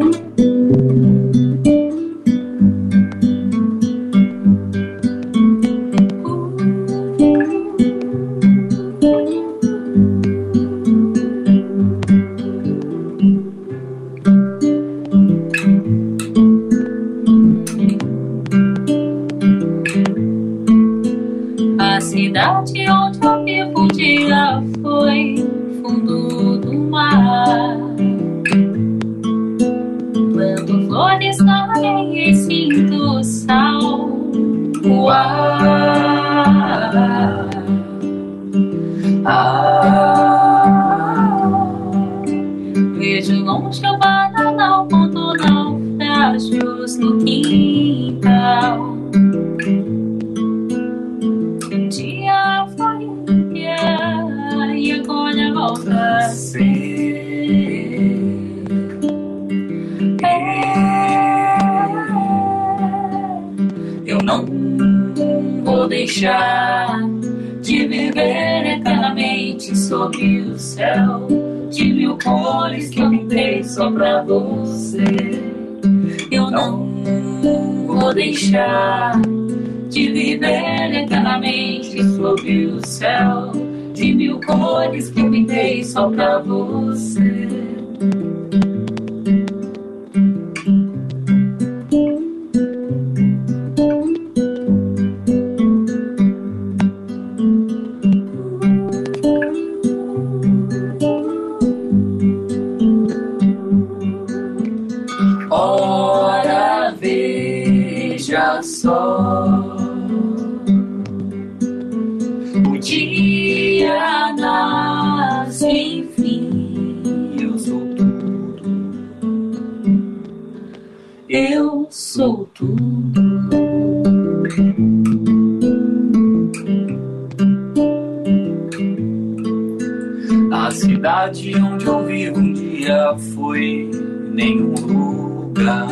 um 132.92 133.16
dia 133.16 133.18
foi 133.34 133.90
nenhum 134.34 134.74
lugar. 134.74 135.88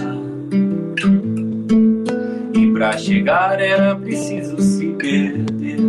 E 2.53 2.71
pra 2.73 2.97
chegar 2.97 3.59
era 3.59 3.95
preciso 3.95 4.59
se 4.61 4.87
perder 4.89 5.79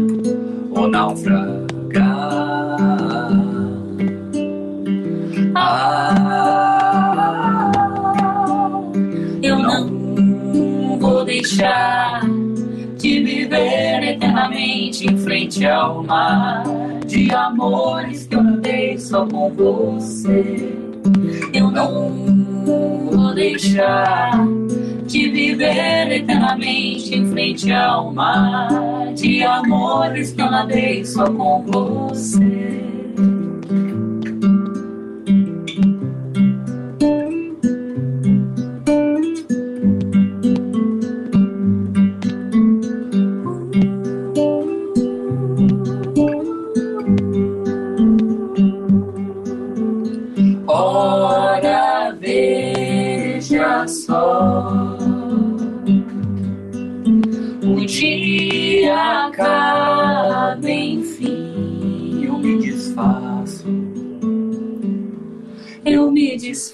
ou 0.70 0.88
naufragar. 0.88 1.60
Ah, 5.54 6.92
eu 9.42 9.58
não 9.58 10.98
vou 10.98 11.24
deixar 11.24 12.20
de 12.96 13.22
viver 13.22 14.02
eternamente 14.02 15.06
em 15.06 15.16
frente 15.16 15.66
ao 15.66 16.04
mar 16.04 16.62
de 17.06 17.32
amores 17.34 18.26
que 18.26 18.36
eu 18.36 18.42
não 18.42 18.60
dei 18.60 18.96
só 18.96 19.26
com 19.26 19.50
você. 19.50 20.69
Deixar 23.60 24.42
de 25.04 25.28
viver 25.28 26.12
eternamente 26.12 27.14
em 27.14 27.30
frente 27.30 27.70
ao 27.70 28.10
mar 28.10 29.12
de 29.14 29.42
amores 29.42 30.32
que 30.32 30.40
eu 30.40 30.50
nadei 30.50 31.04
só 31.04 31.30
com 31.30 31.62
você. 31.66 32.59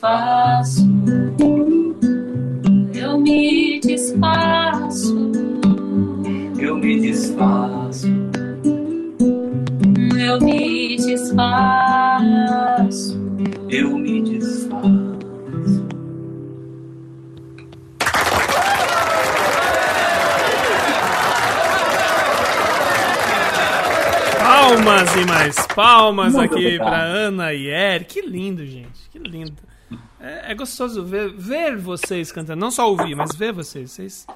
Desfaço. 0.06 0.86
Eu 2.94 3.18
me 3.18 3.80
desfaço. 3.80 5.32
Eu 6.58 6.76
me 6.76 7.00
desfaço. 7.00 8.06
Eu 10.16 10.40
me 10.40 10.96
desfaço. 10.96 12.46
Eu 13.68 13.98
me 13.98 14.22
desfaço. 14.22 14.76
Palmas 24.38 25.16
e 25.16 25.26
mais 25.26 25.66
palmas 25.74 26.34
Muito 26.34 26.54
aqui 26.54 26.76
pra 26.78 27.02
Ana 27.02 27.52
e 27.52 27.66
Eric. 27.66 28.14
Que 28.14 28.26
lindo, 28.26 28.64
gente. 28.64 29.08
Que 29.10 29.18
lindo. 29.18 29.52
É, 30.20 30.52
é 30.52 30.54
gostoso 30.54 31.04
ver, 31.04 31.32
ver 31.32 31.76
vocês 31.76 32.32
cantando. 32.32 32.60
Não 32.60 32.70
só 32.70 32.88
ouvir, 32.88 33.14
mas 33.14 33.34
ver 33.36 33.52
vocês. 33.52 33.90
vocês. 33.90 34.26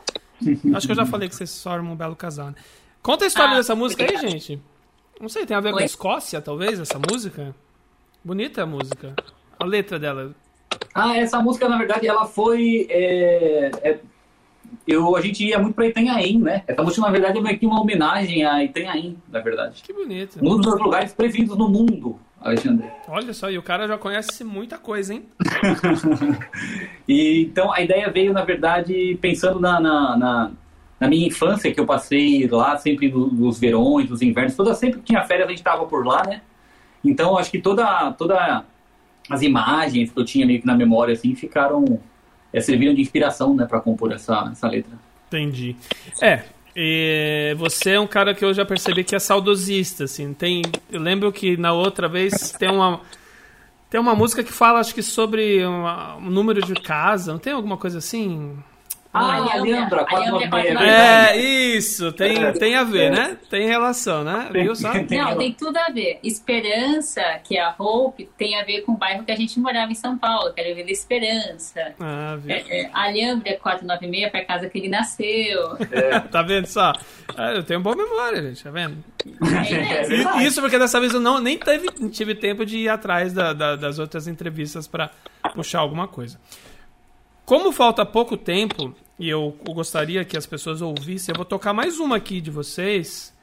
Acho 0.75 0.87
que 0.87 0.93
eu 0.93 0.97
já 0.97 1.07
falei 1.07 1.29
que 1.29 1.35
vocês 1.35 1.63
formam 1.63 1.93
um 1.93 1.97
belo 1.97 2.17
casal, 2.17 2.49
né? 2.49 2.55
Conta 3.03 3.25
a 3.25 3.29
história 3.29 3.55
Ah, 3.55 3.57
dessa 3.57 3.75
música 3.75 4.05
aí, 4.05 4.17
gente. 4.17 4.61
Não 5.21 5.29
sei, 5.29 5.45
tem 5.45 5.57
a 5.57 5.61
ver 5.61 5.71
com 5.71 5.77
a 5.79 5.81
Oi? 5.81 5.85
Escócia, 5.87 6.41
talvez, 6.41 6.79
essa 6.81 6.99
música? 6.99 7.55
Bonita 8.25 8.63
a 8.63 8.67
música. 8.67 9.15
A 9.59 9.65
letra 9.65 9.99
dela. 9.99 10.35
Ah, 10.95 11.17
essa 11.17 11.41
música, 11.41 11.69
na 11.69 11.77
verdade, 11.79 12.07
ela 12.07 12.27
foi. 12.27 12.87
é, 12.91 13.71
é, 13.83 14.01
eu, 14.87 15.17
a 15.17 15.21
gente 15.21 15.45
ia 15.45 15.59
muito 15.59 15.75
pra 15.75 15.87
Itanhaém, 15.87 16.39
né? 16.39 16.63
Essa 16.67 16.83
música, 16.83 17.03
na 17.03 17.11
verdade, 17.11 17.39
é 17.39 17.41
meio 17.41 17.59
que 17.59 17.67
uma 17.67 17.81
homenagem 17.81 18.45
a 18.45 18.63
Itanhaém, 18.65 19.17
na 19.29 19.41
verdade. 19.41 19.83
Que 19.83 19.93
bonita. 19.93 20.39
Um 20.43 20.59
dos 20.59 20.79
lugares 20.81 21.13
preferidos 21.13 21.57
no 21.57 21.69
mundo. 21.69 22.19
Alexandre. 22.41 22.91
Olha 23.07 23.35
só, 23.35 23.51
e 23.51 23.59
o 23.59 23.63
cara 23.63 23.87
já 23.87 23.99
conhece 23.99 24.43
muita 24.45 24.79
coisa, 24.79 25.13
hein? 25.15 25.25
E, 27.09 27.43
então 27.43 27.73
a 27.73 27.81
ideia 27.81 28.09
veio, 28.11 28.33
na 28.33 28.45
verdade, 28.45 29.19
pensando 29.21 29.59
na, 29.59 29.81
na, 29.81 30.17
na, 30.17 30.51
na 31.01 31.09
minha 31.09 31.27
infância, 31.27 31.73
que 31.73 31.81
eu 31.81 31.85
passei 31.87 32.47
lá 32.49 32.77
sempre 32.77 33.11
no- 33.11 33.27
nos 33.27 33.59
verões, 33.59 34.09
nos 34.09 34.23
invernos, 34.23 34.55
toda 34.55 34.75
sempre 34.75 35.01
que 35.01 35.07
tinha 35.07 35.25
férias 35.25 35.47
a 35.47 35.51
gente 35.51 35.59
estava 35.59 35.85
por 35.87 36.07
lá, 36.07 36.23
né? 36.25 36.41
Então 37.05 37.37
acho 37.37 37.51
que 37.51 37.59
toda, 37.61 38.13
toda 38.13 38.65
as 39.29 39.43
imagens 39.43 40.11
que 40.13 40.19
eu 40.21 40.25
tinha 40.25 40.47
meio 40.47 40.61
que 40.61 40.67
na 40.67 40.75
memória, 40.77 41.13
assim, 41.13 41.35
ficaram, 41.35 41.99
é, 42.53 42.61
serviram 42.61 42.95
de 42.95 43.01
inspiração, 43.01 43.55
né, 43.57 43.67
para 43.67 43.81
compor 43.81 44.13
essa, 44.13 44.49
essa 44.53 44.69
letra. 44.69 44.93
Entendi. 45.29 45.75
É, 46.23 46.45
e 46.77 47.55
você 47.59 47.91
é 47.93 48.01
um 48.01 48.07
cara 48.07 48.35
que 48.35 48.45
eu 48.45 48.53
já 48.55 48.65
percebi 48.65 49.03
que 49.05 49.15
é 49.15 49.19
saudosista, 49.19 50.05
assim. 50.05 50.33
Tem, 50.33 50.63
eu 50.91 51.01
lembro 51.01 51.33
que 51.33 51.57
na 51.57 51.73
outra 51.73 52.09
vez 52.09 52.53
tem 52.53 52.71
uma 52.71 53.01
tem 53.89 54.01
uma 54.01 54.15
música 54.15 54.45
que 54.45 54.53
fala, 54.53 54.79
acho 54.79 54.95
que 54.95 55.03
sobre 55.03 55.65
uma- 55.67 56.15
um 56.17 56.31
número 56.31 56.63
de 56.63 56.75
casa. 56.75 57.33
Não 57.33 57.41
tem 57.41 57.53
alguma 57.53 57.77
coisa 57.77 57.99
assim? 57.99 58.57
Ah, 59.13 59.35
Alhambra, 59.35 59.53
Alhambra, 59.61 60.07
Alhambra 60.09 60.49
496, 60.49 60.81
é 60.81 61.31
É, 61.33 61.37
isso. 61.37 62.13
Tem, 62.13 62.53
tem 62.53 62.77
a 62.77 62.85
ver, 62.85 63.11
né? 63.11 63.37
Tem 63.51 63.67
relação, 63.67 64.23
né? 64.23 64.49
Viu 64.53 64.77
só? 64.77 64.93
Não, 65.11 65.37
tem 65.37 65.53
tudo 65.53 65.77
a 65.77 65.89
ver. 65.91 66.21
Esperança, 66.23 67.21
que 67.43 67.57
é 67.57 67.61
a 67.63 67.75
Hope, 67.77 68.29
tem 68.39 68.57
a 68.61 68.65
ver 68.65 68.83
com 68.83 68.93
o 68.93 68.97
bairro 68.97 69.25
que 69.25 69.33
a 69.33 69.37
gente 69.37 69.59
morava 69.59 69.91
em 69.91 69.97
São 69.97 70.17
Paulo, 70.17 70.53
que 70.53 70.61
era 70.61 70.73
Vila 70.75 70.91
Esperança. 70.93 71.93
Ah, 71.99 72.37
viu? 72.41 72.55
É, 72.55 72.61
é, 72.83 72.91
Alhambra 72.93 73.49
é 73.51 73.55
496 73.55 74.31
para 74.31 74.45
casa 74.45 74.69
que 74.69 74.79
ele 74.79 74.89
nasceu. 74.89 75.77
Tá 76.31 76.43
vendo 76.43 76.67
só? 76.67 76.93
Ah, 77.37 77.53
eu 77.53 77.65
tenho 77.65 77.81
boa 77.81 77.97
memória, 77.97 78.41
gente, 78.43 78.63
tá 78.63 78.71
vendo? 78.71 78.97
É, 79.69 80.39
É. 80.39 80.43
Isso 80.45 80.61
porque 80.61 80.79
dessa 80.79 81.01
vez 81.01 81.13
eu 81.13 81.21
não, 81.21 81.41
nem 81.41 81.59
teve, 81.59 81.89
tive 82.11 82.35
tempo 82.35 82.65
de 82.65 82.79
ir 82.79 82.89
atrás 82.89 83.33
da- 83.33 83.53
da- 83.53 83.75
das 83.77 83.99
outras 83.99 84.29
entrevistas 84.29 84.87
pra 84.87 85.11
puxar 85.55 85.81
alguma 85.81 86.07
coisa. 86.07 86.39
Como 87.51 87.73
falta 87.73 88.07
pouco 88.07 88.37
tempo, 88.37 88.95
e 89.19 89.29
eu 89.29 89.53
gostaria 89.71 90.25
que 90.25 90.37
as 90.37 90.47
pessoas 90.47 90.81
ouvissem, 90.81 91.33
eu 91.33 91.37
vou 91.37 91.45
tocar 91.45 91.73
mais 91.73 91.99
uma 91.99 92.15
aqui 92.15 92.41
de 92.41 92.49
vocês. 92.49 93.35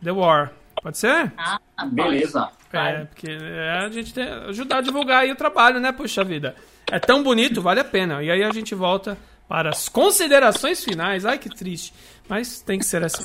The 0.00 0.12
War. 0.12 0.52
Pode 0.80 0.96
ser? 0.96 1.32
Ah, 1.36 1.58
Beleza. 1.86 2.48
É, 2.72 3.04
porque 3.04 3.26
é, 3.28 3.84
a 3.84 3.88
gente 3.88 4.14
tem, 4.14 4.22
ajudar 4.22 4.76
a 4.76 4.80
divulgar 4.80 5.22
aí 5.22 5.32
o 5.32 5.34
trabalho, 5.34 5.80
né? 5.80 5.90
Puxa 5.90 6.22
vida. 6.22 6.54
É 6.88 7.00
tão 7.00 7.20
bonito, 7.20 7.60
vale 7.60 7.80
a 7.80 7.84
pena. 7.84 8.22
E 8.22 8.30
aí 8.30 8.44
a 8.44 8.52
gente 8.52 8.76
volta 8.76 9.18
para 9.48 9.70
as 9.70 9.88
considerações 9.88 10.84
finais. 10.84 11.26
Ai, 11.26 11.36
que 11.36 11.48
triste. 11.48 11.92
Mas 12.28 12.60
tem 12.60 12.78
que 12.78 12.86
ser 12.86 13.02
assim. 13.02 13.24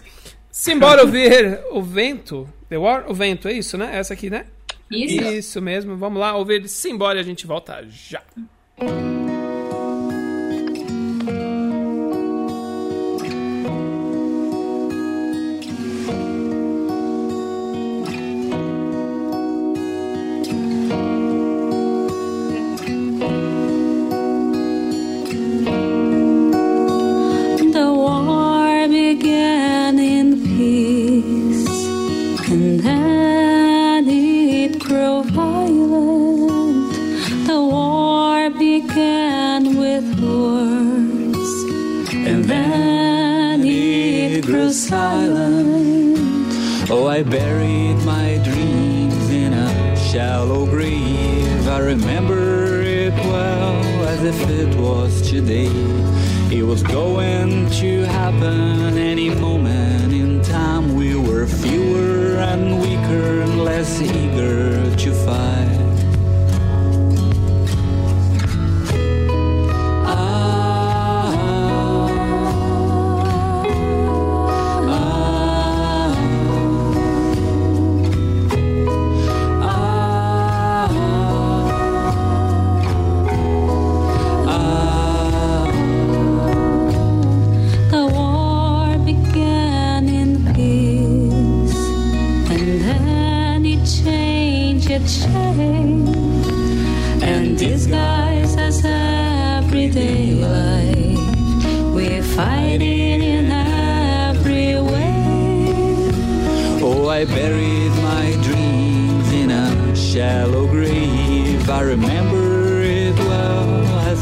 Simbora 0.49 1.03
ouvir 1.03 1.61
o 1.69 1.79
vento. 1.79 2.51
The 2.69 2.77
War, 2.79 3.05
o 3.07 3.13
vento, 3.13 3.47
é 3.47 3.53
isso, 3.53 3.77
né? 3.77 3.95
Essa 3.95 4.15
aqui, 4.15 4.31
né? 4.31 4.47
Isso. 4.89 5.21
Isso 5.21 5.61
mesmo. 5.61 5.95
Vamos 5.95 6.19
lá 6.19 6.35
ouvir 6.35 6.67
Simbora 6.67 7.19
e 7.19 7.21
a 7.21 7.23
gente 7.23 7.45
volta 7.45 7.85
já. 7.87 8.23
The 8.79 9.26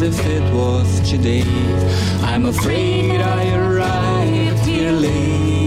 if 0.06 0.24
it 0.28 0.54
was 0.54 1.00
today. 1.10 1.42
I'm 2.22 2.46
afraid 2.46 3.20
I 3.22 3.56
arrived 3.56 4.64
here 4.64 4.92
later 4.92 5.65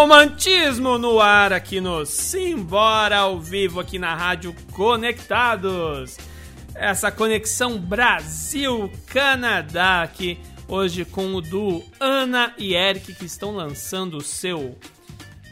Romantismo 0.00 0.96
no 0.96 1.20
ar 1.20 1.52
aqui 1.52 1.78
no 1.78 2.06
Simbora 2.06 3.18
ao 3.18 3.38
vivo 3.38 3.80
aqui 3.80 3.98
na 3.98 4.14
Rádio 4.14 4.56
Conectados. 4.72 6.16
Essa 6.74 7.12
conexão 7.12 7.78
Brasil-Canadá 7.78 10.02
aqui 10.02 10.38
hoje 10.66 11.04
com 11.04 11.34
o 11.34 11.42
duo 11.42 11.84
Ana 12.00 12.54
e 12.56 12.74
Eric 12.74 13.14
que 13.14 13.26
estão 13.26 13.54
lançando 13.54 14.16
o 14.16 14.22
seu 14.22 14.74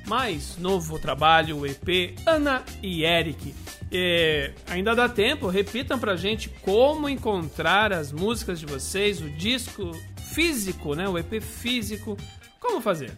mais 0.07 0.57
novo 0.57 0.99
trabalho, 0.99 1.59
o 1.59 1.67
EP 1.67 2.19
Ana 2.25 2.65
e 2.83 3.05
Eric. 3.05 3.55
E 3.93 4.51
ainda 4.67 4.95
dá 4.95 5.11
tempo, 5.11 5.49
repitam 5.49 5.99
pra 5.99 6.17
gente 6.17 6.49
como 6.63 7.07
encontrar 7.07 7.93
as 7.93 8.13
músicas 8.13 8.59
de 8.59 8.65
vocês, 8.65 9.21
o 9.21 9.29
disco 9.29 9.93
físico, 10.33 10.95
né? 10.95 11.07
O 11.07 11.19
EP 11.19 11.43
físico. 11.43 12.17
Como 12.59 12.81
fazer? 12.81 13.13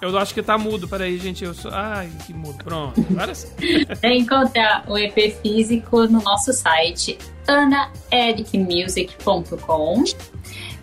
Eu 0.00 0.16
acho 0.16 0.32
que 0.32 0.42
tá 0.42 0.56
mudo, 0.56 0.88
peraí, 0.88 1.18
gente. 1.18 1.44
Eu 1.44 1.52
sou. 1.52 1.70
Ai, 1.72 2.10
que 2.26 2.32
mudo. 2.32 2.64
Pronto, 2.64 2.98
agora 3.10 3.34
sim. 3.34 3.50
Encontrar 4.02 4.84
o 4.88 4.96
EP 4.96 5.36
físico 5.42 6.06
no 6.06 6.22
nosso 6.22 6.50
site 6.52 7.18
anaericmusic.com. 7.46 10.04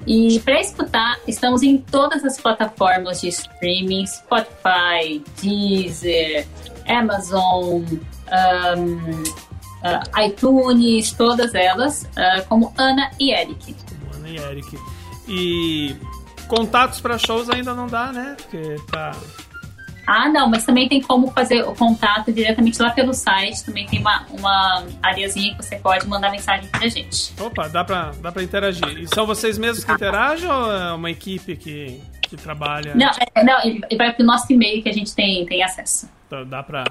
E 0.05 0.39
para 0.41 0.61
escutar, 0.61 1.17
estamos 1.27 1.63
em 1.63 1.79
todas 1.79 2.23
as 2.23 2.39
plataformas 2.39 3.21
de 3.21 3.29
streaming: 3.29 4.05
Spotify, 4.05 5.23
Deezer, 5.41 6.45
Amazon, 6.87 7.81
um, 7.83 9.23
uh, 9.83 10.03
iTunes, 10.25 11.11
todas 11.11 11.55
elas, 11.55 12.03
uh, 12.03 12.45
como 12.47 12.71
Ana 12.77 13.09
e 13.19 13.33
Eric. 13.33 13.75
Ana 14.13 14.29
e 14.29 14.37
Eric. 14.37 14.77
E 15.27 15.95
contatos 16.47 16.99
pra 17.01 17.17
shows 17.17 17.49
ainda 17.49 17.73
não 17.73 17.87
dá, 17.87 18.11
né? 18.11 18.35
Porque 18.41 18.75
tá. 18.91 19.11
Ah, 20.05 20.29
não, 20.29 20.49
mas 20.49 20.65
também 20.65 20.87
tem 20.87 21.01
como 21.01 21.29
fazer 21.31 21.63
o 21.63 21.75
contato 21.75 22.31
diretamente 22.31 22.81
lá 22.81 22.91
pelo 22.91 23.13
site. 23.13 23.65
Também 23.65 23.85
tem 23.85 23.99
uma, 23.99 24.25
uma 24.31 24.85
areazinha 25.03 25.53
que 25.53 25.63
você 25.65 25.75
pode 25.77 26.07
mandar 26.07 26.31
mensagem 26.31 26.69
pra 26.69 26.87
gente. 26.87 27.33
Opa, 27.41 27.67
dá 27.67 27.83
pra, 27.83 28.11
dá 28.21 28.31
pra 28.31 28.41
interagir. 28.41 28.87
E 28.99 29.05
são 29.13 29.25
vocês 29.25 29.57
mesmos 29.57 29.83
que 29.83 29.91
interagem 29.91 30.49
ou 30.49 30.71
é 30.71 30.93
uma 30.93 31.11
equipe 31.11 31.57
que, 31.57 32.01
que 32.21 32.37
trabalha? 32.37 32.95
Não, 32.95 33.11
é, 33.35 33.43
não, 33.43 33.61
ele 33.65 33.81
vai 33.97 34.13
pro 34.13 34.25
nosso 34.25 34.45
e-mail 34.53 34.81
que 34.81 34.87
a 34.87 34.93
gente 34.93 35.13
tem, 35.13 35.45
tem 35.45 35.61
acesso. 35.61 36.09
Dá- 36.29 36.45
Dá 36.45 36.63
pra 36.63 36.85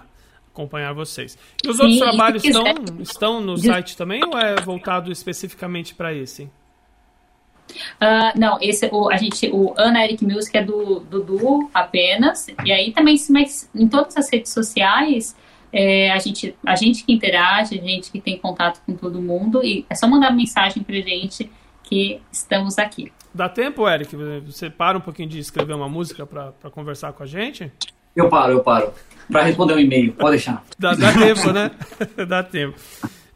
acompanhar 0.52 0.92
vocês. 0.92 1.38
E 1.64 1.68
os 1.70 1.80
outros 1.80 1.96
e 1.96 2.00
trabalhos 2.00 2.44
estão, 2.44 2.74
estão 3.00 3.40
no 3.40 3.56
site 3.56 3.96
também 3.96 4.22
ou 4.26 4.38
é 4.38 4.56
voltado 4.60 5.10
especificamente 5.10 5.94
pra 5.94 6.12
esse? 6.12 6.50
Ah, 8.00 8.32
não, 8.36 8.58
esse 8.60 8.88
o, 8.92 9.10
a 9.10 9.16
gente, 9.16 9.48
o 9.52 9.74
Ana 9.76 10.04
Eric 10.04 10.24
Music 10.24 10.56
é 10.56 10.62
do, 10.62 11.00
duo 11.00 11.70
apenas. 11.72 12.46
E 12.64 12.72
aí 12.72 12.92
também, 12.92 13.16
mas 13.30 13.68
em 13.74 13.88
todas 13.88 14.16
as 14.16 14.30
redes 14.30 14.52
sociais, 14.52 15.36
é, 15.72 16.10
a, 16.10 16.18
gente, 16.18 16.56
a 16.64 16.76
gente 16.76 17.04
que 17.04 17.12
interage, 17.12 17.78
a 17.78 17.82
gente 17.82 18.10
que 18.10 18.20
tem 18.20 18.38
contato 18.38 18.80
com 18.86 18.94
todo 18.94 19.20
mundo, 19.20 19.62
e 19.64 19.84
é 19.90 19.94
só 19.94 20.06
mandar 20.06 20.30
mensagem 20.30 20.82
pra 20.82 20.96
gente 20.96 21.50
que 21.82 22.20
estamos 22.32 22.78
aqui. 22.78 23.12
Dá 23.34 23.48
tempo, 23.48 23.88
Eric? 23.88 24.16
Você 24.46 24.70
para 24.70 24.96
um 24.96 25.00
pouquinho 25.00 25.28
de 25.28 25.38
escrever 25.38 25.74
uma 25.74 25.88
música 25.88 26.24
pra, 26.26 26.52
pra 26.52 26.70
conversar 26.70 27.12
com 27.12 27.22
a 27.22 27.26
gente? 27.26 27.70
Eu 28.14 28.30
paro, 28.30 28.52
eu 28.52 28.62
paro. 28.62 28.92
Pra 29.30 29.42
responder 29.42 29.74
um 29.74 29.78
e-mail, 29.78 30.14
pode 30.14 30.30
deixar. 30.30 30.64
Dá, 30.78 30.94
dá 30.94 31.12
tempo, 31.12 31.52
né? 31.52 31.70
dá 32.26 32.42
tempo. 32.42 32.78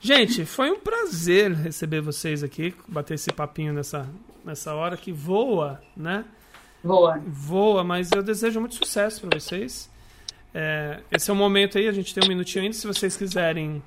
Gente, 0.02 0.46
foi 0.46 0.70
um 0.70 0.80
prazer 0.80 1.52
receber 1.52 2.00
vocês 2.00 2.42
aqui, 2.42 2.74
bater 2.88 3.14
esse 3.14 3.30
papinho 3.30 3.74
nessa, 3.74 4.08
nessa 4.42 4.74
hora 4.74 4.96
que 4.96 5.12
voa, 5.12 5.78
né? 5.94 6.24
Boa. 6.82 7.20
Voa, 7.26 7.84
mas 7.84 8.10
eu 8.10 8.22
desejo 8.22 8.60
muito 8.60 8.76
sucesso 8.76 9.20
pra 9.20 9.38
vocês. 9.38 9.90
É, 10.54 11.00
esse 11.12 11.28
é 11.30 11.32
o 11.34 11.36
momento 11.36 11.76
aí, 11.76 11.86
a 11.86 11.92
gente 11.92 12.14
tem 12.14 12.24
um 12.24 12.28
minutinho 12.28 12.64
ainda, 12.64 12.74
se 12.74 12.86
vocês 12.86 13.14
quiserem 13.14 13.82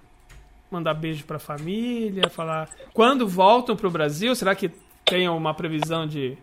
mandar 0.69 0.93
beijo 0.93 1.25
pra 1.25 1.39
família, 1.39 2.29
falar 2.29 2.69
quando 2.93 3.27
voltam 3.27 3.75
pro 3.75 3.89
Brasil, 3.89 4.35
será 4.35 4.53
que 4.53 4.69
tem 5.03 5.27
uma 5.27 5.53
previsão 5.55 6.07
de 6.07 6.37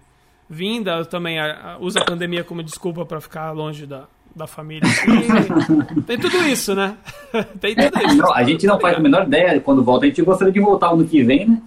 vinda? 0.49 0.97
Eu 0.99 1.07
também 1.07 1.39
a, 1.39 1.75
a, 1.75 1.79
uso 1.79 1.97
a 1.97 2.05
pandemia 2.05 2.43
como 2.43 2.61
desculpa 2.61 3.07
pra 3.07 3.21
ficar 3.21 3.53
longe 3.53 3.87
da, 3.87 4.09
da 4.41 4.47
família. 4.47 4.89
aqui. 4.89 6.03
tem 6.03 6.19
tudo 6.19 6.37
isso, 6.49 6.75
né? 6.75 6.97
tem 7.61 7.75
tudo 7.75 8.07
isso. 8.07 8.17
Não, 8.17 8.35
a 8.35 8.43
gente 8.43 8.67
não 8.67 8.81
faz 8.81 8.97
a 8.97 9.01
menor 9.01 9.27
ideia 9.27 9.55
de 9.55 9.61
quando 9.61 9.85
volta. 9.85 10.07
A 10.07 10.09
gente 10.09 10.23
gostaria 10.23 10.53
de 10.53 10.61
voltar 10.61 10.91
ano 10.91 11.07
que 11.07 11.23
vem, 11.23 11.49
né? 11.49 11.63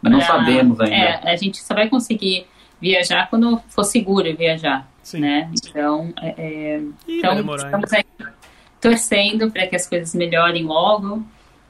Mas 0.00 0.12
não 0.12 0.20
Ah, 0.20 0.24
sabemos 0.24 0.80
ainda. 0.80 0.94
É, 0.94 1.32
a 1.32 1.36
gente 1.36 1.58
só 1.62 1.74
vai 1.74 1.88
conseguir 1.88 2.46
viajar 2.80 3.28
quando 3.28 3.60
for 3.68 3.84
seguro 3.84 4.34
viajar, 4.36 4.88
Sim. 5.02 5.20
né? 5.20 5.50
Então, 5.54 6.12
é, 6.20 6.34
é, 6.36 6.80
Ih, 7.06 7.18
então 7.18 7.54
estamos 7.54 7.92
aí 7.92 8.04
torcendo 8.80 9.50
para 9.50 9.66
que 9.66 9.76
as 9.76 9.86
coisas 9.86 10.14
melhorem 10.14 10.64
logo. 10.64 11.22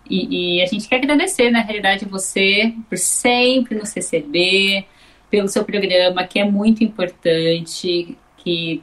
E, 0.09 0.59
e 0.59 0.63
a 0.63 0.67
gente 0.67 0.89
quer 0.89 0.97
agradecer, 0.97 1.51
na 1.51 1.61
realidade, 1.61 2.05
você 2.07 2.75
por 2.89 2.99
sempre 2.99 3.75
nos 3.77 3.95
receber, 3.95 4.87
pelo 5.31 5.49
seu 5.49 5.65
programa, 5.65 6.25
que 6.25 6.39
é 6.39 6.45
muito 6.45 6.83
importante, 6.85 8.17
que 8.39 8.83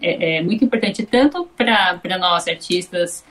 é, 0.00 0.36
é 0.36 0.42
muito 0.42 0.64
importante 0.64 1.04
tanto 1.04 1.48
para 1.56 2.18
nós, 2.18 2.48
artistas 2.48 3.24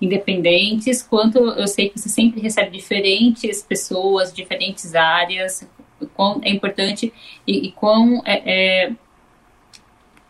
independentes, 0.00 1.02
quanto 1.02 1.38
eu 1.38 1.66
sei 1.66 1.88
que 1.88 1.98
você 1.98 2.08
sempre 2.08 2.40
recebe 2.40 2.76
diferentes 2.76 3.62
pessoas, 3.62 4.32
diferentes 4.32 4.94
áreas, 4.94 5.68
quão 6.14 6.40
é 6.42 6.50
importante 6.50 7.12
e, 7.46 7.68
e 7.68 7.72
quão 7.72 8.22
é, 8.24 8.42
é, 8.86 8.92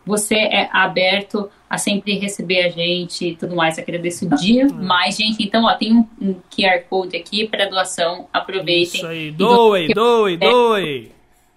você 0.05 0.35
é 0.35 0.69
aberto 0.71 1.49
a 1.69 1.77
sempre 1.77 2.17
receber 2.17 2.63
a 2.63 2.69
gente 2.69 3.29
e 3.29 3.35
tudo 3.35 3.55
mais. 3.55 3.79
Agradeço 3.79 4.29
demais, 4.37 5.17
gente. 5.17 5.43
Então, 5.43 5.65
ó, 5.65 5.73
tem 5.73 5.93
um, 5.93 6.07
um 6.21 6.35
QR 6.49 6.83
Code 6.87 7.17
aqui 7.17 7.47
para 7.47 7.67
doação. 7.67 8.27
Aproveitem. 8.31 8.99
Isso 8.99 9.07
aí, 9.07 9.31
doe, 9.31 9.87
doe, 9.93 10.37
doe. 10.37 11.11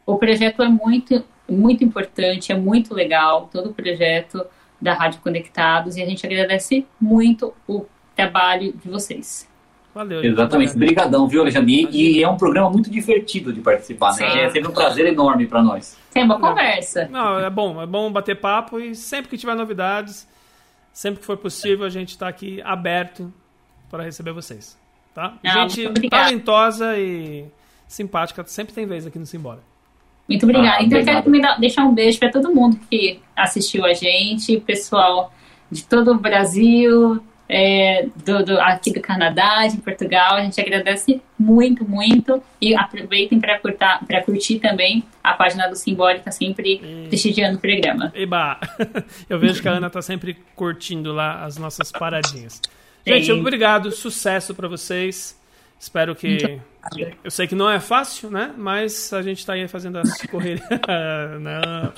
O 0.07 0.17
projeto 0.17 0.63
é 0.63 0.69
muito, 0.69 1.23
muito 1.49 1.83
importante, 1.83 2.53
é 2.53 2.57
muito 2.57 2.95
legal, 2.95 3.49
todo 3.53 3.71
o 3.71 3.75
projeto 3.75 4.45
da 4.81 4.95
Rádio 4.95 5.21
Conectados, 5.21 5.97
e 5.97 6.03
a 6.03 6.07
gente 6.07 6.25
agradece 6.25 6.87
muito 7.01 7.53
o 7.67 7.87
trabalho 8.15 8.73
de 8.73 8.89
vocês. 8.89 9.49
Valeu. 9.95 10.23
Exatamente. 10.23 10.69
gente. 10.69 10.79
Brigadão, 10.79 11.27
viu, 11.27 11.41
Alexandre? 11.41 11.89
E, 11.91 12.19
e 12.19 12.23
é 12.23 12.29
um 12.29 12.37
programa 12.37 12.71
muito 12.71 12.89
divertido 12.91 13.53
de 13.53 13.61
participar, 13.61 14.15
né? 14.17 14.45
É 14.45 14.51
sempre 14.51 14.69
um 14.69 14.73
prazer 14.73 15.07
enorme 15.07 15.47
pra 15.47 15.63
nós. 15.63 15.99
Tem 16.13 16.23
uma 16.23 16.39
conversa. 16.39 17.09
Não, 17.11 17.39
é 17.39 17.51
bom, 17.51 17.83
é 17.83 17.87
bom 17.87 18.11
bater 18.13 18.37
papo 18.37 18.79
e 18.79 18.95
sempre 18.95 19.29
que 19.29 19.37
tiver 19.37 19.57
novidades, 19.57 20.29
sempre 20.93 21.21
que 21.21 21.27
for 21.27 21.37
possível, 21.37 21.85
a 21.85 21.91
gente 21.91 22.11
está 22.11 22.29
aqui 22.29 22.63
aberto 22.63 23.33
para 23.91 24.05
receber 24.05 24.33
vocês. 24.33 24.79
Tá? 25.15 25.37
Não, 25.43 25.69
gente 25.69 26.09
talentosa 26.09 26.97
e 26.97 27.47
simpática, 27.89 28.45
sempre 28.47 28.73
tem 28.73 28.87
vez 28.87 29.05
aqui 29.05 29.19
no 29.19 29.27
Simbora. 29.27 29.61
Muito 30.29 30.43
obrigada. 30.45 30.77
Ah, 30.79 30.83
então, 30.83 30.99
eu 30.99 31.05
quero 31.05 31.23
também 31.23 31.41
deixar 31.59 31.85
um 31.85 31.95
beijo 31.95 32.19
para 32.19 32.31
todo 32.31 32.55
mundo 32.55 32.79
que 32.91 33.21
assistiu 33.35 33.85
a 33.85 33.95
gente, 33.95 34.59
pessoal 34.61 35.33
de 35.71 35.85
todo 35.85 36.13
o 36.13 36.19
Brasil, 36.19 37.23
é, 37.49 38.07
do, 38.25 38.45
do- 38.45 38.61
aqui 38.61 38.93
do 38.93 39.01
Canadá, 39.01 39.67
de 39.67 39.79
Portugal. 39.79 40.35
A 40.37 40.43
gente 40.43 40.61
agradece 40.61 41.23
muito, 41.39 41.89
muito. 41.89 42.43
E 42.61 42.75
aproveitem 42.75 43.41
para 43.41 43.59
curtir 44.23 44.59
também 44.59 45.03
a 45.25 45.33
página 45.33 45.67
do 45.69 45.77
que 46.17 46.19
está 46.19 46.31
sempre 46.31 46.79
prestigiando 47.09 47.57
o 47.57 47.61
programa. 47.61 48.13
Eba! 48.15 48.59
Eu 49.31 49.39
vejo 49.39 49.63
que 49.63 49.69
a 49.69 49.73
Ana 49.73 49.89
tá 49.89 50.03
sempre 50.03 50.37
curtindo 50.55 51.13
lá 51.13 51.45
as 51.45 51.57
nossas 51.57 51.91
paradinhas. 51.91 52.61
Gente, 53.07 53.27
Sim. 53.27 53.33
obrigado, 53.41 53.91
sucesso 53.91 54.55
para 54.55 54.69
vocês. 54.69 55.38
Espero 55.79 56.15
que. 56.15 56.61
Eu 57.23 57.31
sei 57.31 57.47
que 57.47 57.55
não 57.55 57.71
é 57.71 57.79
fácil, 57.79 58.31
né? 58.31 58.53
Mas 58.57 59.13
a 59.13 59.23
gente 59.23 59.45
tá 59.45 59.53
aí 59.53 59.69
fazendo 59.69 59.99
as 59.99 60.21
correrias. 60.31 60.67
não. 61.41 61.93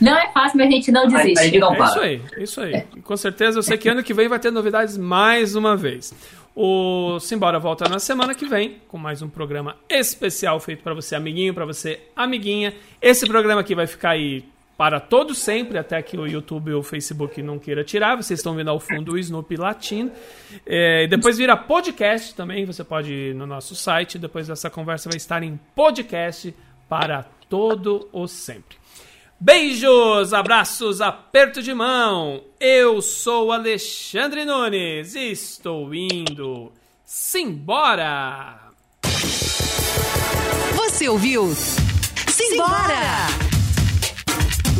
Não 0.00 0.18
é 0.18 0.30
fácil, 0.32 0.58
mas 0.58 0.66
a 0.66 0.70
gente 0.70 0.90
não 0.90 1.06
desiste. 1.06 1.58
não 1.58 1.74
É 1.74 1.84
isso 1.84 2.00
aí, 2.00 2.22
isso 2.38 2.60
aí. 2.60 2.84
E 2.96 3.00
com 3.00 3.16
certeza 3.16 3.58
eu 3.58 3.62
sei 3.62 3.78
que 3.78 3.88
ano 3.88 4.02
que 4.02 4.12
vem 4.12 4.28
vai 4.28 4.38
ter 4.38 4.50
novidades 4.50 4.98
mais 4.98 5.54
uma 5.54 5.76
vez. 5.76 6.12
O 6.54 7.18
Simbora 7.20 7.58
volta 7.58 7.88
na 7.88 7.98
semana 7.98 8.34
que 8.34 8.44
vem 8.44 8.80
com 8.86 8.98
mais 8.98 9.22
um 9.22 9.28
programa 9.28 9.76
especial 9.88 10.60
feito 10.60 10.82
para 10.82 10.94
você, 10.94 11.14
amiguinho, 11.14 11.54
para 11.54 11.64
você, 11.64 12.00
amiguinha. 12.14 12.74
Esse 13.00 13.26
programa 13.26 13.60
aqui 13.60 13.74
vai 13.74 13.86
ficar 13.86 14.10
aí 14.10 14.44
para 14.76 14.98
todo 14.98 15.34
sempre, 15.34 15.78
até 15.78 16.02
que 16.02 16.16
o 16.16 16.26
YouTube 16.26 16.72
ou 16.72 16.80
o 16.80 16.82
Facebook 16.82 17.40
não 17.42 17.58
queira 17.58 17.84
tirar. 17.84 18.16
Vocês 18.16 18.40
estão 18.40 18.54
vendo 18.54 18.70
ao 18.70 18.80
fundo 18.80 19.12
o 19.12 19.18
Snoopy 19.18 19.56
Latino. 19.56 20.10
É, 20.66 21.06
depois 21.06 21.38
vira 21.38 21.56
podcast 21.56 22.34
também. 22.34 22.64
Você 22.64 22.82
pode 22.82 23.12
ir 23.12 23.34
no 23.34 23.46
nosso 23.46 23.74
site. 23.76 24.18
Depois 24.18 24.48
dessa 24.48 24.68
conversa 24.68 25.08
vai 25.08 25.16
estar 25.16 25.42
em 25.42 25.58
podcast 25.74 26.54
para 26.88 27.24
todo 27.48 28.08
o 28.12 28.26
sempre. 28.26 28.76
Beijos, 29.38 30.32
abraços, 30.32 31.00
aperto 31.00 31.62
de 31.62 31.72
mão. 31.72 32.42
Eu 32.58 33.00
sou 33.00 33.52
Alexandre 33.52 34.44
Nunes 34.44 35.14
estou 35.14 35.94
indo. 35.94 36.72
Simbora! 37.04 38.58
Você 40.74 41.08
ouviu? 41.08 41.52
Simbora! 41.54 43.28
Simbora? 43.28 43.53